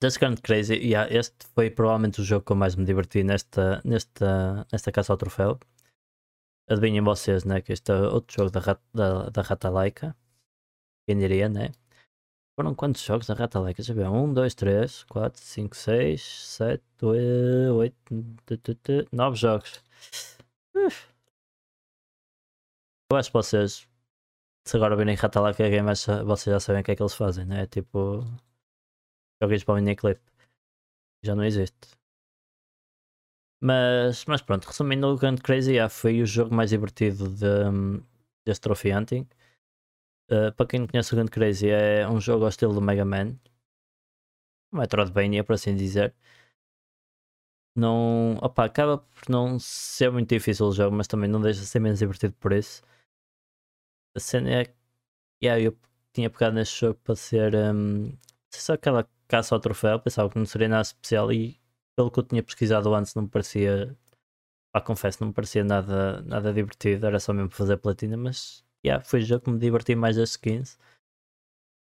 Deste 0.00 0.18
Grand 0.18 0.36
Crazy, 0.42 0.74
yeah, 0.74 1.12
este 1.14 1.46
foi 1.54 1.70
provavelmente 1.70 2.20
o 2.20 2.24
jogo 2.24 2.44
que 2.46 2.50
eu 2.52 2.56
mais 2.56 2.74
me 2.74 2.84
diverti 2.84 3.22
nesta, 3.22 3.80
nesta, 3.84 4.66
nesta 4.72 4.90
caça 4.90 5.12
ao 5.12 5.16
troféu. 5.16 5.60
Adivinhem 6.70 7.02
vocês, 7.02 7.44
né? 7.44 7.60
Que 7.60 7.72
este 7.72 7.90
é 7.90 7.96
outro 7.96 8.34
jogo 8.34 8.50
da, 8.50 8.60
da, 8.94 9.28
da 9.30 9.42
Rata 9.42 9.68
Laika. 9.68 10.16
Quem 11.06 11.18
diria, 11.18 11.48
né? 11.48 11.72
Foram 12.58 12.74
quantos 12.74 13.02
jogos 13.02 13.26
da 13.26 13.34
Rata 13.34 13.58
Laika? 13.58 13.78
Deixa 13.78 13.92
eu 13.92 13.96
ver. 13.96 14.08
1, 14.08 14.34
2, 14.34 14.54
3, 14.54 15.04
4, 15.04 15.40
5, 15.40 15.76
6, 15.76 16.22
7, 16.22 16.82
8, 17.02 17.96
9 19.12 19.36
jogos. 19.36 19.82
Uf. 20.76 21.08
Eu 23.12 23.18
acho 23.18 23.30
que 23.30 23.34
vocês 23.34 23.90
se 24.70 24.76
agora 24.76 24.94
virem 24.94 25.16
Ratalaika 25.16 25.68
Games, 25.68 26.06
vocês 26.24 26.54
já 26.54 26.60
sabem 26.60 26.82
o 26.82 26.84
que 26.84 26.92
é 26.92 26.96
que 26.96 27.02
eles 27.02 27.14
fazem, 27.14 27.44
né? 27.44 27.66
Tipo, 27.66 28.20
joguinhos 29.42 29.64
para 29.64 29.74
o 29.74 29.76
miniclip. 29.78 30.20
Já 31.24 31.34
não 31.34 31.44
existe. 31.44 31.99
Mas, 33.62 34.24
mas 34.24 34.40
pronto, 34.40 34.66
resumindo, 34.66 35.06
o 35.06 35.18
Gun 35.18 35.36
Crazy 35.36 35.72
yeah, 35.72 35.88
foi 35.88 36.22
o 36.22 36.26
jogo 36.26 36.54
mais 36.54 36.70
divertido 36.70 37.28
de, 37.28 37.44
deste 38.46 38.62
Trophy 38.62 38.92
Hunting. 38.92 39.28
Uh, 40.30 40.52
para 40.56 40.66
quem 40.66 40.80
não 40.80 40.86
conhece 40.86 41.12
o 41.14 41.16
Gun 41.16 41.26
Crazy, 41.28 41.68
é 41.68 42.08
um 42.08 42.20
jogo 42.20 42.44
ao 42.44 42.48
estilo 42.48 42.72
do 42.72 42.80
Mega 42.80 43.04
Man. 43.04 43.36
Metroidvania, 44.72 45.44
por 45.44 45.54
assim 45.54 45.76
dizer. 45.76 46.14
Não, 47.76 48.36
opa, 48.42 48.64
acaba 48.64 48.98
por 48.98 49.28
não 49.28 49.58
ser 49.58 50.10
muito 50.10 50.28
difícil 50.28 50.66
o 50.66 50.72
jogo, 50.72 50.94
mas 50.96 51.06
também 51.06 51.28
não 51.30 51.40
deixa 51.40 51.60
de 51.60 51.66
ser 51.66 51.78
menos 51.80 51.98
divertido 51.98 52.34
por 52.34 52.52
isso 52.52 52.82
a 54.16 54.20
cena 54.20 54.50
é 54.50 54.64
que 54.66 54.74
yeah, 55.42 55.60
eu 55.62 55.76
tinha 56.12 56.30
pegado 56.30 56.54
neste 56.54 56.80
jogo 56.80 57.00
para 57.04 57.16
ser 57.16 57.54
um, 57.54 58.16
só 58.50 58.74
aquela 58.74 59.08
caça 59.28 59.54
ao 59.54 59.60
troféu, 59.60 60.00
pensava 60.00 60.30
que 60.30 60.38
não 60.38 60.46
seria 60.46 60.68
nada 60.68 60.82
especial 60.82 61.32
e 61.32 61.59
pelo 61.96 62.10
que 62.10 62.18
eu 62.20 62.24
tinha 62.24 62.42
pesquisado 62.42 62.94
antes 62.94 63.14
não 63.14 63.24
me 63.24 63.28
parecia 63.28 63.96
pá, 64.72 64.80
confesso, 64.80 65.18
não 65.20 65.28
me 65.28 65.34
parecia 65.34 65.64
nada, 65.64 66.22
nada 66.22 66.52
divertido, 66.52 67.06
era 67.06 67.20
só 67.20 67.32
mesmo 67.32 67.50
fazer 67.50 67.76
platina, 67.78 68.16
mas 68.16 68.64
yeah, 68.84 69.04
foi 69.04 69.20
o 69.20 69.24
jogo 69.24 69.44
que 69.44 69.50
me 69.50 69.58
diverti 69.58 69.94
mais 69.94 70.16
das 70.16 70.30
skins 70.30 70.78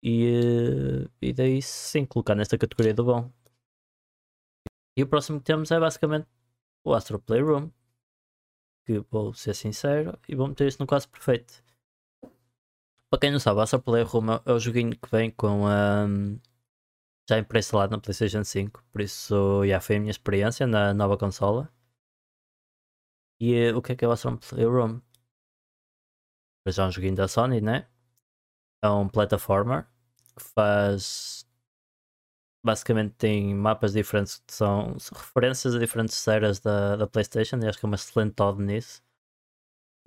e, 0.02 0.26
eh, 0.26 1.08
e 1.20 1.32
daí 1.32 1.62
sim 1.62 2.04
colocar 2.06 2.34
nesta 2.34 2.58
categoria 2.58 2.94
do 2.94 3.04
bom. 3.04 3.30
E 4.96 5.02
o 5.02 5.08
próximo 5.08 5.38
que 5.38 5.44
temos 5.46 5.70
é 5.70 5.78
basicamente 5.78 6.26
o 6.84 6.94
Astro 6.94 7.20
Playroom, 7.20 7.70
que 8.86 9.00
vou 9.10 9.32
ser 9.34 9.54
sincero 9.54 10.18
e 10.28 10.34
vou 10.34 10.48
meter 10.48 10.68
isto 10.68 10.80
no 10.80 10.86
quase 10.86 11.08
perfeito. 11.08 11.62
Para 13.10 13.20
quem 13.20 13.32
não 13.32 13.40
sabe, 13.40 13.60
a 13.60 13.78
Play 13.78 14.04
Room 14.04 14.26
é 14.46 14.52
o 14.52 14.58
joguinho 14.60 14.96
que 14.96 15.10
vem 15.10 15.32
com 15.32 15.66
um, 15.66 16.38
já 17.30 17.44
pré-instalado 17.44 17.92
na 17.92 18.00
PlayStation 18.00 18.44
5, 18.44 18.84
por 18.92 19.00
isso 19.00 19.64
já 19.66 19.80
foi 19.80 19.96
a 19.96 20.00
minha 20.00 20.10
experiência 20.10 20.66
na 20.66 20.92
nova 20.94 21.16
consola. 21.16 21.70
E 23.40 23.54
eh, 23.54 23.74
o 23.74 23.80
que 23.82 23.92
é 23.92 23.96
que 23.96 24.04
é 24.04 24.08
o 24.08 24.12
Astron 24.12 24.36
Playroom? 24.36 25.00
Pois 26.64 26.78
é 26.78 26.84
um 26.84 26.90
joguinho 26.90 27.16
da 27.16 27.28
Sony, 27.28 27.60
né? 27.60 27.88
É 28.82 28.88
um 28.90 29.08
plataformer 29.08 29.86
que 30.36 30.42
faz. 30.42 31.46
Basicamente 32.64 33.14
tem 33.16 33.54
mapas 33.54 33.92
diferentes 33.92 34.38
que 34.46 34.52
são, 34.52 34.98
são 34.98 35.16
referências 35.18 35.74
a 35.74 35.78
diferentes 35.78 36.16
séries 36.16 36.60
da, 36.60 36.96
da 36.96 37.06
PlayStation 37.06 37.56
e 37.58 37.66
acho 37.66 37.78
que 37.78 37.86
é 37.86 37.88
uma 37.88 37.96
excelente 37.96 38.40
odd 38.42 38.62
nisso. 38.62 39.02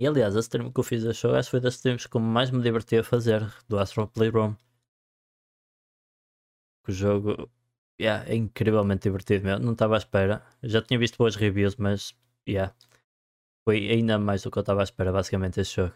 E 0.00 0.06
aliás, 0.06 0.36
a 0.36 0.40
stream 0.40 0.70
que 0.72 0.78
eu 0.80 0.84
fiz 0.84 1.04
a 1.04 1.12
show 1.12 1.34
acho 1.34 1.48
que 1.48 1.50
foi 1.52 1.60
das 1.60 1.74
streams 1.74 2.06
que 2.08 2.18
mais 2.18 2.50
me 2.50 2.62
diverti 2.62 2.96
a 2.98 3.04
fazer 3.04 3.40
do 3.68 3.78
Astro 3.78 4.06
Playroom. 4.08 4.54
O 6.88 6.92
jogo 6.92 7.50
yeah, 8.00 8.28
é 8.28 8.34
incrivelmente 8.34 9.04
divertido 9.04 9.44
mesmo. 9.44 9.64
Não 9.64 9.72
estava 9.72 9.94
à 9.94 9.98
espera. 9.98 10.42
Já 10.62 10.82
tinha 10.82 10.98
visto 10.98 11.16
boas 11.18 11.36
reviews, 11.36 11.76
mas 11.76 12.14
yeah, 12.48 12.74
foi 13.64 13.88
ainda 13.90 14.18
mais 14.18 14.42
do 14.42 14.50
que 14.50 14.58
eu 14.58 14.60
estava 14.62 14.80
à 14.80 14.84
espera, 14.84 15.12
basicamente, 15.12 15.60
este 15.60 15.76
jogo. 15.76 15.94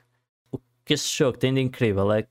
O 0.53 0.59
que 0.85 0.95
este 0.95 1.17
jogo 1.19 1.39
tem 1.39 1.53
de 1.55 1.61
incrível 1.61 2.11
é 2.13 2.23
que 2.23 2.31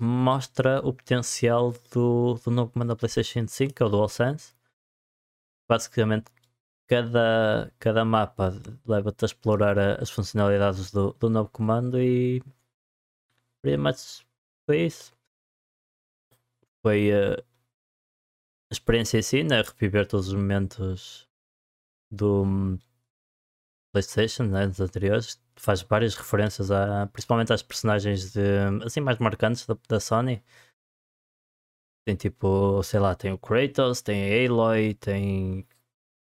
mostra 0.00 0.80
o 0.80 0.92
potencial 0.94 1.72
do, 1.92 2.34
do 2.44 2.50
novo 2.50 2.72
comando 2.72 2.88
da 2.90 2.96
PlayStation 2.96 3.46
5, 3.46 3.74
que 3.74 3.82
é 3.82 3.86
o 3.86 3.88
DualSense. 3.88 4.54
Basicamente, 5.68 6.30
cada, 6.86 7.72
cada 7.78 8.04
mapa 8.04 8.52
leva-te 8.86 9.24
a 9.24 9.26
explorar 9.26 9.78
as 9.78 10.10
funcionalidades 10.10 10.90
do, 10.90 11.12
do 11.14 11.30
novo 11.30 11.50
comando 11.50 12.00
e 12.00 12.42
pretty 13.62 13.76
much 13.78 14.26
foi 14.66 14.86
isso. 14.86 15.12
Foi 16.82 17.10
uh, 17.12 17.49
a 18.70 18.74
experiência 18.74 19.18
em 19.18 19.22
si, 19.22 19.42
né? 19.42 19.62
reviver 19.62 20.06
todos 20.06 20.28
os 20.28 20.34
momentos 20.34 21.28
do 22.10 22.44
hum, 22.44 22.78
PlayStation, 23.92 24.44
né? 24.44 24.66
dos 24.66 24.80
anteriores. 24.80 25.40
Faz 25.56 25.82
várias 25.82 26.14
referências, 26.14 26.70
a, 26.70 27.06
principalmente 27.08 27.52
às 27.52 27.62
personagens 27.62 28.32
de, 28.32 28.40
assim 28.84 29.00
mais 29.00 29.18
marcantes 29.18 29.66
da, 29.66 29.76
da 29.88 30.00
Sony. 30.00 30.42
Tem 32.06 32.16
tipo, 32.16 32.82
sei 32.82 32.98
lá, 33.00 33.14
tem 33.14 33.32
o 33.32 33.38
Kratos, 33.38 34.00
tem 34.02 34.24
a 34.24 34.48
Aloy, 34.48 34.94
tem 34.94 35.66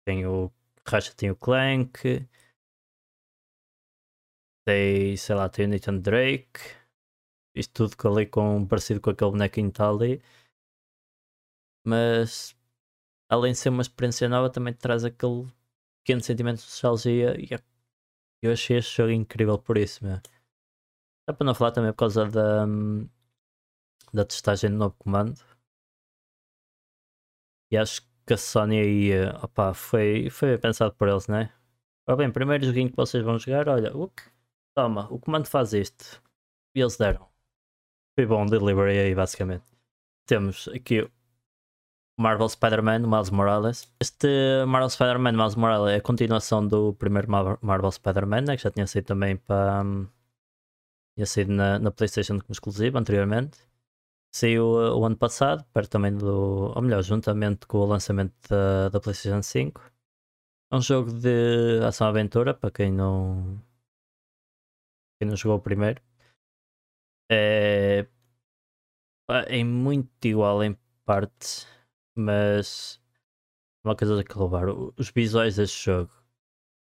tem 0.06 0.26
o 0.26 0.52
Ratchet 0.86 1.16
tem 1.16 1.30
o 1.30 1.36
Clank, 1.36 2.28
tem, 4.66 5.16
sei 5.16 5.34
lá, 5.34 5.48
tem 5.48 5.66
o 5.66 5.68
Nathan 5.68 5.98
Drake, 5.98 6.60
isto 7.54 7.88
tudo 7.88 8.16
ali 8.16 8.26
com, 8.26 8.66
parecido 8.66 9.00
com 9.00 9.10
aquele 9.10 9.30
bonequinho 9.30 9.70
que 9.70 9.72
está 9.72 9.88
ali. 9.88 10.22
Mas 11.84 12.56
além 13.28 13.52
de 13.52 13.58
ser 13.58 13.68
uma 13.68 13.82
experiência 13.82 14.28
nova, 14.28 14.50
também 14.50 14.74
traz 14.74 15.04
aquele 15.04 15.46
pequeno 16.02 16.22
sentimento 16.22 16.58
de 16.58 16.64
nostalgia 16.64 17.36
e 17.40 17.54
é, 17.54 17.58
eu 18.42 18.52
achei 18.52 18.78
este 18.78 18.96
jogo 18.96 19.10
incrível 19.10 19.58
por 19.58 19.78
isso, 19.78 20.04
meu. 20.04 20.20
Dá 21.26 21.34
para 21.34 21.46
não 21.46 21.54
falar 21.54 21.72
também 21.72 21.92
por 21.92 21.98
causa 21.98 22.26
da, 22.26 22.66
da 24.12 24.24
testagem 24.24 24.70
do 24.70 24.76
novo 24.76 24.94
comando. 24.98 25.40
E 27.70 27.76
acho 27.76 28.02
que 28.26 28.34
a 28.34 28.36
Sony 28.36 28.78
aí 28.78 29.10
opa, 29.42 29.74
foi, 29.74 30.30
foi 30.30 30.58
pensado 30.58 30.94
por 30.94 31.08
eles, 31.08 31.26
né? 31.28 31.52
Ora 32.06 32.18
bem, 32.18 32.30
primeiro 32.30 32.64
joguinho 32.66 32.90
que 32.90 32.96
vocês 32.96 33.24
vão 33.24 33.38
jogar, 33.38 33.68
olha, 33.68 33.96
uh, 33.96 34.12
toma, 34.76 35.10
o 35.12 35.18
comando 35.18 35.46
faz 35.46 35.72
isto. 35.72 36.22
E 36.74 36.80
eles 36.80 36.96
deram. 36.96 37.28
Foi 38.18 38.26
bom 38.26 38.46
delivery 38.46 38.98
aí, 38.98 39.14
basicamente. 39.14 39.64
Temos 40.26 40.68
aqui 40.68 41.10
Marvel 42.18 42.48
Spider-Man, 42.48 43.00
Miles 43.00 43.30
Morales. 43.30 43.88
Este 44.00 44.28
Marvel 44.66 44.90
Spider-Man, 44.90 45.32
Miles 45.32 45.56
Morales 45.56 45.94
é 45.94 45.96
a 45.96 46.00
continuação 46.00 46.66
do 46.66 46.94
primeiro 46.94 47.28
Marvel 47.60 47.90
Spider-Man, 47.90 48.42
né, 48.42 48.56
que 48.56 48.62
já 48.62 48.70
tinha 48.70 48.86
sido 48.86 49.06
também 49.06 49.36
para. 49.36 49.82
Um, 49.82 50.06
tinha 51.16 51.26
sido 51.26 51.52
na, 51.52 51.78
na 51.78 51.90
PlayStation 51.90 52.38
como 52.40 52.52
exclusivo 52.52 52.98
anteriormente. 52.98 53.58
Saiu 54.34 54.64
uh, 54.64 54.98
o 54.98 55.04
ano 55.04 55.16
passado, 55.16 55.64
perto 55.72 55.90
também 55.90 56.16
do. 56.16 56.72
Ou 56.74 56.82
melhor, 56.82 57.02
juntamente 57.02 57.66
com 57.66 57.78
o 57.78 57.86
lançamento 57.86 58.34
da, 58.48 58.88
da 58.88 59.00
PlayStation 59.00 59.42
5. 59.42 59.80
É 60.72 60.76
um 60.76 60.80
jogo 60.80 61.12
de 61.12 61.80
ação-aventura, 61.84 62.54
para 62.54 62.70
quem 62.70 62.92
não. 62.92 63.60
Quem 65.18 65.28
não 65.28 65.36
jogou 65.36 65.58
o 65.58 65.62
primeiro. 65.62 66.00
É. 67.30 68.06
É 69.48 69.64
muito 69.64 70.10
igual 70.26 70.62
em 70.62 70.76
partes, 71.06 71.66
mas. 72.14 73.00
Uma 73.84 73.96
coisa 73.96 74.24
que 74.24 74.38
louvar. 74.38 74.68
Os 74.96 75.10
visuais 75.10 75.56
deste 75.56 75.84
jogo 75.84 76.10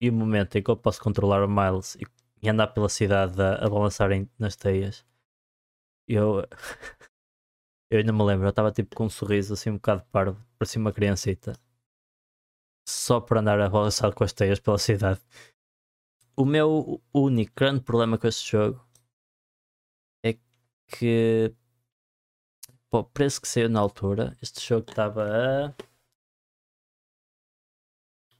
e 0.02 0.10
o 0.10 0.14
momento 0.14 0.56
em 0.58 0.64
que 0.64 0.70
eu 0.70 0.78
posso 0.78 1.02
controlar 1.02 1.44
o 1.44 1.50
Miles 1.50 1.96
e, 1.96 2.06
e 2.42 2.50
andar 2.50 2.68
pela 2.68 2.90
cidade 2.90 3.42
a, 3.42 3.56
a 3.66 3.70
balançar 3.70 4.12
em, 4.12 4.30
nas 4.40 4.56
teias. 4.56 5.06
Eu. 6.08 6.44
Eu 7.92 8.00
ainda 8.00 8.12
me 8.12 8.24
lembro, 8.24 8.48
eu 8.48 8.50
estava 8.50 8.72
tipo 8.72 8.96
com 8.96 9.06
um 9.06 9.10
sorriso 9.10 9.54
assim 9.54 9.70
um 9.70 9.76
bocado 9.76 10.04
parvo, 10.12 10.44
parecia 10.58 10.82
uma 10.82 10.92
criancita. 10.92 11.54
Só 12.88 13.22
para 13.22 13.40
andar 13.40 13.60
a 13.62 13.70
balançar 13.70 14.14
com 14.14 14.24
as 14.24 14.34
teias 14.34 14.60
pela 14.60 14.80
cidade. 14.80 15.22
O 16.36 16.46
meu 16.46 17.02
único 17.14 17.54
grande 17.56 17.82
problema 17.82 18.18
com 18.18 18.28
este 18.28 18.52
jogo 18.52 18.84
é 20.26 20.34
que 20.88 21.54
o 23.00 23.04
preço 23.04 23.42
que 23.42 23.48
saiu 23.48 23.70
na 23.70 23.80
altura, 23.80 24.36
este 24.42 24.62
jogo 24.66 24.90
estava 24.90 25.24
a. 25.24 25.74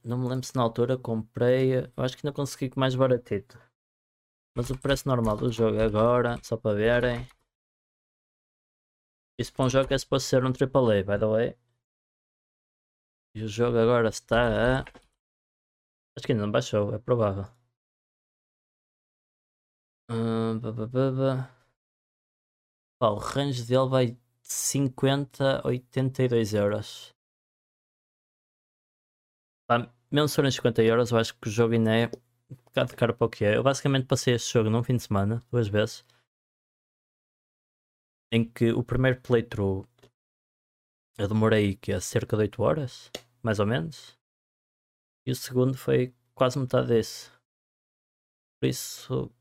Não 0.04 0.18
me 0.18 0.28
lembro 0.28 0.46
se 0.46 0.54
na 0.56 0.62
altura 0.62 0.96
comprei. 0.96 1.76
Eu 1.78 1.92
acho 1.96 2.16
que 2.16 2.26
ainda 2.26 2.34
consegui 2.34 2.70
mais 2.76 2.94
baratito. 2.94 3.58
Mas 4.56 4.70
o 4.70 4.78
preço 4.78 5.08
normal 5.08 5.36
do 5.36 5.52
jogo 5.52 5.80
agora, 5.80 6.38
só 6.42 6.56
para 6.56 6.76
verem, 6.76 7.26
isso 9.38 9.52
para 9.52 9.66
um 9.66 9.70
jogo 9.70 9.92
é 9.92 9.98
suposto 9.98 10.28
ser 10.28 10.44
um 10.44 10.48
AAA, 10.48 11.02
by 11.04 11.18
the 11.18 11.26
way. 11.26 11.56
E 13.34 13.42
o 13.42 13.48
jogo 13.48 13.78
agora 13.78 14.08
está 14.08 14.80
a. 14.80 14.84
Acho 16.16 16.26
que 16.26 16.32
ainda 16.32 16.44
não 16.46 16.52
baixou, 16.52 16.94
é 16.94 16.98
provável. 16.98 17.44
Hum, 20.08 20.60
o 23.00 23.14
range 23.18 23.64
dele 23.64 23.88
vai 23.88 24.16
50 24.48 25.60
a 25.60 25.66
82 25.66 26.54
euros. 26.54 27.14
Pá, 29.68 29.92
mesmo 30.10 30.28
se 30.28 30.36
forem 30.36 30.50
50 30.50 30.82
euros, 30.82 31.10
eu 31.10 31.18
acho 31.18 31.34
que 31.38 31.48
o 31.48 31.50
jogo 31.50 31.74
ainda 31.74 31.94
é 31.94 32.06
um 32.50 32.54
bocado 32.66 32.96
caro 32.96 33.14
para 33.14 33.26
o 33.26 33.30
que 33.30 33.44
é. 33.44 33.56
Eu 33.56 33.62
basicamente 33.62 34.06
passei 34.06 34.34
este 34.34 34.52
jogo 34.52 34.70
num 34.70 34.82
fim 34.82 34.96
de 34.96 35.02
semana, 35.02 35.42
duas 35.50 35.68
vezes 35.68 36.04
em 38.32 38.44
que 38.44 38.72
o 38.72 38.82
primeiro 38.82 39.20
playthrough 39.20 39.86
eu 41.18 41.28
demorei 41.28 41.76
que 41.76 41.92
é 41.92 42.00
cerca 42.00 42.36
de 42.36 42.42
8 42.42 42.62
horas, 42.62 43.10
mais 43.42 43.58
ou 43.58 43.66
menos, 43.66 44.18
e 45.26 45.30
o 45.30 45.34
segundo 45.34 45.76
foi 45.76 46.14
quase 46.34 46.58
metade 46.58 46.88
desse. 46.88 47.30
Por 48.60 48.68
isso, 48.68 49.32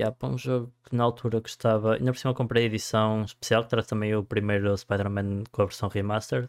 yeah, 0.00 0.16
para 0.16 0.28
um 0.28 0.38
jogo 0.38 0.72
que 0.82 0.96
na 0.96 1.04
altura 1.04 1.40
custava, 1.40 1.94
ainda 1.94 2.12
por 2.12 2.18
cima 2.18 2.34
comprei 2.34 2.64
a 2.64 2.66
edição 2.66 3.22
especial 3.22 3.62
que 3.64 3.70
traz 3.70 3.86
também 3.86 4.14
o 4.14 4.24
primeiro 4.24 4.76
Spider-Man 4.76 5.44
com 5.52 5.62
a 5.62 5.66
versão 5.66 5.88
remastered. 5.88 6.48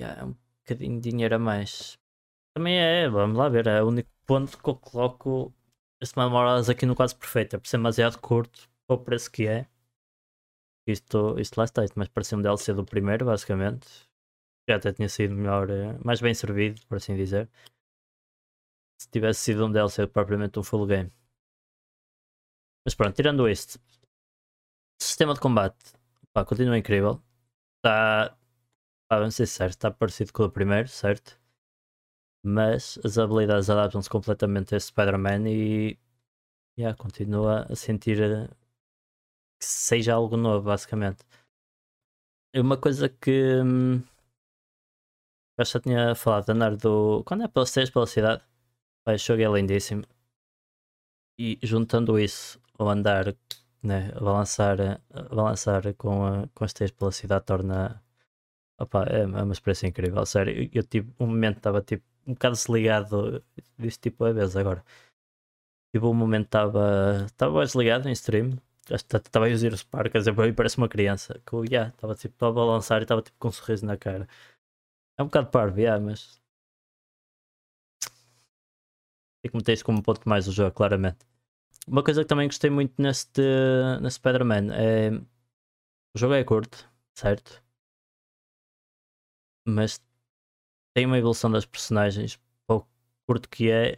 Yeah, 0.00 0.20
é 0.20 0.24
um 0.24 0.36
bocadinho 0.62 1.00
de 1.00 1.10
dinheiro 1.10 1.34
a 1.34 1.38
mais. 1.38 1.98
Também 2.54 2.78
é, 2.78 3.08
vamos 3.08 3.36
lá 3.36 3.48
ver, 3.48 3.66
é 3.66 3.82
o 3.82 3.88
único 3.88 4.10
ponto 4.26 4.56
que 4.62 4.68
eu 4.68 4.76
coloco 4.76 5.52
este 6.00 6.16
Miles 6.16 6.68
aqui 6.68 6.86
no 6.86 6.94
quase 6.94 7.16
perfeito, 7.16 7.56
é 7.56 7.58
por 7.58 7.66
ser 7.66 7.78
demasiado 7.78 8.20
curto 8.20 8.68
para 8.86 8.96
o 8.96 9.04
preço 9.04 9.30
que 9.30 9.46
é. 9.46 9.68
Isto, 10.86 11.38
isto 11.38 11.58
lá 11.58 11.64
está, 11.64 11.84
isto 11.84 11.98
mais 11.98 12.08
parecia 12.08 12.38
um 12.38 12.42
DLC 12.42 12.72
do 12.72 12.84
primeiro, 12.84 13.26
basicamente. 13.26 13.86
Já 14.68 14.76
até 14.76 14.92
tinha 14.92 15.08
sido 15.08 15.34
melhor, 15.34 15.68
eh, 15.70 15.98
mais 16.04 16.20
bem 16.20 16.32
servido, 16.34 16.80
por 16.86 16.96
assim 16.96 17.16
dizer. 17.16 17.50
Se 19.00 19.08
tivesse 19.10 19.40
sido 19.40 19.64
um 19.66 19.72
DLC 19.72 20.06
propriamente 20.06 20.58
um 20.58 20.62
full 20.62 20.86
game. 20.86 21.12
Mas 22.84 22.94
pronto, 22.94 23.14
tirando 23.14 23.48
este, 23.48 23.78
sistema 25.00 25.34
de 25.34 25.40
combate 25.40 25.98
pá, 26.32 26.44
continua 26.44 26.78
incrível. 26.78 27.22
Está, 27.78 28.36
vamos 29.10 29.34
ser 29.34 29.46
sinceros, 29.46 29.74
está 29.74 29.90
parecido 29.90 30.32
com 30.32 30.44
o 30.44 30.50
primeiro, 30.50 30.88
certo? 30.88 31.38
Mas 32.44 32.98
as 33.04 33.18
habilidades 33.18 33.68
adaptam-se 33.70 34.08
completamente 34.10 34.74
a 34.74 34.80
Spider-Man 34.80 35.48
e 35.48 35.98
yeah, 36.78 36.96
continua 36.96 37.66
a 37.70 37.76
sentir 37.76 38.20
eh, 38.22 38.48
que 39.60 39.66
seja 39.66 40.14
algo 40.14 40.36
novo, 40.36 40.66
basicamente. 40.66 41.24
É 42.54 42.60
uma 42.60 42.76
coisa 42.78 43.08
que 43.08 43.60
hum, 43.62 44.02
eu 45.58 45.64
já 45.64 45.80
tinha 45.80 46.14
falado 46.14 46.46
de 46.46 46.52
andar 46.52 46.76
do. 46.76 47.22
Quando 47.24 47.42
é 47.44 47.48
pela 47.48 47.66
pela 47.66 47.86
velocidade, 47.86 48.44
o 49.14 49.18
jogo 49.18 49.42
é 49.42 49.60
lindíssimo. 49.60 50.04
E 51.38 51.58
juntando 51.62 52.18
isso 52.18 52.60
ao 52.78 52.88
andar, 52.88 53.34
né, 53.82 54.12
balançar, 54.12 55.00
balançar 55.30 55.94
com, 55.94 56.24
a, 56.24 56.48
com 56.54 56.64
as 56.64 56.72
teias 56.72 56.90
pela 56.90 57.12
cidade 57.12 57.44
torna. 57.44 58.02
Opa, 58.80 59.04
é, 59.08 59.22
é 59.22 59.26
uma 59.26 59.52
experiência 59.52 59.86
incrível, 59.88 60.24
sério. 60.26 60.64
Eu, 60.64 60.70
eu 60.74 60.82
tive 60.84 61.12
um 61.18 61.26
momento 61.26 61.58
estava 61.58 61.82
tipo 61.82 62.04
um 62.26 62.34
bocado 62.34 62.54
desligado 62.56 63.44
disto 63.78 64.02
tipo 64.02 64.24
a 64.24 64.32
vez 64.32 64.56
agora. 64.56 64.84
Tipo, 65.94 66.08
um 66.10 66.14
momento 66.14 66.46
estava 66.46 67.24
estava 67.26 67.64
desligado 67.64 68.08
em 68.08 68.12
stream. 68.12 68.58
Estava 68.90 69.46
a 69.46 69.50
usar 69.50 69.72
os 69.72 69.82
parques, 69.82 70.26
eu 70.26 70.34
parece 70.54 70.78
uma 70.78 70.88
criança. 70.88 71.40
Que 71.46 71.56
yeah, 71.70 71.90
estava 71.90 72.14
tipo, 72.14 72.44
a 72.44 72.52
balançar 72.52 73.00
e 73.00 73.04
estava 73.04 73.22
tipo 73.22 73.36
com 73.38 73.48
um 73.48 73.52
sorriso 73.52 73.84
na 73.86 73.96
cara. 73.96 74.28
É 75.18 75.22
um 75.22 75.26
bocado 75.26 75.48
parvo, 75.50 75.78
yeah, 75.80 76.02
mas. 76.02 76.40
Tem 79.42 79.50
que 79.50 79.56
meter 79.56 79.72
isso 79.72 79.84
como 79.84 80.02
ponto 80.02 80.28
mais 80.28 80.48
o 80.48 80.52
jogo, 80.52 80.72
claramente. 80.74 81.18
Uma 81.86 82.02
coisa 82.02 82.22
que 82.22 82.28
também 82.28 82.48
gostei 82.48 82.70
muito 82.70 83.00
neste, 83.00 83.40
neste 84.00 84.16
Spider-Man 84.18 84.74
é. 84.74 85.10
O 86.14 86.18
jogo 86.18 86.34
é 86.34 86.44
curto, 86.44 86.90
certo? 87.14 87.62
Mas 89.66 90.00
tem 90.94 91.06
uma 91.06 91.18
evolução 91.18 91.50
das 91.50 91.66
personagens. 91.66 92.40
O 92.68 92.84
curto 93.26 93.48
que 93.48 93.70
é. 93.70 93.94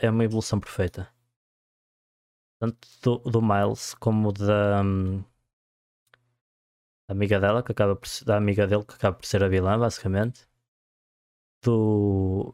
É 0.00 0.10
uma 0.10 0.24
evolução 0.24 0.60
perfeita. 0.60 1.12
Tanto 2.60 2.78
do, 3.02 3.18
do 3.30 3.42
Miles 3.42 3.94
como 3.94 4.32
da. 4.32 4.82
Um, 4.82 5.24
amiga 7.08 7.38
dela, 7.40 7.62
que 7.62 7.72
acaba 7.72 7.96
por, 7.96 8.08
da 8.24 8.36
amiga 8.36 8.66
dele, 8.66 8.84
que 8.84 8.94
acaba 8.94 9.16
por 9.16 9.26
ser 9.26 9.42
a 9.44 9.48
vilã, 9.48 9.78
basicamente. 9.78 10.46
Do. 11.62 12.52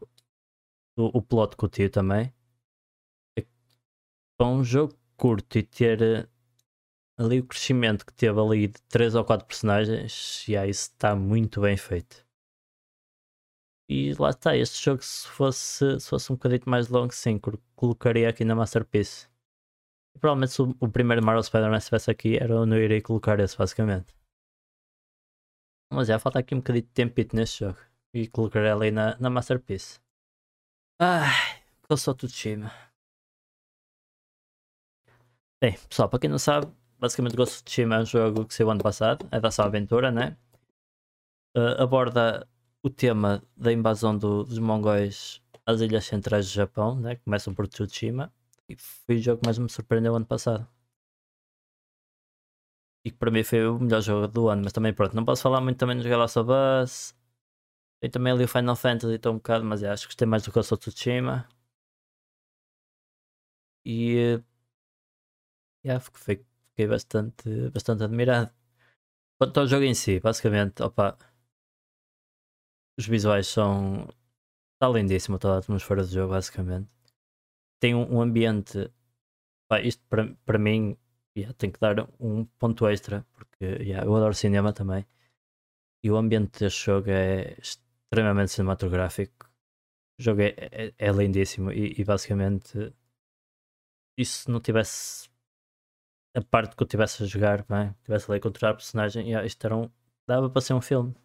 Do 0.99 1.05
o 1.13 1.21
plot 1.21 1.55
com 1.55 1.65
o 1.65 1.69
tio 1.69 1.89
também. 1.89 2.33
É, 3.37 3.45
para 4.37 4.47
um 4.47 4.63
jogo 4.63 4.93
curto 5.15 5.57
e 5.57 5.63
ter 5.63 6.01
eh, 6.01 6.27
ali 7.17 7.39
o 7.39 7.47
crescimento 7.47 8.05
que 8.05 8.13
teve 8.13 8.39
ali 8.39 8.67
de 8.67 8.81
3 8.83 9.15
ou 9.15 9.23
4 9.23 9.47
personagens, 9.47 10.45
e 10.47 10.57
aí 10.57 10.69
isso 10.69 10.89
está 10.89 11.15
muito 11.15 11.61
bem 11.61 11.77
feito. 11.77 12.25
E 13.89 14.13
lá 14.15 14.29
está, 14.29 14.55
este 14.55 14.83
jogo 14.83 15.01
se 15.01 15.27
fosse, 15.27 15.99
se 15.99 16.09
fosse 16.09 16.31
um 16.31 16.35
bocadinho 16.35 16.61
mais 16.67 16.89
longo, 16.89 17.13
sim, 17.13 17.39
colocaria 17.75 18.29
aqui 18.29 18.43
na 18.45 18.55
Masterpiece. 18.55 19.27
E 20.15 20.19
provavelmente 20.19 20.53
se 20.53 20.61
o, 20.61 20.75
o 20.79 20.89
primeiro 20.89 21.25
Marvel 21.25 21.43
Spider-Man 21.43 21.77
estivesse 21.77 22.11
aqui, 22.11 22.37
era 22.37 22.55
onde 22.59 22.75
eu 22.75 22.83
iria 22.83 23.01
colocar 23.01 23.39
esse, 23.39 23.57
basicamente. 23.57 24.13
Mas 25.91 26.07
já 26.07 26.19
falta 26.19 26.39
aqui 26.39 26.53
um 26.53 26.59
bocadinho 26.59 26.85
de 26.85 26.91
tempito 26.91 27.35
neste 27.35 27.61
jogo. 27.65 27.79
E 28.13 28.27
colocarei 28.27 28.69
ali 28.69 28.91
na, 28.91 29.17
na 29.17 29.29
Masterpiece. 29.29 29.99
Ai, 30.99 31.61
of 31.89 32.13
Tsushima. 32.17 32.71
Bem, 35.61 35.77
pessoal, 35.89 36.09
para 36.09 36.19
quem 36.19 36.29
não 36.29 36.37
sabe, 36.39 36.67
basicamente 36.99 37.35
Ghost 37.35 37.55
of 37.55 37.63
Tsushima 37.63 37.95
é 37.95 37.99
um 37.99 38.05
jogo 38.05 38.45
que 38.45 38.53
saiu 38.53 38.69
ano 38.69 38.81
passado, 38.83 39.27
é 39.31 39.39
da 39.39 39.51
sua 39.51 39.65
aventura, 39.65 40.11
né? 40.11 40.37
Uh, 41.55 41.81
aborda 41.81 42.47
o 42.83 42.89
tema 42.89 43.41
da 43.55 43.71
invasão 43.73 44.17
do, 44.17 44.43
dos 44.43 44.59
mongóis 44.59 45.41
às 45.65 45.81
ilhas 45.81 46.05
centrais 46.05 46.45
do 46.47 46.51
Japão, 46.53 46.95
né? 46.99 47.15
Começam 47.17 47.53
por 47.53 47.67
Tsushima. 47.67 48.31
E 48.67 48.75
foi 48.75 49.15
o 49.15 49.21
jogo 49.21 49.41
que 49.41 49.47
mais 49.47 49.57
me 49.57 49.69
surpreendeu 49.69 50.15
ano 50.15 50.25
passado 50.25 50.67
e 53.05 53.11
que 53.11 53.17
para 53.17 53.31
mim 53.31 53.43
foi 53.43 53.67
o 53.67 53.79
melhor 53.79 54.01
jogo 54.01 54.27
do 54.27 54.47
ano, 54.49 54.61
mas 54.63 54.73
também 54.73 54.93
pronto, 54.93 55.15
não 55.15 55.25
posso 55.25 55.41
falar 55.43 55.61
muito 55.61 55.77
também 55.77 55.95
nos 55.95 56.05
Galaxy 56.05 56.39
of 56.39 56.49
Us. 56.51 57.18
Tem 58.01 58.09
também 58.09 58.31
ali 58.33 58.43
o 58.45 58.47
Final 58.47 58.75
Fantasy, 58.75 59.15
estou 59.15 59.33
um 59.33 59.37
bocado, 59.37 59.65
mas 59.65 59.83
é, 59.83 59.89
acho 59.89 60.03
que 60.03 60.09
gostei 60.09 60.27
mais 60.27 60.43
do 60.43 60.51
que 60.51 60.59
o 60.59 60.61
Ghost 60.61 60.77
Tsushima. 60.77 61.47
E 63.85 64.41
yeah, 65.83 65.99
fiquei, 65.99 66.45
fiquei 66.69 66.87
bastante, 66.87 67.69
bastante 67.71 68.03
admirado. 68.03 68.51
Quanto 69.39 69.59
ao 69.59 69.67
jogo 69.67 69.85
em 69.85 69.93
si, 69.93 70.19
basicamente, 70.19 70.83
opa, 70.83 71.17
os 72.97 73.07
visuais 73.07 73.47
são. 73.47 74.07
Está 74.75 74.89
lindíssimo 74.89 75.39
toda 75.39 75.55
a 75.55 75.59
atmosfera 75.59 76.03
do 76.03 76.09
jogo, 76.11 76.33
basicamente. 76.33 76.89
Tem 77.79 77.95
um, 77.95 78.15
um 78.17 78.21
ambiente. 78.21 78.91
Pá, 79.69 79.81
isto 79.81 80.03
para, 80.09 80.59
mim 80.59 80.97
yeah, 81.37 81.53
tenho 81.57 81.73
que 81.73 81.79
dar 81.79 82.09
um 82.19 82.45
ponto 82.45 82.87
extra, 82.87 83.25
porque 83.33 83.65
yeah, 83.83 84.05
eu 84.05 84.15
adoro 84.15 84.33
cinema 84.33 84.73
também. 84.73 85.05
E 86.03 86.11
o 86.11 86.17
ambiente 86.17 86.59
deste 86.59 86.85
jogo 86.85 87.09
é 87.09 87.57
extremamente 88.09 88.51
cinematográfico. 88.51 89.47
O 90.19 90.23
jogo 90.23 90.41
é, 90.41 90.55
é, 90.57 90.93
é 90.97 91.11
lindíssimo 91.11 91.71
e, 91.71 91.93
e, 91.97 92.03
basicamente 92.03 92.93
e 94.17 94.25
se 94.25 94.49
não 94.51 94.59
tivesse 94.59 95.29
a 96.35 96.41
parte 96.41 96.75
que 96.75 96.83
eu 96.83 96.87
tivesse 96.87 97.23
a 97.23 97.25
jogar, 97.25 97.63
bem, 97.63 97.95
tivesse 98.03 98.29
ali 98.29 98.37
a 98.37 98.41
controlar 98.41 98.73
a 98.73 98.75
personagem, 98.75 99.27
yeah, 99.27 99.45
isto 99.45 99.63
era 99.65 99.77
um, 99.77 99.89
dava 100.27 100.49
para 100.49 100.61
ser 100.61 100.73
um 100.73 100.81
filme. 100.81 101.15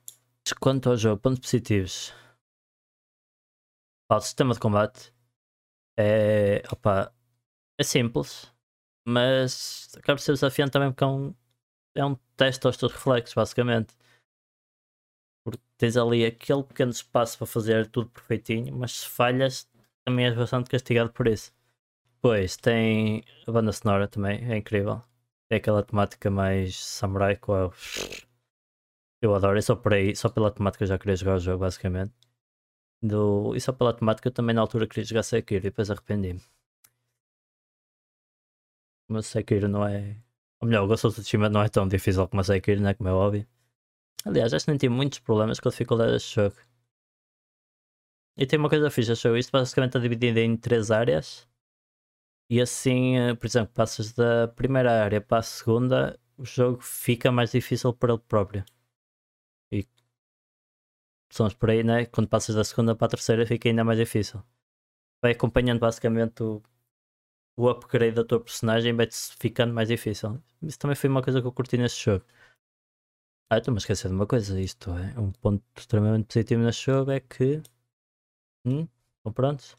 Quanto 0.61 0.91
ao 0.91 0.97
jogo, 0.97 1.21
pontos 1.21 1.41
positivos. 1.41 2.15
o 4.09 4.21
sistema 4.21 4.55
de 4.55 4.61
combate 4.61 5.13
é, 5.99 6.63
opa, 6.71 7.13
é 7.79 7.83
simples, 7.83 8.53
mas 9.07 9.93
acaba 9.97 10.17
por 10.17 10.23
ser 10.23 10.33
desafiante 10.33 10.73
também 10.73 10.93
porque 10.93 11.05
é 11.05 11.07
um, 11.09 11.35
é 11.97 12.05
um 12.05 12.15
teste 12.37 12.65
aos 12.67 12.77
teus 12.77 12.93
reflexos, 12.93 13.35
basicamente. 13.35 13.97
Tens 15.85 15.99
ali 15.99 16.25
aquele 16.25 16.63
pequeno 16.63 16.91
espaço 16.91 17.37
para 17.37 17.47
fazer 17.47 17.87
tudo 17.91 18.09
perfeitinho, 18.09 18.75
mas 18.75 19.01
se 19.01 19.07
falhas 19.07 19.69
também 20.03 20.25
és 20.25 20.35
bastante 20.35 20.71
castigado 20.71 21.13
por 21.13 21.29
isso. 21.29 21.53
Pois 22.23 22.57
tem 22.57 23.23
a 23.47 23.53
banda 23.53 23.71
sonora 23.71 24.09
também, 24.09 24.51
é 24.51 24.57
incrível. 24.57 25.03
É 25.51 25.57
aquela 25.57 25.83
temática 25.83 26.31
mais 26.31 26.83
samurai 26.83 27.37
com 27.37 27.53
a... 27.53 27.71
Eu 29.21 29.35
adoro, 29.35 29.59
é 29.59 29.61
só 29.61 29.77
por 29.77 29.93
aí, 29.93 30.17
só 30.17 30.31
pela 30.31 30.51
temática 30.51 30.85
eu 30.85 30.89
já 30.89 30.99
queria 30.99 31.17
jogar 31.17 31.37
o 31.37 31.39
jogo, 31.39 31.59
basicamente. 31.59 32.15
Do... 33.03 33.55
E 33.55 33.61
só 33.61 33.71
pela 33.71 33.93
temática 33.93 34.29
eu 34.29 34.33
também 34.33 34.55
na 34.55 34.63
altura 34.63 34.87
queria 34.89 35.05
jogar 35.05 35.23
Sekiro 35.23 35.61
e 35.61 35.69
depois 35.69 35.91
arrependi-me. 35.91 36.41
Mas 39.07 39.27
Sekiro 39.27 39.69
não 39.69 39.87
é. 39.87 40.17
Ou 40.63 40.67
melhor, 40.67 40.85
o 40.85 40.87
Ghost 40.89 41.07
of 41.09 41.21
Tsushima 41.21 41.51
não 41.51 41.63
é 41.63 41.69
tão 41.69 41.87
difícil 41.87 42.27
como 42.27 42.41
a 42.41 42.45
Sekiro, 42.45 42.81
né? 42.81 42.95
Como 42.95 43.07
é 43.11 43.13
óbvio. 43.13 43.47
Aliás, 44.25 44.65
que 44.65 44.71
nem 44.71 44.79
tive 44.79 44.95
muitos 44.95 45.19
problemas 45.19 45.61
com 45.61 45.69
a 45.69 45.71
dificuldade 45.73 46.13
deste 46.13 46.35
jogo. 46.37 46.57
E 48.37 48.47
tem 48.47 48.59
uma 48.59 48.69
coisa 48.69 48.91
fixa, 48.91 49.13
achou 49.13 49.37
isto 49.37 49.51
basicamente 49.51 49.91
está 49.91 49.99
dividido 50.01 50.39
em 50.39 50.57
três 50.57 50.91
áreas. 50.91 51.49
E 52.51 52.61
assim, 52.61 53.17
eh, 53.19 53.35
por 53.35 53.47
exemplo, 53.47 53.73
passas 53.75 54.13
da 54.13 54.49
primeira 54.49 55.05
área 55.05 55.21
para 55.21 55.39
a 55.39 55.43
segunda, 55.43 56.19
o 56.37 56.45
jogo 56.45 56.81
fica 56.81 57.31
mais 57.33 57.51
difícil 57.53 57.93
para 57.93 58.13
ele 58.15 58.23
próprio. 58.29 58.65
E 59.71 59.85
somos 61.31 61.55
por 61.55 61.71
aí, 61.71 61.83
né? 61.83 62.07
Quando 62.07 62.29
passas 62.29 62.55
da 62.55 62.65
segunda 62.65 62.95
para 62.97 63.07
a 63.07 63.11
terceira 63.11 63.47
fica 63.47 63.69
ainda 63.69 63.85
mais 63.85 63.99
difícil. 63.99 64.43
Vai 65.23 65.33
acompanhando 65.33 65.81
basicamente 65.81 66.43
o 66.43 66.63
o 67.57 67.69
upgrade 67.69 68.15
da 68.17 68.25
tua 68.25 68.41
personagem 68.41 68.95
vai-te 68.95 69.17
ficando 69.39 69.75
mais 69.75 69.89
difícil. 69.89 70.43
Isso 70.63 70.79
também 70.79 70.97
foi 70.97 71.11
uma 71.11 71.23
coisa 71.23 71.41
que 71.41 71.47
eu 71.47 71.53
curti 71.53 71.77
neste 71.77 72.05
jogo. 72.05 72.25
Ah, 73.55 73.59
estou-me 73.59 73.79
a 73.79 73.83
esquecer 73.83 74.09
de 74.09 74.15
uma 74.15 74.27
coisa. 74.27 74.61
Isto 74.61 74.91
é 74.91 75.19
um 75.19 75.31
ponto 75.31 75.63
extremamente 75.77 76.27
positivo 76.27 76.63
neste 76.63 76.87
jogo 76.87 77.13
é 77.13 77.21
que. 77.21 77.63
Hum, 78.67 78.89
estão? 79.25 79.77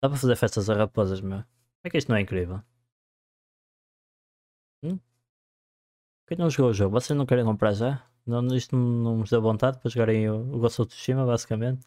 Dá 0.00 0.08
para 0.08 0.16
fazer 0.16 0.36
festas 0.36 0.70
a 0.70 0.74
raposas, 0.74 1.20
meu. 1.20 1.42
É 1.82 1.90
que 1.90 1.98
isto 1.98 2.08
não 2.10 2.16
é 2.16 2.20
incrível. 2.20 2.62
Hum? 4.84 5.00
Quem 6.28 6.38
não 6.38 6.48
jogou 6.48 6.70
o 6.70 6.74
jogo? 6.74 6.92
Vocês 6.92 7.16
não 7.16 7.26
querem 7.26 7.44
comprar 7.44 7.72
já? 7.72 8.08
Não, 8.24 8.40
isto 8.54 8.76
não 8.76 9.16
nos 9.18 9.30
deu 9.30 9.42
vontade 9.42 9.80
para 9.80 9.90
jogarem 9.90 10.30
o, 10.30 10.54
o 10.54 10.58
Ghost 10.60 10.80
of 10.82 10.88
Tsushima, 10.88 11.26
basicamente. 11.26 11.84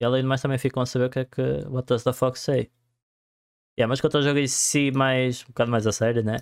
E 0.00 0.04
além 0.04 0.22
de 0.22 0.28
mais 0.28 0.40
também 0.40 0.58
ficam 0.58 0.82
a 0.82 0.86
saber 0.86 1.06
o 1.06 1.10
que 1.10 1.18
é 1.18 1.24
que 1.26 1.42
What 1.68 1.86
Does 1.88 2.04
the 2.04 2.12
Fox 2.14 2.40
Say? 2.40 2.70
Yeah, 3.78 3.88
mas 3.88 4.00
quanto 4.00 4.16
ao 4.16 4.22
jogo 4.22 4.38
em 4.38 4.48
si, 4.48 4.90
mais, 4.90 5.42
um 5.44 5.48
bocado 5.48 5.70
mais 5.70 5.86
a 5.86 5.92
sério, 5.92 6.24
né? 6.24 6.38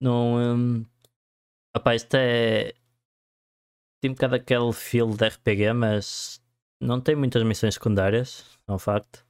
Não. 0.00 0.36
Um, 0.38 0.86
opa, 1.76 1.94
isto 1.94 2.14
é. 2.16 2.72
Tem 4.00 4.10
um 4.10 4.14
bocado 4.14 4.34
aquele 4.36 4.72
feel 4.72 5.10
de 5.16 5.26
RPG, 5.26 5.72
mas 5.74 6.42
não 6.80 7.00
tem 7.00 7.16
muitas 7.16 7.42
missões 7.42 7.74
secundárias, 7.74 8.58
é 8.68 8.72
um 8.72 8.78
facto. 8.78 9.24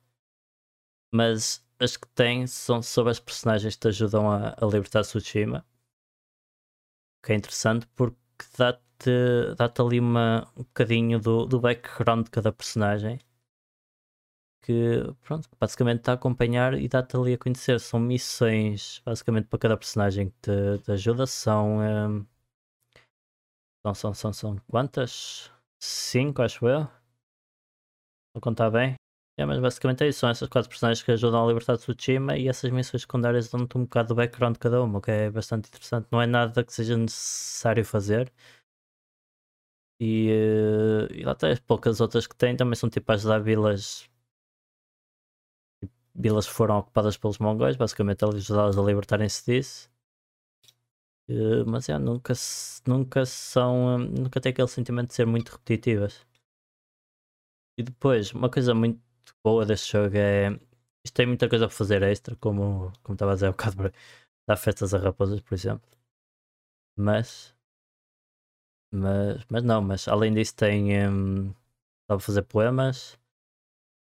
Mas 1.12 1.64
as 1.78 1.96
que 1.96 2.06
tem 2.08 2.46
são 2.46 2.82
sobre 2.82 3.10
as 3.12 3.20
personagens 3.20 3.74
que 3.74 3.80
te 3.80 3.88
ajudam 3.88 4.30
a, 4.30 4.54
a 4.60 4.66
libertar 4.66 5.02
Tsushima. 5.02 5.64
Que 7.22 7.32
é 7.32 7.36
interessante 7.36 7.86
porque 7.94 8.16
dá-te 8.56 9.10
dá 9.56 9.72
ali 9.82 10.00
uma, 10.00 10.48
um 10.56 10.62
bocadinho 10.62 11.20
do, 11.20 11.46
do 11.46 11.60
background 11.60 12.24
de 12.26 12.30
cada 12.30 12.52
personagem 12.52 13.20
que 14.66 15.00
pronto, 15.22 15.48
basicamente 15.60 16.00
está 16.00 16.12
a 16.12 16.14
acompanhar 16.16 16.74
e 16.74 16.88
dá-te 16.88 17.16
ali 17.16 17.34
a 17.34 17.38
conhecer. 17.38 17.78
São 17.78 18.00
missões 18.00 19.00
basicamente 19.04 19.46
para 19.46 19.60
cada 19.60 19.76
personagem 19.76 20.30
que 20.30 20.36
te, 20.42 20.82
te 20.84 20.90
ajuda. 20.92 21.24
São, 21.26 21.78
um, 21.78 22.26
são, 23.94 24.12
são, 24.14 24.14
são, 24.14 24.32
são 24.32 24.56
quantas? 24.68 25.50
Cinco, 25.80 26.42
acho 26.42 26.66
eu. 26.66 26.88
Vou 28.34 28.40
contar 28.40 28.70
bem. 28.70 28.94
É, 29.38 29.44
mas 29.44 29.60
basicamente 29.60 30.02
é 30.04 30.08
isso. 30.08 30.20
São 30.20 30.30
essas 30.30 30.48
quatro 30.48 30.68
personagens 30.68 31.02
que 31.02 31.12
ajudam 31.12 31.44
a 31.44 31.48
libertar 31.48 31.76
Tsushima 31.76 32.36
e 32.36 32.48
essas 32.48 32.70
missões 32.70 33.02
secundárias 33.02 33.50
dão-te 33.50 33.76
um 33.76 33.82
bocado 33.82 34.08
do 34.08 34.14
background 34.14 34.54
de 34.54 34.60
cada 34.60 34.82
uma, 34.82 34.98
o 34.98 35.02
que 35.02 35.10
é 35.10 35.30
bastante 35.30 35.68
interessante. 35.68 36.06
Não 36.10 36.20
é 36.22 36.26
nada 36.26 36.64
que 36.64 36.72
seja 36.72 36.96
necessário 36.96 37.84
fazer, 37.84 38.32
E, 40.00 40.30
uh, 40.30 41.12
e 41.12 41.24
lá 41.24 41.36
as 41.42 41.60
poucas 41.60 42.00
outras 42.00 42.26
que 42.26 42.36
tem 42.36 42.56
também 42.56 42.74
são 42.76 42.88
tipo 42.90 43.10
as 43.12 43.22
da 43.24 43.38
vilas. 43.38 44.08
Tipo, 45.80 45.94
vilas 46.14 46.46
foram 46.46 46.78
ocupadas 46.78 47.16
pelos 47.16 47.38
mongóis, 47.38 47.76
basicamente 47.76 48.24
ajudadas 48.24 48.76
a 48.78 48.82
libertarem-se 48.82 49.44
disso. 49.46 49.90
Uh, 51.28 51.64
mas 51.66 51.88
é, 51.88 51.98
nunca, 51.98 52.32
nunca 52.86 53.26
são. 53.26 53.96
Um, 53.96 53.98
nunca 53.98 54.40
tem 54.40 54.50
aquele 54.50 54.68
sentimento 54.68 55.08
de 55.08 55.14
ser 55.14 55.26
muito 55.26 55.50
repetitivas. 55.50 56.24
E 57.78 57.82
depois, 57.82 58.32
uma 58.32 58.50
coisa 58.50 58.74
muito 58.74 59.00
boa 59.44 59.64
deste 59.66 59.92
jogo 59.92 60.16
é. 60.16 60.50
Isto 61.04 61.14
tem 61.14 61.26
muita 61.26 61.48
coisa 61.48 61.66
a 61.66 61.68
fazer 61.70 62.02
extra, 62.02 62.34
como, 62.36 62.92
como 63.02 63.14
estava 63.14 63.32
a 63.32 63.34
dizer 63.34 63.48
um 63.48 63.52
bocado, 63.52 63.92
dar 64.48 64.56
festas 64.56 64.94
a 64.94 64.98
raposas, 64.98 65.40
por 65.40 65.54
exemplo. 65.54 65.88
Mas 66.96 67.56
mas, 68.92 69.44
mas 69.50 69.62
não, 69.62 69.82
mas 69.82 70.08
além 70.08 70.32
disso 70.34 70.54
tem. 70.56 71.06
Um, 71.08 71.48
dá 72.08 72.16
para 72.16 72.20
fazer 72.20 72.42
poemas. 72.42 73.18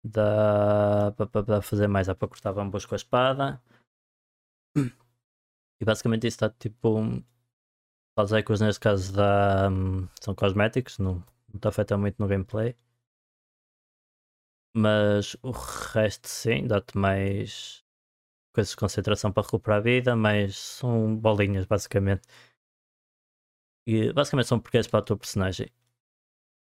Dá 0.04 1.12
para 1.16 1.62
fazer 1.62 1.88
mais. 1.88 2.06
Dá 2.06 2.14
para 2.14 2.28
cortar 2.28 2.52
bambus 2.52 2.86
com 2.86 2.94
a 2.94 2.96
espada. 2.96 3.60
E 5.80 5.84
basicamente 5.84 6.26
isso 6.26 6.36
está 6.36 6.50
tipo. 6.50 7.00
Os 8.16 8.32
ecos 8.32 8.60
neste 8.60 8.80
caso 8.80 9.12
dá, 9.14 9.70
são 10.20 10.34
cosméticos, 10.34 10.98
não, 10.98 11.14
não 11.14 11.56
está 11.56 11.70
afeta 11.70 11.96
muito 11.96 12.16
no 12.18 12.28
gameplay. 12.28 12.76
Mas 14.74 15.36
o 15.42 15.50
resto 15.50 16.28
sim, 16.28 16.66
dá-te 16.66 16.96
mais 16.96 17.84
coisas 18.54 18.72
de 18.72 18.76
concentração 18.76 19.32
para 19.32 19.44
recuperar 19.44 19.78
a 19.78 19.82
vida, 19.82 20.16
mas 20.16 20.56
são 20.58 21.16
bolinhas 21.16 21.66
basicamente. 21.66 22.22
E 23.86 24.10
basicamente 24.12 24.46
são 24.48 24.58
porquês 24.60 24.86
para 24.86 25.00
a 25.00 25.02
tua 25.02 25.16
personagem. 25.18 25.68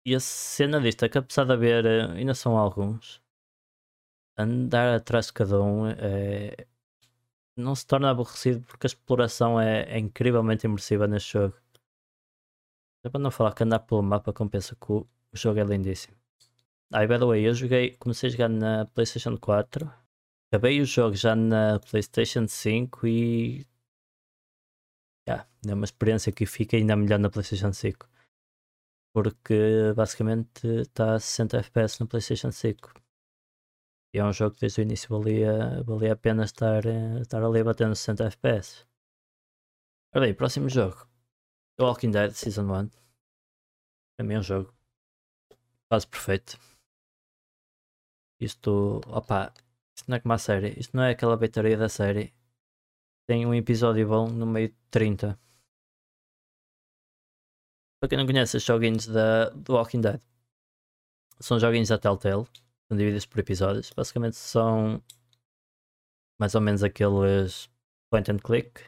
E 0.05 0.15
a 0.15 0.19
cena 0.19 0.79
disto 0.81 1.05
é 1.05 1.09
que 1.09 1.17
apesar 1.19 1.45
de 1.45 1.53
haver, 1.53 1.85
eh, 1.85 2.11
ainda 2.17 2.33
são 2.33 2.57
alguns, 2.57 3.21
andar 4.37 4.95
atrás 4.95 5.27
de 5.27 5.33
cada 5.33 5.61
um 5.61 5.87
é... 5.87 6.67
não 7.57 7.75
se 7.75 7.85
torna 7.85 8.09
aborrecido 8.09 8.61
porque 8.65 8.85
a 8.85 8.89
exploração 8.89 9.59
é, 9.59 9.83
é 9.83 9.99
incrivelmente 9.99 10.65
imersiva 10.65 11.07
neste 11.07 11.33
jogo. 11.33 11.55
É 13.03 13.09
para 13.09 13.19
não 13.19 13.31
falar 13.31 13.53
que 13.53 13.63
andar 13.63 13.79
pelo 13.79 14.03
mapa 14.03 14.31
compensa 14.31 14.75
que 14.75 14.91
o, 14.91 15.07
o 15.33 15.37
jogo 15.37 15.59
é 15.59 15.63
lindíssimo. 15.63 16.15
Ah, 16.93 17.05
by 17.05 17.19
the 17.19 17.25
way, 17.25 17.47
eu 17.47 17.53
joguei, 17.53 17.97
comecei 17.97 18.29
a 18.29 18.31
jogar 18.31 18.49
na 18.49 18.85
PlayStation 18.85 19.37
4, 19.37 19.91
acabei 20.51 20.79
o 20.81 20.85
jogo 20.85 21.15
já 21.15 21.35
na 21.35 21.79
PlayStation 21.79 22.47
5 22.47 23.07
e 23.07 23.65
Yeah, 25.27 25.45
é 25.67 25.73
uma 25.73 25.83
experiência 25.83 26.31
que 26.31 26.45
fica 26.45 26.77
ainda 26.77 26.95
melhor 26.95 27.19
na 27.19 27.29
PlayStation 27.29 27.73
5. 27.73 28.07
Porque 29.13 29.93
basicamente 29.95 30.65
está 30.67 31.15
a 31.15 31.19
60 31.19 31.57
FPS 31.57 31.99
no 31.99 32.07
PlayStation 32.07 32.51
5. 32.51 32.93
E 34.13 34.19
é 34.19 34.23
um 34.23 34.33
jogo 34.33 34.55
que 34.55 34.61
desde 34.61 34.81
o 34.81 34.83
início 34.83 35.09
valia, 35.09 35.83
valia 35.83 36.13
a 36.13 36.15
pena 36.15 36.43
estar, 36.43 36.85
eh, 36.85 37.19
estar 37.21 37.43
ali 37.43 37.63
batendo 37.63 37.95
60 37.95 38.25
FPS. 38.25 38.85
Ora 40.13 40.25
bem, 40.25 40.33
próximo 40.33 40.69
jogo. 40.69 41.07
The 41.77 41.83
Walking 41.83 42.11
Dead 42.11 42.31
Season 42.31 42.63
1. 42.63 42.89
Para 44.17 44.25
mim 44.25 44.35
é 44.35 44.39
um 44.39 44.43
jogo 44.43 44.73
quase 45.89 46.07
perfeito. 46.07 46.57
Isto, 48.39 49.01
opa, 49.07 49.53
isto 49.95 50.09
não 50.09 50.17
é 50.17 50.19
como 50.19 50.33
a 50.33 50.37
série. 50.37 50.79
Isto 50.79 50.95
não 50.95 51.03
é 51.03 51.11
aquela 51.11 51.37
baitaria 51.37 51.77
da 51.77 51.89
série 51.89 52.33
tem 53.27 53.45
um 53.45 53.53
episódio 53.53 54.07
bom 54.07 54.29
no 54.29 54.45
meio 54.47 54.69
de 54.69 54.77
30. 54.89 55.37
Para 57.99 58.09
quem 58.09 58.17
não 58.17 58.25
conhece 58.25 58.55
os 58.55 58.63
joguinhos 58.63 59.05
da, 59.05 59.49
do 59.49 59.73
Walking 59.73 59.99
Dead, 59.99 60.21
são 61.41 61.59
joguinhos 61.59 61.89
da 61.89 61.97
Telltale, 61.97 62.47
são 62.87 62.97
divididos 62.97 63.25
por 63.25 63.39
episódios. 63.39 63.91
Basicamente 63.95 64.35
são 64.35 65.01
mais 66.39 66.55
ou 66.55 66.61
menos 66.61 66.83
aqueles 66.83 67.69
point 68.09 68.31
and 68.31 68.39
click, 68.39 68.81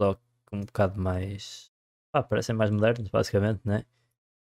só 0.00 0.14
que 0.14 0.22
um 0.52 0.60
bocado 0.64 1.00
mais. 1.00 1.70
Ah, 2.12 2.22
parecem 2.22 2.54
mais 2.54 2.70
modernos, 2.70 3.08
basicamente, 3.10 3.60
né? 3.66 3.84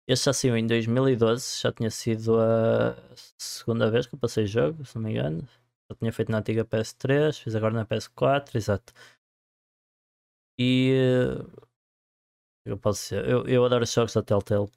Este 0.07 0.25
já 0.25 0.33
saiu 0.33 0.57
em 0.57 0.65
2012, 0.67 1.61
já 1.61 1.71
tinha 1.71 1.91
sido 1.91 2.39
a 2.39 2.95
segunda 3.37 3.91
vez 3.91 4.07
que 4.07 4.15
eu 4.15 4.19
passei 4.19 4.45
o 4.45 4.47
jogo, 4.47 4.85
se 4.85 4.95
não 4.95 5.03
me 5.03 5.11
engano. 5.11 5.47
Eu 5.89 5.95
tinha 5.95 6.11
feito 6.13 6.31
na 6.31 6.39
antiga 6.39 6.65
PS3, 6.65 7.37
fiz 7.39 7.55
agora 7.55 7.73
na 7.73 7.85
PS4, 7.85 8.55
exato. 8.55 8.93
E 10.57 10.93
eu 12.65 12.77
posso 12.77 13.01
ser, 13.01 13.27
eu, 13.27 13.45
eu 13.47 13.65
adoro 13.65 13.83
os 13.83 13.93
jogos 13.93 14.13
da 14.13 14.21
Telltale 14.23 14.69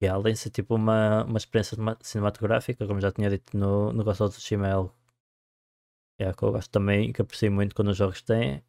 e 0.00 0.06
além 0.06 0.34
de 0.34 0.38
ser 0.40 0.50
tipo 0.50 0.74
uma, 0.74 1.24
uma 1.24 1.38
experiência 1.38 1.76
cinematográfica, 2.02 2.86
como 2.86 3.00
já 3.00 3.12
tinha 3.12 3.30
dito 3.30 3.56
no, 3.56 3.92
no 3.92 4.04
Ghost 4.04 4.22
of 4.22 4.36
Tsushima, 4.36 4.68
é 4.68 4.72
algo 4.72 4.94
é, 6.18 6.32
que 6.32 6.42
eu 6.42 6.52
gosto 6.52 6.70
também, 6.70 7.12
que 7.12 7.22
aprecio 7.22 7.52
muito 7.52 7.74
quando 7.74 7.88
os 7.88 7.96
jogos 7.96 8.22
têm. 8.22 8.62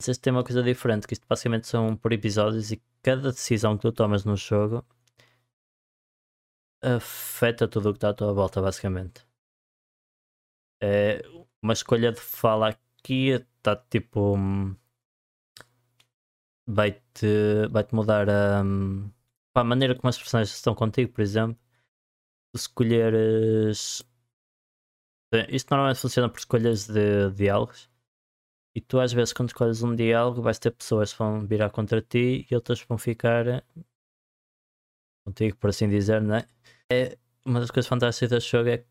Vocês 0.00 0.18
têm 0.18 0.32
uma 0.32 0.44
coisa 0.44 0.62
diferente, 0.62 1.06
que 1.06 1.14
isto 1.14 1.26
basicamente 1.28 1.66
são 1.66 1.96
por 1.96 2.12
episódios 2.12 2.72
e 2.72 2.82
cada 3.02 3.30
decisão 3.32 3.76
que 3.76 3.82
tu 3.82 3.92
tomas 3.92 4.24
no 4.24 4.36
jogo 4.36 4.84
afeta 6.82 7.66
tudo 7.68 7.90
o 7.90 7.92
que 7.92 7.98
está 7.98 8.10
à 8.10 8.14
tua 8.14 8.32
volta, 8.32 8.60
basicamente 8.60 9.24
é 10.80 11.22
uma 11.62 11.72
escolha 11.72 12.12
de 12.12 12.20
fala 12.20 12.70
aqui 12.70 13.30
está 13.30 13.76
tipo 13.76 14.36
vai-te 16.66 17.66
vai 17.70 17.84
-te 17.84 17.94
mudar 17.94 18.28
a, 18.30 18.62
a 19.54 19.64
maneira 19.64 19.94
como 19.94 20.08
as 20.08 20.18
personagens 20.18 20.54
estão 20.54 20.74
contigo, 20.74 21.12
por 21.12 21.22
exemplo. 21.22 21.58
Tu 22.52 22.58
escolheres 22.58 24.04
isto 25.48 25.70
normalmente 25.70 26.00
funciona 26.00 26.28
por 26.28 26.38
escolhas 26.38 26.86
de 26.86 27.30
diálogos. 27.30 27.88
E 28.74 28.80
tu 28.80 29.00
às 29.00 29.12
vezes 29.12 29.32
quando 29.32 29.48
escolhes 29.48 29.82
um 29.82 29.94
diálogo 29.94 30.42
vais 30.42 30.58
ter 30.58 30.70
pessoas 30.72 31.12
que 31.12 31.18
vão 31.18 31.46
virar 31.46 31.70
contra 31.70 32.00
ti 32.02 32.46
e 32.50 32.54
outras 32.54 32.82
vão 32.82 32.98
ficar 32.98 33.64
contigo, 35.24 35.56
por 35.56 35.70
assim 35.70 35.88
dizer, 35.88 36.20
não 36.20 36.36
é? 36.36 36.48
é 36.90 37.18
uma 37.44 37.60
das 37.60 37.70
coisas 37.70 37.88
fantásticas 37.88 38.30
deste 38.30 38.52
jogo 38.52 38.68
é 38.68 38.84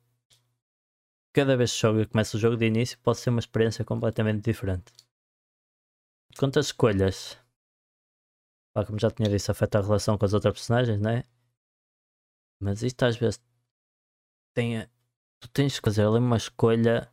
cada 1.34 1.56
vez 1.56 1.74
que 1.74 1.80
joga, 1.80 2.06
começa 2.08 2.38
o 2.38 2.40
jogo 2.40 2.58
de 2.58 2.66
início, 2.66 3.00
pode 3.00 3.20
ser 3.20 3.30
uma 3.30 3.40
experiência 3.40 3.86
completamente 3.86 4.44
diferente. 4.44 4.92
Quanto 6.38 6.60
às 6.60 6.68
escolhas, 6.68 7.38
pá, 8.74 8.86
como 8.86 9.00
já 9.00 9.12
tinha 9.12 9.30
dito, 9.30 9.52
afeta 9.52 9.80
a 9.80 9.82
relação 9.82 10.18
com 10.18 10.26
as 10.26 10.34
outras 10.34 10.54
personagens, 10.54 11.00
não 11.00 11.12
é? 11.12 11.24
Mas 12.62 12.84
isto 12.84 13.04
às 13.04 13.18
vezes 13.18 13.42
tem, 14.54 14.86
tu 15.42 15.48
tens 15.50 15.80
que 15.80 15.86
fazer 15.86 16.06
ali 16.06 16.20
uma 16.20 16.38
escolha 16.38 17.12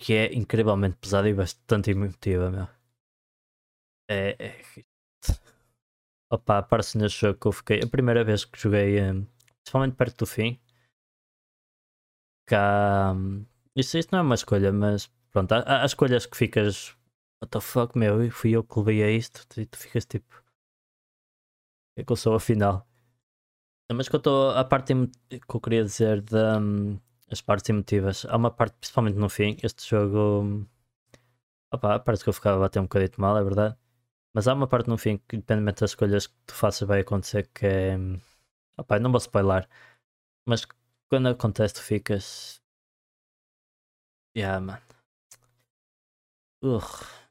que 0.00 0.14
é 0.14 0.32
incrivelmente 0.34 0.96
pesada 0.96 1.28
e 1.28 1.34
bastante 1.34 1.90
emotiva, 1.90 2.50
meu. 2.50 2.68
É, 4.10 4.36
é... 4.38 4.84
Opa, 6.30 6.62
parece 6.62 6.98
neste 6.98 7.20
jogo 7.20 7.38
que 7.40 7.46
eu 7.48 7.52
fiquei. 7.52 7.80
A 7.82 7.86
primeira 7.88 8.24
vez 8.24 8.44
que 8.44 8.58
joguei, 8.58 8.98
eh, 8.98 9.12
principalmente 9.62 9.96
perto 9.96 10.18
do 10.18 10.26
fim, 10.26 10.60
cá. 12.46 13.14
Isso, 13.76 13.98
isso 13.98 14.08
não 14.12 14.20
é 14.20 14.22
uma 14.22 14.34
escolha, 14.34 14.72
mas 14.72 15.06
pronto, 15.30 15.52
há, 15.52 15.82
há 15.82 15.86
escolhas 15.86 16.26
que 16.26 16.36
ficas. 16.36 16.96
What 17.40 17.50
the 17.52 17.60
fuck, 17.60 17.96
meu? 17.98 18.30
Fui 18.30 18.52
eu 18.52 18.64
que 18.64 18.78
levei 18.78 19.02
a 19.02 19.10
isto. 19.10 19.46
E 19.60 19.66
tu 19.66 19.78
ficas 19.78 20.04
tipo. 20.06 20.42
É 21.96 22.04
que 22.04 22.12
eu 22.12 22.16
sou 22.16 22.34
afinal. 22.34 22.86
Mas 23.92 24.08
quanto 24.08 24.30
à 24.50 24.64
parte 24.64 24.92
que 24.94 25.56
eu 25.56 25.60
queria 25.60 25.82
dizer 25.84 26.20
das 26.22 26.58
um, 26.60 27.00
partes 27.46 27.68
emotivas, 27.70 28.26
há 28.28 28.36
uma 28.36 28.50
parte, 28.50 28.76
principalmente 28.78 29.16
no 29.16 29.28
fim, 29.28 29.56
este 29.62 29.88
jogo. 29.88 30.66
Opa, 31.72 31.98
parece 32.00 32.22
que 32.24 32.28
eu 32.30 32.32
ficava 32.34 32.56
a 32.56 32.60
bater 32.60 32.80
um 32.80 32.82
bocadinho 32.84 33.12
mal, 33.18 33.36
é 33.38 33.42
verdade. 33.44 33.76
Mas 34.34 34.48
há 34.48 34.54
uma 34.54 34.68
parte 34.68 34.88
no 34.88 34.98
fim 34.98 35.18
que, 35.18 35.36
independentemente 35.36 35.80
das 35.80 35.90
escolhas 35.92 36.26
que 36.28 36.34
tu 36.46 36.54
faças, 36.54 36.86
vai 36.88 37.00
acontecer 37.00 37.48
que 37.54 37.66
é. 37.66 37.96
Opa, 38.78 38.98
não 39.00 39.10
vou 39.12 39.18
spoiler, 39.18 39.68
mas 40.46 40.66
quando 41.10 41.28
acontece, 41.28 41.74
tu 41.76 41.82
ficas. 41.82 42.62
Yeah, 44.34 44.60
mano. 44.60 44.80
Urgh. 46.62 47.27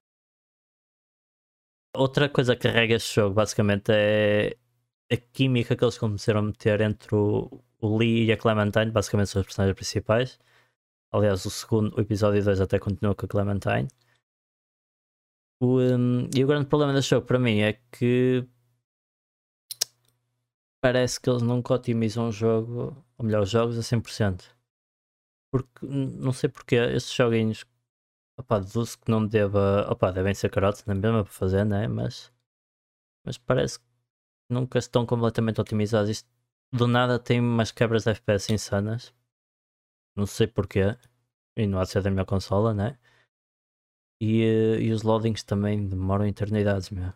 Outra 1.97 2.29
coisa 2.29 2.55
que 2.55 2.61
carrega 2.63 2.95
este 2.95 3.15
jogo, 3.15 3.33
basicamente, 3.33 3.91
é 3.91 4.55
a 5.11 5.17
química 5.17 5.75
que 5.75 5.83
eles 5.83 5.97
começaram 5.97 6.41
a 6.41 6.43
meter 6.43 6.81
entre 6.81 7.15
o, 7.15 7.63
o 7.79 7.97
Lee 7.97 8.25
e 8.25 8.31
a 8.31 8.37
Clementine, 8.37 8.91
basicamente 8.91 9.29
são 9.29 9.41
os 9.41 9.47
personagens 9.47 9.75
principais. 9.75 10.39
Aliás, 11.11 11.45
o 11.45 11.49
segundo, 11.49 11.95
o 11.97 12.01
episódio 12.01 12.43
2 12.43 12.61
até 12.61 12.79
continua 12.79 13.15
com 13.15 13.25
a 13.25 13.29
Clementine. 13.29 13.87
O, 15.59 15.79
um, 15.79 16.29
e 16.35 16.43
o 16.43 16.47
grande 16.47 16.67
problema 16.67 16.93
deste 16.93 17.09
jogo 17.11 17.25
para 17.25 17.39
mim 17.39 17.59
é 17.61 17.73
que 17.91 18.47
parece 20.79 21.19
que 21.19 21.29
eles 21.29 21.41
nunca 21.41 21.73
otimizam 21.73 22.29
o 22.29 22.31
jogo, 22.31 22.95
ou 23.17 23.25
melhor, 23.25 23.43
os 23.43 23.49
jogos 23.49 23.77
a 23.77 23.81
100%. 23.81 24.43
Porque, 25.51 25.85
não 25.85 26.31
sei 26.33 26.49
porque, 26.49 26.75
esses 26.75 27.11
joguinhos, 27.13 27.65
opá, 28.37 28.59
deduzo 28.59 28.97
que 28.99 29.11
não 29.11 29.25
deva, 29.25 29.87
opá, 29.91 30.11
devem 30.11 30.33
ser 30.33 30.49
carotes 30.49 30.85
na 30.85 30.95
mesma 30.95 31.23
para 31.23 31.33
fazer, 31.33 31.65
né? 31.65 31.87
Mas 31.87 32.31
mas 33.25 33.37
parece 33.37 33.79
que 33.79 33.85
nunca 34.49 34.79
estão 34.79 35.05
completamente 35.05 35.59
otimizados. 35.59 36.09
Isto 36.09 36.29
do 36.71 36.87
nada 36.87 37.19
tem 37.19 37.41
umas 37.41 37.71
quebras 37.71 38.05
de 38.05 38.11
FPS 38.11 38.53
insanas. 38.53 39.13
Não 40.15 40.25
sei 40.25 40.47
porquê. 40.47 40.97
E 41.57 41.67
não 41.67 41.79
há 41.79 41.83
de 41.83 41.89
ser 41.89 42.01
da 42.03 42.09
minha 42.09 42.25
consola, 42.25 42.73
né? 42.73 42.97
E, 44.21 44.41
eh, 44.43 44.81
e 44.81 44.91
os 44.91 45.03
loadings 45.03 45.43
também 45.43 45.87
demoram 45.89 46.25
eternidades, 46.25 46.89
meu. 46.89 47.13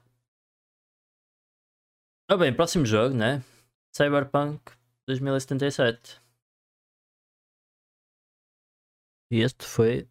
Ah 2.30 2.38
bem, 2.38 2.54
próximo 2.54 2.86
jogo, 2.86 3.16
né? 3.16 3.44
Cyberpunk 3.96 4.74
2077. 5.08 6.22
E 9.32 9.40
este 9.42 9.66
foi. 9.66 10.10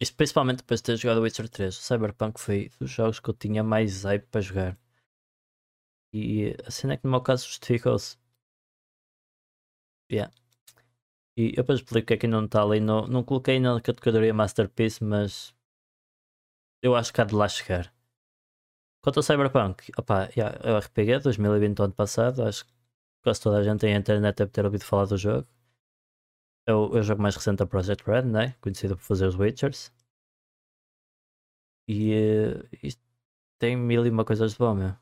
Isto 0.00 0.16
principalmente 0.16 0.58
depois 0.58 0.80
de 0.80 0.84
ter 0.84 0.96
jogado 0.96 1.22
Witcher 1.22 1.48
3. 1.48 1.76
O 1.76 1.82
Cyberpunk 1.82 2.40
foi 2.40 2.70
dos 2.78 2.90
jogos 2.90 3.20
que 3.20 3.30
eu 3.30 3.34
tinha 3.34 3.62
mais 3.62 4.04
hype 4.04 4.26
para 4.26 4.40
jogar. 4.40 4.78
E 6.12 6.54
a 6.66 6.70
cena 6.70 6.94
é 6.94 6.96
que 6.96 7.04
no 7.04 7.10
meu 7.10 7.20
caso 7.22 7.46
justificou-se. 7.46 8.16
Yeah. 10.10 10.32
E 11.36 11.50
eu 11.50 11.56
depois 11.62 11.80
explico 11.80 12.06
que 12.08 12.14
é 12.14 12.16
que 12.16 12.26
não 12.26 12.44
está 12.44 12.62
ali. 12.62 12.80
Não, 12.80 13.06
não 13.06 13.22
coloquei 13.24 13.58
na 13.60 13.80
categoria 13.80 14.32
Masterpiece, 14.34 15.02
mas 15.04 15.54
eu 16.82 16.94
acho 16.94 17.12
que 17.12 17.20
há 17.20 17.24
de 17.24 17.34
lá 17.34 17.48
chegar. 17.48 17.92
Quanto 19.02 19.18
ao 19.18 19.22
Cyberpunk, 19.22 19.92
opa, 19.98 20.28
yeah, 20.36 20.58
é 20.62 20.72
o 20.72 20.78
RPG 20.78 21.20
2020 21.20 21.80
ano 21.80 21.92
passado, 21.94 22.42
acho 22.42 22.64
que 22.66 22.72
quase 23.22 23.40
toda 23.40 23.58
a 23.58 23.62
gente 23.62 23.80
tem 23.80 23.94
internet 23.94 24.36
deve 24.36 24.50
ter 24.50 24.64
ouvido 24.64 24.84
falar 24.84 25.06
do 25.06 25.16
jogo. 25.16 25.46
É 26.68 26.72
o, 26.74 26.96
é 26.96 27.00
o 27.00 27.02
jogo 27.02 27.22
mais 27.22 27.34
recente 27.36 27.58
da 27.58 27.66
Project 27.66 28.04
Red, 28.08 28.22
né? 28.22 28.54
conhecido 28.60 28.96
por 28.96 29.02
fazer 29.04 29.26
os 29.26 29.36
Witchers. 29.36 29.92
E 31.88 32.12
uh, 32.14 32.68
isto 32.82 33.02
tem 33.58 33.76
mil 33.76 34.06
e 34.06 34.10
uma 34.10 34.24
coisas 34.24 34.52
de 34.52 34.58
bom, 34.58 34.74
meu. 34.74 34.96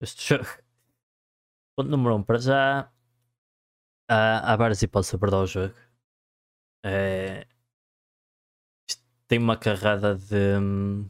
Este 0.00 0.22
jogo. 0.36 0.48
Ponto 1.74 1.90
número 1.90 2.14
1, 2.16 2.18
um, 2.18 2.22
para 2.22 2.38
já 2.38 2.90
há, 4.08 4.52
há 4.52 4.56
várias 4.56 4.82
hipóteses 4.82 5.10
para 5.12 5.20
perder 5.20 5.36
o 5.36 5.46
jogo. 5.46 5.74
É, 6.84 7.46
tem 9.28 9.38
uma 9.38 9.56
carrada 9.56 10.14
de. 10.16 10.58
Hum, 10.58 11.08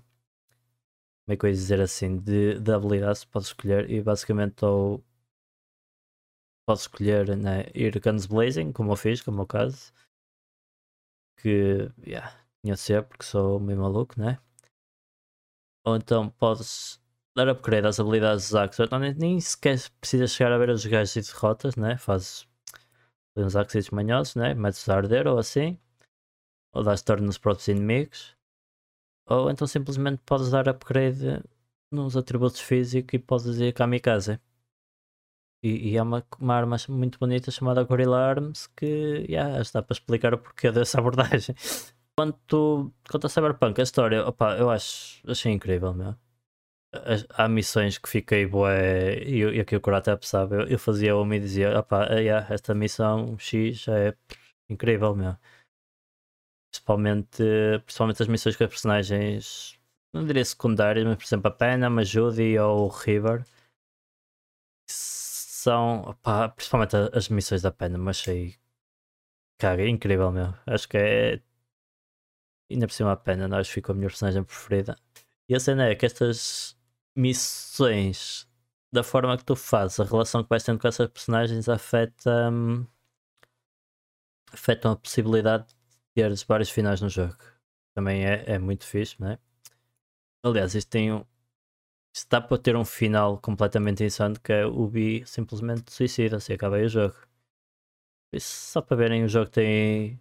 como 1.24 1.34
é 1.34 1.36
que 1.36 1.44
eu 1.47 1.51
ia 1.51 1.55
dizer 1.55 1.80
assim? 1.80 2.18
De, 2.18 2.59
de 2.61 2.72
habilidades 2.72 3.24
que 3.24 3.30
podes 3.30 3.49
escolher 3.49 3.90
e 3.90 4.01
basicamente 4.03 4.64
ou 4.64 5.05
podes 6.67 6.83
escolher 6.83 7.37
né, 7.37 7.64
ir 7.75 7.99
Guns 8.01 8.27
Blazing, 8.27 8.73
como 8.73 8.93
eu 8.93 8.97
fiz, 8.97 9.23
como 9.23 9.41
é 9.41 9.45
o 9.45 9.47
caso. 9.47 9.93
Que 11.39 11.91
yeah, 12.05 12.33
tinha 12.62 12.75
de 12.75 12.81
ser 12.81 13.05
porque 13.05 13.25
sou 13.25 13.61
meio 13.61 13.81
maluco, 13.81 14.19
né? 14.19 14.39
Ou 15.87 15.97
então 15.97 16.29
podes 16.31 17.01
dar 17.37 17.49
upgrade 17.49 17.87
às 17.87 18.01
habilidades 18.01 18.47
dos 18.47 18.55
Axos. 18.57 18.85
Então 18.85 18.99
nem, 18.99 19.14
nem 19.14 19.41
sequer 19.41 19.79
precisas 20.01 20.33
chegar 20.33 20.53
a 20.53 20.59
ver 20.59 20.71
os 20.71 20.85
gajos 20.85 21.17
e 21.17 21.33
derrotas, 21.33 21.77
né? 21.77 21.97
Fazes 21.97 22.49
uns 23.37 23.55
Axis 23.55 23.91
manhosos, 23.91 24.35
né? 24.35 24.55
Metes 24.55 24.89
a 24.89 24.97
arder 24.97 25.29
ou 25.29 25.39
assim. 25.39 25.79
Ou 26.75 26.83
dás 26.83 27.03
turn 27.03 27.25
nos 27.25 27.39
próprios 27.39 27.69
inimigos. 27.69 28.37
Ou 29.29 29.51
então 29.51 29.67
simplesmente 29.67 30.23
podes 30.25 30.51
dar 30.51 30.69
upgrade 30.69 31.43
nos 31.93 32.17
atributos 32.17 32.61
físicos 32.61 33.14
e 33.14 33.19
podes 33.19 33.59
ir 33.61 33.73
kamikaze. 33.73 34.41
E, 35.67 35.91
e 35.91 35.99
há 35.99 36.05
uma, 36.05 36.25
uma 36.39 36.55
arma 36.55 36.77
muito 36.89 37.19
bonita 37.19 37.51
chamada 37.51 37.83
Gorilla 37.83 38.19
Arms 38.19 38.69
que 38.69 39.27
yeah, 39.29 39.61
está 39.61 39.83
para 39.83 39.95
explicar 39.95 40.33
o 40.33 40.39
porquê 40.39 40.71
dessa 40.71 40.99
abordagem. 41.01 41.57
Quanto, 42.17 42.93
quanto 43.11 43.27
a 43.27 43.29
Cyberpunk, 43.29 43.81
a 43.81 43.85
história, 43.85 44.25
opa, 44.25 44.57
eu 44.57 44.71
acho, 44.71 45.21
achei 45.29 45.53
incrível, 45.53 45.93
meu. 45.93 46.14
Há 47.31 47.49
missões 47.49 47.99
que 47.99 48.09
fiquei 48.09 48.47
bué, 48.47 49.19
e, 49.25 49.41
e 49.41 49.61
aqui 49.61 49.75
o 49.77 49.81
Kurata 49.81 50.19
sabe, 50.23 50.55
eu, 50.57 50.69
eu 50.69 50.79
fazia 50.79 51.17
uma 51.17 51.35
e 51.37 51.41
dizia, 51.41 51.79
opa, 51.79 52.07
yeah, 52.14 52.47
esta 52.55 52.75
missão 52.75 53.37
X 53.39 53.89
é 53.89 54.14
incrível, 54.71 55.17
meu. 55.17 55.37
Principalmente, 56.71 57.43
principalmente 57.85 58.23
as 58.23 58.29
missões 58.29 58.57
com 58.57 58.64
as 58.64 58.71
personagens, 58.71 59.79
não 60.14 60.25
diria 60.25 60.45
secundárias, 60.45 61.05
mas 61.05 61.17
por 61.17 61.25
exemplo 61.25 61.49
a 61.49 61.51
Pena, 61.51 61.89
a 61.89 62.05
Judy 62.05 62.57
ou 62.59 62.87
o 62.87 62.89
River 62.89 63.45
são, 65.67 66.17
principalmente 66.55 66.97
as 67.12 67.29
missões 67.29 67.62
da 67.62 67.73
pena, 67.73 67.99
mas 67.99 68.19
achei 68.21 68.57
cara, 69.59 69.83
é 69.83 69.89
incrível 69.89 70.31
meu. 70.31 70.55
Acho 70.67 70.89
que 70.89 70.97
é 70.97 71.43
ainda 72.71 72.87
por 72.87 72.93
cima 72.95 73.12
a 73.12 73.17
pena, 73.17 73.49
que 73.62 73.71
ficou 73.71 73.93
a 73.93 73.97
minha 73.97 74.09
personagem 74.09 74.45
preferida. 74.45 74.97
E 75.49 75.55
a 75.55 75.61
cena 75.61 75.87
é 75.89 75.95
que 75.95 76.07
estas 76.07 76.77
missões, 77.17 78.49
da 78.93 79.03
forma 79.03 79.37
que 79.39 79.45
tu 79.45 79.57
fazes, 79.57 80.01
a 80.01 80.05
relação 80.05 80.43
que 80.43 80.51
vais 80.51 80.64
tendo 80.64 80.81
com 80.81 80.89
essas 80.89 81.09
personagens 81.09 81.69
afeta 81.69 82.51
hum, 82.51 82.87
afetam 84.53 84.93
a 84.93 84.97
possibilidade 84.97 85.67
de 85.69 85.75
teres 86.14 86.43
vários 86.43 86.71
finais 86.71 87.01
no 87.01 87.09
jogo. 87.09 87.37
Também 87.95 88.25
é, 88.27 88.45
é 88.47 88.59
muito 88.59 88.85
fixe, 88.87 89.21
não 89.21 89.31
é? 89.31 89.39
Aliás, 90.45 90.75
isto 90.75 90.91
tem 90.91 91.12
um, 91.12 91.25
está 92.19 92.41
para 92.41 92.59
ter 92.59 92.77
um 92.77 92.85
final 92.85 93.39
completamente 93.39 94.05
insano 94.05 94.39
que 94.41 94.53
é 94.53 94.67
o 94.67 94.87
Bi 94.89 95.25
simplesmente 95.27 95.93
suicida-se 95.93 96.53
e 96.53 96.55
acaba 96.55 96.77
aí 96.77 96.87
o 96.87 96.89
jogo. 96.89 97.14
Isso 98.33 98.73
só 98.73 98.83
para 98.83 98.97
verem 98.97 99.25
o 99.25 99.29
jogo 99.29 99.51
tem 99.51 100.21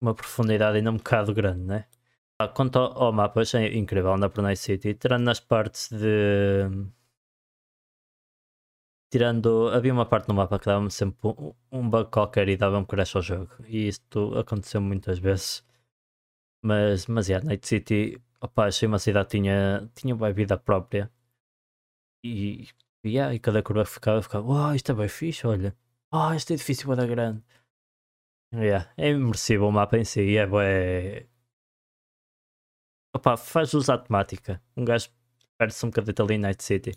uma 0.00 0.14
profundidade 0.14 0.78
ainda 0.78 0.90
um 0.90 0.96
bocado 0.96 1.34
grande, 1.34 1.62
né? 1.64 1.86
Ah, 2.38 2.48
quanto 2.48 2.78
ao, 2.78 3.04
ao 3.04 3.12
mapa, 3.12 3.40
achei 3.42 3.76
incrível 3.78 4.14
por 4.30 4.42
Night 4.42 4.60
City, 4.60 4.94
tirando 4.94 5.24
nas 5.24 5.40
partes 5.40 5.90
de. 5.90 6.68
Tirando. 9.12 9.68
Havia 9.68 9.92
uma 9.92 10.06
parte 10.06 10.28
no 10.28 10.34
mapa 10.34 10.58
que 10.58 10.66
dava-me 10.66 10.90
sempre 10.90 11.18
um, 11.28 11.54
um 11.70 11.88
bug 11.88 12.10
qualquer 12.10 12.48
e 12.48 12.56
dava-me 12.56 12.86
crash 12.86 13.14
ao 13.16 13.22
jogo. 13.22 13.50
E 13.68 13.86
isto 13.88 14.36
aconteceu 14.38 14.80
muitas 14.80 15.18
vezes. 15.18 15.64
Mas, 16.62 17.06
mas 17.06 17.28
yeah, 17.28 17.44
Night 17.46 17.66
City 17.66 18.20
opa, 18.42 18.66
achei 18.66 18.88
uma 18.88 18.98
cidade 18.98 19.30
tinha, 19.30 19.90
tinha 19.94 20.14
uma 20.14 20.32
vida 20.32 20.58
própria. 20.58 21.10
E, 22.24 22.68
yeah, 23.04 23.34
e 23.34 23.38
cada 23.38 23.62
curva 23.62 23.84
que 23.84 23.90
ficava, 23.90 24.22
ficava, 24.22 24.46
uau, 24.46 24.74
isto 24.74 24.92
é 24.92 24.94
bem 24.94 25.08
fixe, 25.08 25.46
olha. 25.46 25.76
Oh, 26.12 26.32
este 26.34 26.54
edifício 26.54 26.92
é 26.92 26.96
da 26.96 27.06
grande. 27.06 27.42
Yeah, 28.54 28.92
é 28.96 29.10
imersivo 29.10 29.66
o 29.66 29.72
mapa 29.72 29.96
em 29.96 30.04
si, 30.04 30.36
é 30.36 30.46
bem... 30.46 31.28
Opa, 33.14 33.36
faz 33.36 33.72
usar 33.74 33.98
temática. 33.98 34.62
Um 34.76 34.84
gajo 34.84 35.10
perde-se 35.58 35.84
um 35.86 35.90
bocadinho 35.90 36.26
ali 36.26 36.38
Night 36.38 36.62
City. 36.62 36.92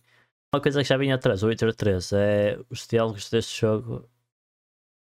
Uma 0.53 0.61
coisa 0.61 0.81
que 0.81 0.89
já 0.89 0.97
vinha 0.97 1.15
atrás, 1.15 1.43
o 1.43 1.47
Witcher 1.47 1.75
3, 1.75 2.13
é 2.13 2.57
os 2.69 2.87
diálogos 2.87 3.29
deste 3.29 3.59
jogo 3.61 4.09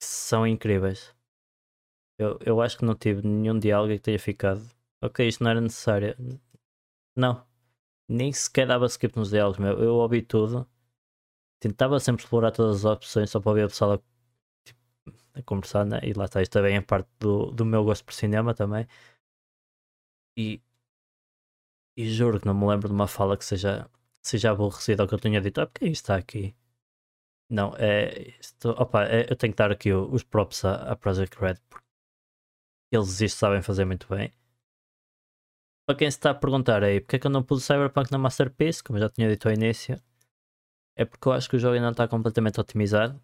são 0.03 0.47
incríveis. 0.47 1.14
Eu, 2.18 2.39
eu 2.45 2.61
acho 2.61 2.78
que 2.78 2.85
não 2.85 2.95
tive 2.95 3.26
nenhum 3.26 3.59
diálogo 3.59 3.95
que 3.95 4.01
tenha 4.01 4.18
ficado 4.18 4.62
ok, 5.03 5.27
isto 5.29 5.45
não 5.45 5.51
era 5.51 5.61
necessário. 5.61 6.17
Não, 7.17 7.47
nem 8.09 8.33
sequer 8.33 8.67
dava 8.69 8.87
skip 8.87 9.17
nos 9.19 9.31
diálogos, 9.31 9.59
meu. 9.59 9.79
Eu 9.83 9.97
ouvi 9.97 10.23
tudo, 10.23 10.69
tentava 11.61 12.01
sempre 12.01 12.25
explorar 12.25 12.53
todas 12.53 12.79
as 12.79 12.85
opções 12.87 13.31
só 13.31 13.41
para 13.41 13.51
ouvir 13.51 13.65
a 13.65 13.69
pessoa 13.69 14.03
tipo, 14.65 14.81
a 15.35 15.43
conversar, 15.43 15.87
né? 15.87 16.01
E 16.05 16.13
lá 16.15 16.27
está, 16.27 16.43
isto 16.43 16.53
também 16.53 16.77
é 16.77 16.81
parte 16.83 17.11
do, 17.21 17.53
do 17.53 17.65
meu 17.67 17.85
gosto 17.85 18.05
por 18.05 18.15
cinema 18.15 18.55
também. 18.55 18.87
E, 20.37 20.61
e 21.97 22.09
juro 22.13 22.41
que 22.41 22.47
não 22.47 22.55
me 22.55 22.67
lembro 22.67 22.89
de 22.89 22.95
uma 22.95 23.07
fala 23.07 23.37
que 23.37 23.45
seja, 23.45 23.89
seja 24.23 24.51
aborrecida 24.51 25.03
ao 25.03 25.09
que 25.09 25.15
eu 25.15 25.21
tinha 25.21 25.41
dito. 25.41 25.61
Ah, 25.61 25.67
porque 25.67 25.87
está 25.87 26.17
aqui? 26.17 26.55
Não, 27.51 27.75
é. 27.79 28.31
Isto, 28.41 28.71
opa, 28.71 29.05
é, 29.07 29.31
eu 29.31 29.37
tenho 29.37 29.53
que 29.53 29.59
dar 29.59 29.71
aqui 29.73 29.93
os 29.93 30.23
props 30.25 30.65
à, 30.65 30.93
à 30.93 30.97
Project 30.97 31.37
Red 31.39 31.57
porque 31.69 31.85
eles 32.93 33.21
isto 33.21 33.39
sabem 33.39 33.63
fazer 33.63 33.85
muito 33.85 34.07
bem 34.09 34.33
para 35.91 35.99
quem 35.99 36.09
se 36.09 36.18
está 36.18 36.30
a 36.30 36.34
perguntar 36.34 36.84
aí 36.84 37.01
porque 37.01 37.16
é 37.16 37.18
que 37.18 37.26
eu 37.26 37.30
não 37.30 37.43
pus 37.43 37.64
o 37.64 37.66
Cyberpunk 37.66 38.12
na 38.12 38.18
Masterpiece, 38.18 38.82
como 38.82 38.97
eu 38.97 39.03
já 39.03 39.11
tinha 39.11 39.28
dito 39.28 39.49
ao 39.49 39.53
início, 39.53 40.01
é 40.97 41.05
porque 41.05 41.26
eu 41.26 41.32
acho 41.32 41.51
que 41.51 41.57
o 41.57 41.59
jogo 41.59 41.74
ainda 41.74 41.86
não 41.86 41.91
está 41.91 42.07
completamente 42.07 42.61
otimizado. 42.61 43.20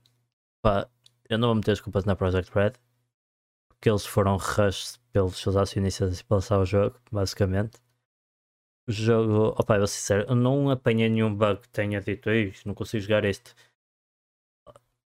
Pá, 0.62 0.90
eu 1.28 1.38
não 1.38 1.48
vou 1.48 1.54
meter 1.54 1.72
as 1.72 1.80
culpas 1.80 2.04
na 2.04 2.16
Project 2.16 2.52
Red, 2.52 2.72
porque 3.68 3.88
eles 3.88 4.04
foram 4.04 4.36
rush 4.36 4.98
pelos 5.12 5.36
seus 5.38 5.54
acionistas 5.54 6.22
para 6.22 6.38
lançar 6.38 6.58
o 6.58 6.64
jogo, 6.64 6.98
basicamente. 7.12 7.78
O 8.88 8.92
jogo, 8.92 9.32
eu 9.32 9.64
vou 9.64 9.86
ser 9.86 9.98
sincero, 9.98 10.26
eu 10.28 10.34
não 10.34 10.68
apanhei 10.68 11.08
nenhum 11.08 11.32
bug 11.32 11.60
que 11.60 11.68
tenha 11.68 12.00
dito, 12.00 12.28
não 12.64 12.74
consigo 12.74 13.00
jogar 13.02 13.24
este. 13.24 13.54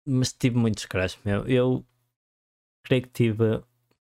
Mas 0.07 0.33
tive 0.33 0.57
muitos 0.57 0.85
crash, 0.85 1.19
meu. 1.23 1.47
Eu 1.47 1.85
creio 2.83 3.03
que 3.03 3.09
tive. 3.09 3.63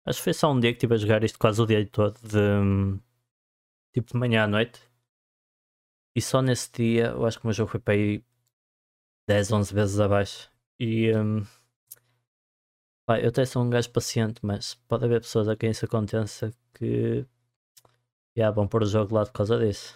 Acho 0.06 0.20
que 0.20 0.24
foi 0.24 0.34
só 0.34 0.52
um 0.52 0.60
dia 0.60 0.72
que 0.72 0.78
estive 0.78 0.96
a 0.96 0.98
jogar 0.98 1.24
isto 1.24 1.38
quase 1.38 1.62
o 1.62 1.66
dia 1.68 1.86
todo 1.88 2.20
de 2.22 3.00
tipo 3.94 4.14
de 4.14 4.18
manhã 4.20 4.44
à 4.44 4.48
noite. 4.48 4.82
E 6.16 6.22
só 6.22 6.42
nesse 6.42 6.72
dia 6.72 7.08
eu 7.10 7.26
acho 7.26 7.40
que 7.40 7.46
o 7.46 7.48
meu 7.48 7.54
jogo 7.54 7.72
foi 7.72 7.80
para 7.80 7.94
aí 7.94 8.24
10, 9.28 9.52
11 9.52 9.74
vezes 9.74 10.00
abaixo. 10.00 10.52
E 10.80 11.16
um, 11.16 11.46
pá, 13.06 13.20
eu 13.20 13.30
até 13.30 13.46
sou 13.46 13.64
um 13.64 13.70
gajo 13.70 13.90
paciente, 13.92 14.40
mas 14.44 14.76
pode 14.88 15.06
haver 15.06 15.22
pessoas 15.22 15.48
a 15.48 15.56
quem 15.56 15.72
isso 15.72 15.86
aconteça 15.86 16.52
que 16.74 17.26
yeah, 18.38 18.54
vão 18.54 18.68
pôr 18.68 18.84
o 18.84 18.86
jogo 18.86 19.16
lá 19.16 19.26
por 19.26 19.34
causa 19.34 19.58
disso. 19.60 19.96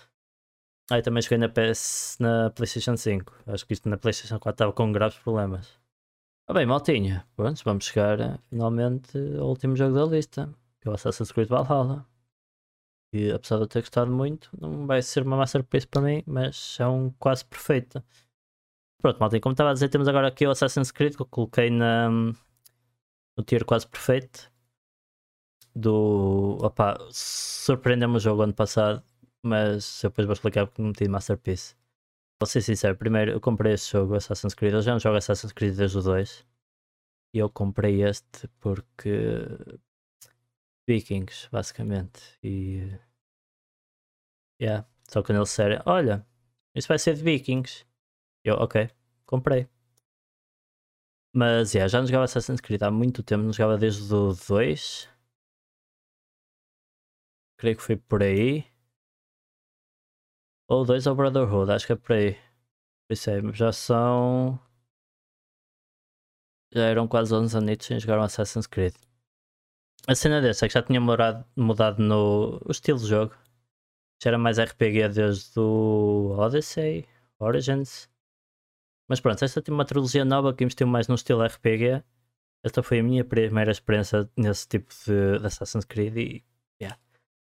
Ah, 0.92 1.00
e 1.00 1.02
também 1.02 1.22
joguei 1.22 1.38
na 1.38 1.48
PS 1.48 2.18
na 2.20 2.50
PlayStation 2.50 2.98
5. 2.98 3.34
Acho 3.48 3.66
que 3.66 3.74
isto 3.74 3.88
na 3.88 3.98
PlayStation 3.98 4.40
4 4.40 4.52
estava 4.56 4.74
com 4.74 4.92
graves 4.92 5.18
problemas. 5.20 5.80
Ah 6.48 6.54
bem, 6.54 6.66
maltinha. 6.66 7.26
Pronto, 7.36 7.62
vamos 7.64 7.86
chegar 7.86 8.40
finalmente 8.50 9.18
ao 9.40 9.48
último 9.48 9.76
jogo 9.76 9.96
da 9.96 10.06
lista. 10.06 10.54
Que 10.82 10.90
é 10.90 10.92
o 10.92 10.94
Assassin's 10.96 11.32
Creed 11.32 11.48
Valhalla. 11.48 12.06
E 13.14 13.32
apesar 13.32 13.58
de 13.58 13.64
eu 13.64 13.68
ter 13.68 13.82
gostado 13.82 14.12
muito, 14.12 14.50
não 14.60 14.88
vai 14.88 15.02
ser 15.02 15.24
uma 15.24 15.38
masterpiece 15.38 15.88
para 15.88 16.02
mim, 16.02 16.24
mas 16.26 16.78
é 16.80 16.88
um 16.88 17.12
quase 17.20 17.44
perfeito. 17.46 18.04
Pronto, 19.02 19.20
maltinha, 19.20 19.42
como 19.42 19.54
estava 19.54 19.72
a 19.72 19.74
dizer, 19.74 19.90
temos 19.90 20.08
agora 20.08 20.28
aqui 20.28 20.46
o 20.48 20.52
Assassin's 20.52 20.92
Creed 20.92 21.16
que 21.16 21.22
eu 21.22 21.26
coloquei 21.26 21.70
na, 21.70 22.10
no 22.10 23.44
tier 23.46 23.66
quase 23.66 23.88
perfeito. 23.88 24.52
Do. 25.76 26.58
Opa, 26.62 26.98
surpreendeu-me 27.12 28.18
o 28.18 28.20
jogo 28.20 28.42
ano 28.42 28.54
passado 28.54 29.04
mas 29.44 30.02
depois 30.02 30.26
vou 30.28 30.34
explicar 30.34 30.68
porque 30.68 30.82
meti 30.82 31.08
Masterpiece. 31.08 31.76
Vou 32.40 32.48
ser 32.48 32.62
sincero, 32.62 32.98
primeiro 32.98 33.32
eu 33.32 33.42
comprei 33.42 33.74
este 33.74 33.92
jogo, 33.92 34.16
Assassin's 34.16 34.54
Creed. 34.54 34.74
Eu 34.74 34.82
já 34.82 34.92
não 34.94 35.00
jogo 35.00 35.18
Assassin's 35.18 35.54
Creed 35.54 35.76
desde 35.76 35.98
o 35.98 36.02
2. 36.02 36.46
E 37.36 37.40
eu 37.40 37.50
comprei 37.50 38.04
este 38.04 38.48
porque. 38.60 39.48
Vikings, 40.88 41.50
basicamente. 41.52 42.38
E. 42.44 43.00
Yeah. 44.62 44.88
Só 45.10 45.22
quando 45.24 45.38
eles 45.38 45.50
disseram: 45.50 45.82
Olha, 45.86 46.26
isso 46.76 46.88
vai 46.88 47.00
ser 47.00 47.16
de 47.16 47.24
Vikings. 47.24 47.86
Eu, 48.44 48.56
ok, 48.56 48.90
comprei. 49.26 49.68
Mas 51.34 51.74
yeah, 51.74 51.88
já 51.88 52.00
não 52.00 52.08
jogava 52.08 52.26
Assassin's 52.26 52.60
Creed 52.62 52.82
há 52.84 52.92
muito 52.92 53.24
tempo, 53.24 53.44
não 53.44 53.54
jogava 53.54 53.78
desde 53.78 54.14
o 54.14 54.34
2. 54.34 55.10
Creio 57.58 57.78
que 57.78 57.84
foi 57.84 57.96
por 57.96 58.22
aí. 58.24 58.66
Ou 60.68 60.84
dois 60.86 61.06
ou 61.06 61.16
Brotherhood, 61.16 61.72
acho 61.72 61.86
que 61.86 61.94
é 61.94 61.96
por 61.96 62.14
aí. 62.14 62.38
Pensei, 63.08 63.42
já 63.54 63.72
são. 63.72 64.60
Já 66.74 66.84
eram 66.86 67.08
quase 67.08 67.34
11 67.34 67.58
anos 67.58 67.86
sem 67.86 68.00
jogar 68.00 68.20
um 68.20 68.24
Assassin's 68.24 68.68
Creed. 68.68 68.96
A 70.08 70.16
cena 70.16 70.42
dessa 70.42 70.68
que 70.68 70.74
já 70.74 70.82
tinha 70.82 71.00
mudado, 71.00 71.46
mudado 71.56 72.02
no 72.02 72.60
o 72.66 72.72
estilo 72.72 73.00
de 73.00 73.08
jogo. 73.08 73.36
Já 74.22 74.32
era 74.32 74.38
mais 74.38 74.60
RPG 74.60 75.10
desde 75.10 75.60
o 75.60 76.36
Odyssey, 76.38 77.08
Origins. 77.40 78.10
Mas 79.10 79.20
pronto, 79.20 79.44
esta 79.44 79.62
tem 79.62 79.74
uma 79.74 79.86
trilogia 79.86 80.26
nova 80.26 80.54
que 80.54 80.64
investiu 80.64 80.88
mais 80.88 81.08
no 81.08 81.16
estilo 81.16 81.44
RPG. 81.44 82.04
Esta 82.64 82.84
foi 82.84 83.00
a 83.00 83.04
minha 83.04 83.26
primeira 83.26 83.72
experiência 83.72 84.30
nesse 84.38 84.68
tipo 84.68 84.94
de, 85.06 85.40
de 85.40 85.46
Assassin's 85.46 85.86
Creed 85.86 86.18
e 86.18 86.46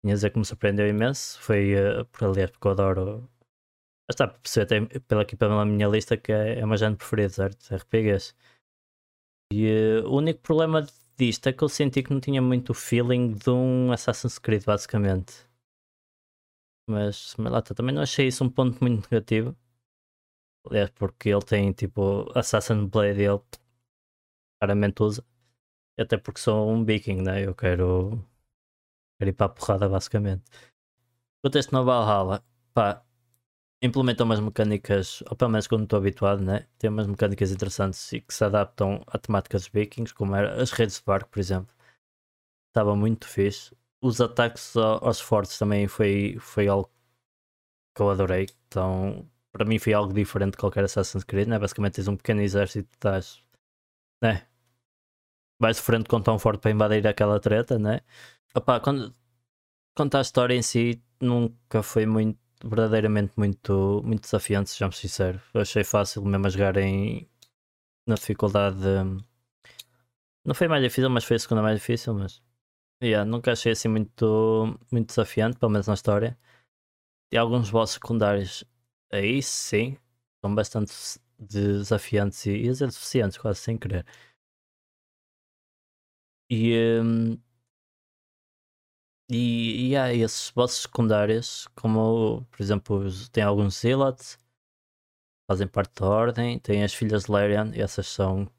tinha 0.02 0.14
a 0.14 0.16
dizer 0.16 0.32
que 0.32 0.40
me 0.40 0.46
surpreendeu 0.46 0.88
imenso. 0.88 1.40
Foi, 1.42 1.76
uh, 1.76 2.06
por, 2.06 2.26
aliás, 2.26 2.52
porque 2.52 2.68
eu 2.68 2.72
adoro. 2.72 3.30
Está 4.10 4.28
por 4.28 4.40
perceber 4.42 4.86
até 4.86 5.00
pela, 5.00 5.22
aqui 5.22 5.36
pela 5.36 5.66
minha 5.66 5.88
lista 5.88 6.18
que 6.18 6.32
é, 6.32 6.60
é 6.60 6.66
uma 6.66 6.76
género 6.78 6.98
preferida, 6.98 7.30
certo? 7.30 7.76
RPGs. 7.76 8.34
E 9.54 10.02
uh, 10.04 10.10
o 10.10 10.18
único 10.18 10.42
problema 10.42 10.86
é 11.50 11.54
que 11.54 11.64
eu 11.64 11.70
senti 11.70 12.04
que 12.04 12.12
não 12.12 12.20
tinha 12.20 12.42
muito 12.42 12.72
o 12.72 12.74
feeling 12.74 13.34
de 13.34 13.50
um 13.50 13.92
Assassin's 13.92 14.40
Creed, 14.40 14.64
basicamente. 14.66 15.34
Mas, 16.90 17.36
mas 17.38 17.52
lá 17.52 17.62
também 17.62 17.94
não 17.96 18.02
achei 18.02 18.28
isso 18.28 18.44
um 18.44 18.50
ponto 18.50 18.80
muito 18.82 19.10
negativo. 19.10 19.56
Aliás, 20.66 20.90
porque 20.92 21.30
ele 21.30 21.42
tem 21.44 21.72
tipo 21.74 22.32
Assassin's 22.38 22.90
Blade 22.90 23.22
ele 23.22 23.42
claramente 24.60 25.02
usa. 25.04 25.26
Até 26.00 26.18
porque 26.18 26.40
sou 26.40 26.70
um 26.72 26.84
viking, 26.86 27.22
né? 27.22 27.46
Eu 27.46 27.56
quero 27.56 28.24
Quero 29.22 29.30
ir 29.30 29.34
para 29.34 29.46
a 29.46 29.50
porrada, 29.50 29.88
basicamente. 29.88 30.44
A 31.46 31.50
este 31.60 31.72
novo 31.74 31.86
Valhalla, 31.86 32.44
pá, 32.74 33.06
implementam 33.82 34.26
umas 34.26 34.40
mecânicas, 34.40 35.24
ou 35.30 35.36
pelo 35.36 35.52
menos 35.52 35.68
quando 35.68 35.84
estou 35.84 35.98
habituado, 35.98 36.42
né? 36.42 36.68
Tem 36.78 36.90
umas 36.90 37.08
mecânicas 37.08 37.52
interessantes 37.52 38.12
e 38.14 38.22
que 38.22 38.34
se 38.34 38.44
adaptam 38.44 39.04
à 39.08 39.18
temática 39.18 39.58
dos 39.58 39.68
vikings, 39.68 40.14
como 40.14 40.36
era 40.36 40.62
as 40.62 40.72
redes 40.72 40.98
de 40.98 41.04
barco, 41.04 41.30
por 41.30 41.40
exemplo. 41.40 41.74
Estava 42.70 42.96
muito 42.96 43.28
fixe. 43.28 43.76
Os 44.02 44.22
ataques 44.22 44.76
aos 44.78 45.20
fortes 45.20 45.58
também 45.58 45.88
foi, 45.88 46.38
foi 46.40 46.68
algo 46.68 46.90
que 47.96 48.02
eu 48.02 48.10
adorei. 48.10 48.48
Então, 48.68 49.28
para 49.52 49.66
mim 49.66 49.80
foi 49.80 49.94
algo 49.94 50.14
diferente 50.14 50.54
de 50.54 50.58
qualquer 50.58 50.84
Assassin's 50.84 51.24
Creed, 51.24 51.48
né? 51.48 51.60
Basicamente 51.60 51.96
tens 51.96 52.08
um 52.08 52.16
pequeno 52.16 52.42
exército 52.42 52.90
e 52.90 52.96
estás, 52.96 53.44
né? 54.24 54.48
Vais 55.60 55.78
de 55.78 56.10
com 56.10 56.22
tão 56.22 56.40
forte 56.40 56.62
para 56.62 56.72
invadir 56.72 57.06
aquela 57.08 57.40
treta, 57.40 57.78
né? 57.78 58.02
Opa, 58.56 58.80
quando, 58.80 59.14
quanto 59.96 60.16
à 60.18 60.22
história 60.22 60.56
em 60.56 60.62
si, 60.62 61.02
nunca 61.22 61.84
foi 61.84 62.06
muito, 62.06 62.40
verdadeiramente 62.64 63.34
muito, 63.38 64.02
muito 64.04 64.24
desafiante, 64.24 64.70
sejamos 64.70 64.98
sinceros. 64.98 65.42
Achei 65.54 65.84
fácil 65.84 66.24
mesmo 66.26 66.48
a 66.48 66.50
jogar 66.50 66.78
em, 66.78 67.28
na 68.08 68.16
dificuldade. 68.16 68.78
De, 68.78 69.24
não 70.46 70.56
foi 70.56 70.68
mais 70.68 70.84
difícil, 70.84 71.10
mas 71.10 71.24
foi 71.24 71.38
a 71.38 71.40
segunda 71.40 71.62
mais 71.62 71.80
difícil, 71.80 72.14
mas 72.14 72.42
yeah, 73.04 73.30
nunca 73.30 73.52
achei 73.52 73.74
assim 73.74 73.88
muito, 73.88 74.78
muito 74.92 75.08
desafiante, 75.08 75.58
pelo 75.60 75.72
menos 75.72 75.88
na 75.88 75.94
história. 75.94 76.38
E 77.32 77.38
alguns 77.38 77.70
bosses 77.72 77.96
secundários 77.96 78.64
aí 79.12 79.42
sim 79.42 79.98
são 80.44 80.54
bastante 80.56 80.94
desafiantes 81.40 82.46
e, 82.46 82.52
e 82.52 82.70
deficientes, 82.72 83.38
quase 83.38 83.60
sem 83.60 83.78
querer. 83.78 84.06
E 86.50 87.00
um, 87.02 87.38
e, 89.34 89.92
e 89.92 89.96
há 89.96 90.14
esses 90.14 90.52
bosses 90.52 90.82
secundários, 90.82 91.68
como 91.76 92.46
por 92.52 92.62
exemplo, 92.62 93.06
tem 93.32 93.44
alguns 93.44 93.80
Zealots, 93.80 94.38
fazem 95.50 95.68
parte 95.68 96.02
da 96.02 96.08
ordem, 96.08 96.60
tem 96.60 96.84
as 96.84 96.94
filhas 96.94 97.24
de 97.24 97.32
Larian, 97.32 97.72
e 97.74 97.82
essas 97.82 98.08
são 98.08 98.52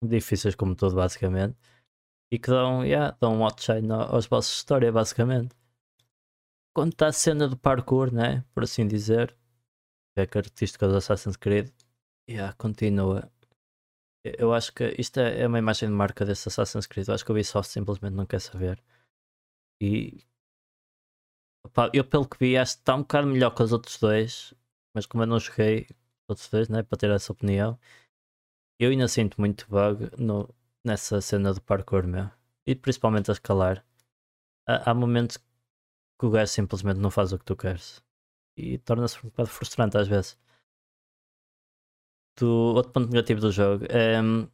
difíceis 0.00 0.54
como 0.54 0.76
todo, 0.76 0.94
basicamente, 0.94 1.56
e 2.32 2.38
que 2.38 2.48
dão, 2.48 2.84
yeah, 2.84 3.16
dão 3.20 3.36
um 3.36 3.44
outshine 3.44 3.90
aos 3.90 4.26
bosses 4.28 4.52
de 4.52 4.56
história, 4.58 4.92
basicamente. 4.92 5.56
Quando 6.76 6.92
está 6.92 7.08
a 7.08 7.12
cena 7.12 7.48
do 7.48 7.56
parkour, 7.56 8.12
né, 8.12 8.44
por 8.54 8.62
assim 8.62 8.86
dizer, 8.86 9.36
que 10.14 10.20
é 10.20 10.26
característica 10.26 10.86
do 10.86 10.96
Assassin's 10.96 11.36
Creed, 11.36 11.70
yeah, 12.30 12.52
continua 12.54 13.28
eu 14.38 14.52
acho 14.52 14.72
que 14.72 14.94
isto 14.98 15.18
é, 15.20 15.42
é 15.42 15.46
uma 15.46 15.58
imagem 15.58 15.88
de 15.88 15.94
marca 15.94 16.24
desse 16.24 16.48
Assassin's 16.48 16.86
Creed. 16.86 17.08
Eu 17.08 17.14
acho 17.14 17.24
que 17.24 17.30
o 17.30 17.34
Ubisoft 17.34 17.70
simplesmente 17.72 18.14
não 18.14 18.26
quer 18.26 18.40
saber. 18.40 18.82
E 19.80 20.24
opa, 21.64 21.90
eu, 21.92 22.04
pelo 22.04 22.28
que 22.28 22.38
vi, 22.38 22.56
acho 22.56 22.76
que 22.76 22.80
está 22.82 22.94
um 22.94 23.00
bocado 23.00 23.26
melhor 23.26 23.54
que 23.54 23.62
os 23.62 23.72
outros 23.72 23.98
dois. 23.98 24.54
Mas 24.94 25.06
como 25.06 25.22
eu 25.22 25.26
não 25.26 25.38
joguei 25.38 25.86
os 25.90 26.30
outros 26.30 26.48
dois, 26.48 26.68
né, 26.68 26.82
para 26.82 26.98
ter 26.98 27.10
essa 27.10 27.32
opinião, 27.32 27.78
eu 28.80 28.90
ainda 28.90 29.08
sinto 29.08 29.40
muito 29.40 29.66
bug 29.68 30.10
no, 30.18 30.48
nessa 30.84 31.20
cena 31.20 31.52
do 31.52 31.60
parkour, 31.62 32.06
meu. 32.06 32.30
E 32.66 32.74
principalmente 32.74 33.30
a 33.30 33.34
escalar. 33.34 33.84
Há, 34.66 34.90
há 34.90 34.94
momentos 34.94 35.36
que 35.36 36.26
o 36.26 36.30
gajo 36.30 36.50
simplesmente 36.52 36.98
não 36.98 37.10
faz 37.10 37.32
o 37.32 37.38
que 37.38 37.44
tu 37.44 37.56
queres. 37.56 38.02
E 38.56 38.78
torna-se 38.78 39.18
um 39.18 39.30
bocado 39.30 39.48
frustrante 39.50 39.98
às 39.98 40.08
vezes 40.08 40.38
do 42.36 42.74
outro 42.76 42.92
ponto 42.92 43.08
negativo 43.10 43.40
do 43.40 43.50
jogo 43.50 43.84
um, 44.22 44.48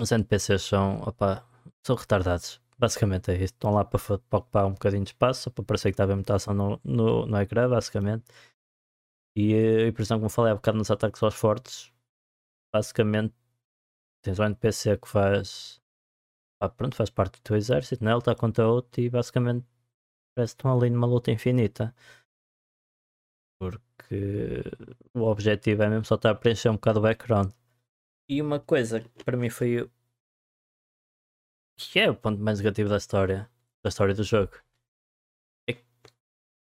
os 0.00 0.10
NPCs 0.12 0.62
são, 0.62 1.00
opa, 1.02 1.46
são 1.86 1.96
retardados. 1.96 2.60
Basicamente 2.78 3.30
é 3.30 3.34
isso. 3.36 3.44
Estão 3.54 3.72
lá 3.74 3.84
para, 3.84 4.00
para, 4.18 4.38
ocupar 4.38 4.66
um 4.66 4.72
bocadinho 4.72 5.04
de 5.04 5.10
espaço, 5.10 5.42
só 5.42 5.50
para 5.50 5.64
parecer 5.64 5.90
que 5.90 5.94
está 5.94 6.02
a 6.02 6.06
haver 6.06 6.16
mutação 6.16 6.54
no, 6.54 6.80
no, 6.84 7.26
no 7.26 7.40
ecrã, 7.40 7.68
basicamente. 7.68 8.24
E 9.36 9.54
a 9.54 9.88
impressão, 9.88 10.18
como 10.18 10.28
falei 10.28 10.52
há 10.52 10.54
bocado 10.54 10.78
nos 10.78 10.90
ataques 10.90 11.22
aos 11.22 11.34
fortes, 11.34 11.92
basicamente 12.74 13.34
tens 14.22 14.38
um 14.40 14.44
NPC 14.44 14.98
que 14.98 15.08
faz. 15.08 15.80
Pronto, 16.76 16.96
faz 16.96 17.10
parte 17.10 17.40
do 17.40 17.42
teu 17.42 17.56
exército, 17.56 18.04
né? 18.04 18.12
ele 18.12 18.18
está 18.18 18.34
contra 18.36 18.68
outro 18.68 19.00
e 19.00 19.10
basicamente 19.10 19.66
parece 20.34 20.54
que 20.54 20.60
estão 20.60 20.76
ali 20.76 20.90
numa 20.90 21.06
luta 21.08 21.30
infinita. 21.32 21.94
Porque 23.60 23.82
o 25.14 25.22
objetivo 25.22 25.82
é 25.82 25.88
mesmo 25.88 26.04
só 26.04 26.14
estar 26.16 26.30
a 26.30 26.34
preencher 26.34 26.68
um 26.70 26.74
bocado 26.74 26.98
o 26.98 27.02
background. 27.02 27.52
E 28.28 28.40
uma 28.40 28.60
coisa 28.60 29.00
que 29.00 29.24
para 29.24 29.36
mim 29.36 29.50
foi 29.50 29.90
que 31.76 31.98
é 31.98 32.10
o 32.10 32.16
ponto 32.16 32.40
mais 32.40 32.58
negativo 32.58 32.88
da 32.88 32.96
história, 32.96 33.50
da 33.82 33.88
história 33.88 34.14
do 34.14 34.22
jogo, 34.22 34.52
é 35.68 35.74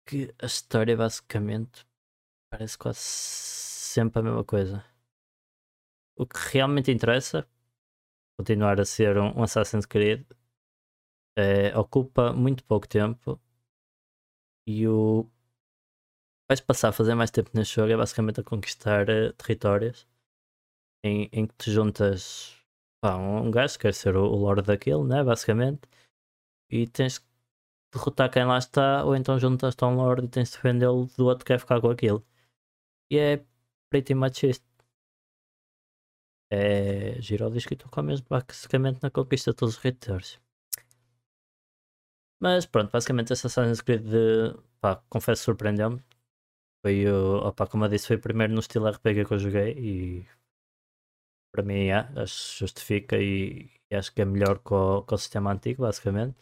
que 0.05 0.33
a 0.41 0.45
história 0.45 0.95
basicamente 0.97 1.85
parece 2.51 2.77
quase 2.77 2.99
sempre 2.99 4.19
a 4.19 4.23
mesma 4.23 4.43
coisa. 4.43 4.85
O 6.17 6.25
que 6.25 6.37
realmente 6.53 6.91
interessa, 6.91 7.47
continuar 8.37 8.79
a 8.79 8.85
ser 8.85 9.17
um, 9.17 9.41
Assassin's 9.43 9.85
Creed, 9.85 10.25
é, 11.37 11.77
ocupa 11.77 12.33
muito 12.33 12.63
pouco 12.63 12.87
tempo 12.87 13.39
e 14.67 14.87
o 14.87 15.29
vais 16.47 16.61
passar 16.61 16.89
a 16.89 16.91
fazer 16.93 17.15
mais 17.15 17.31
tempo 17.31 17.51
neste 17.53 17.75
jogo 17.75 17.91
é 17.91 17.97
basicamente 17.97 18.39
a 18.39 18.43
conquistar 18.43 19.09
uh, 19.09 19.33
territórios 19.33 20.07
em, 21.03 21.29
em, 21.31 21.45
que 21.47 21.55
te 21.55 21.71
juntas 21.71 22.55
pá, 23.01 23.15
um, 23.17 23.47
um 23.47 23.51
gajo 23.51 23.73
que 23.75 23.81
quer 23.81 23.93
ser 23.93 24.15
o, 24.15 24.23
o 24.25 24.35
Lord 24.35 24.63
daquele, 24.63 25.03
né? 25.03 25.23
Basicamente, 25.23 25.81
e 26.69 26.87
tens 26.87 27.23
derrotar 27.93 28.31
quem 28.31 28.45
lá 28.45 28.57
está, 28.57 29.03
ou 29.05 29.15
então 29.15 29.39
juntas-te 29.39 29.83
a 29.83 29.87
um 29.87 29.95
Lord 29.95 30.25
e 30.25 30.29
tens 30.29 30.49
de 30.49 30.55
defendê-lo 30.57 31.07
do 31.17 31.25
outro 31.25 31.45
que 31.45 31.53
quer 31.53 31.59
ficar 31.59 31.81
com 31.81 31.89
aquilo. 31.89 32.25
E 33.11 33.17
é 33.17 33.45
pretty 33.89 34.15
much 34.15 34.43
isto. 34.43 34.65
É 36.49 37.21
giro 37.21 37.47
o 37.47 37.51
disco 37.51 37.73
e 37.73 37.77
tocou 37.77 38.03
mesmo 38.03 38.25
basicamente 38.29 39.01
na 39.03 39.09
conquista 39.11 39.51
de 39.51 39.57
todos 39.57 39.75
os 39.75 39.81
territórios. 39.81 40.39
Mas 42.39 42.65
pronto, 42.65 42.91
basicamente 42.91 43.33
essa 43.33 43.47
Assassin's 43.47 43.81
Creed 43.81 44.03
de, 44.03 44.55
pá, 44.79 45.01
confesso 45.09 45.43
surpreendeu-me. 45.43 46.01
Foi, 46.87 47.05
opa, 47.09 47.67
como 47.67 47.83
eu 47.83 47.89
disse, 47.89 48.07
foi 48.07 48.17
primeiro 48.17 48.53
no 48.53 48.61
estilo 48.61 48.87
RPG 48.87 49.25
que 49.25 49.33
eu 49.33 49.39
joguei 49.39 49.73
e 49.77 50.25
para 51.51 51.61
mim 51.61 51.87
é, 51.87 51.99
acho 52.15 52.59
justifica 52.59 53.17
e, 53.17 53.69
e, 53.91 53.95
acho 53.95 54.13
que 54.13 54.21
é 54.21 54.25
melhor 54.25 54.59
que 54.59 54.73
o, 54.73 55.03
que 55.03 55.13
o 55.13 55.17
sistema 55.17 55.51
antigo, 55.51 55.81
basicamente. 55.81 56.37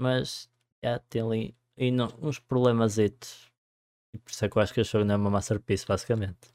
Mas 0.00 0.50
é, 0.82 0.98
tem 0.98 1.22
ali 1.22 1.56
e 1.76 1.92
não, 1.92 2.08
uns 2.20 2.40
problemas 2.40 2.98
e 2.98 3.08
por 4.18 4.30
isso 4.30 4.44
é 4.44 4.48
que 4.48 4.58
eu 4.58 4.62
acho 4.62 4.74
que 4.74 4.80
o 4.80 4.84
jogo 4.84 5.04
não 5.04 5.14
é 5.14 5.16
uma 5.16 5.30
masterpiece, 5.30 5.86
basicamente. 5.86 6.53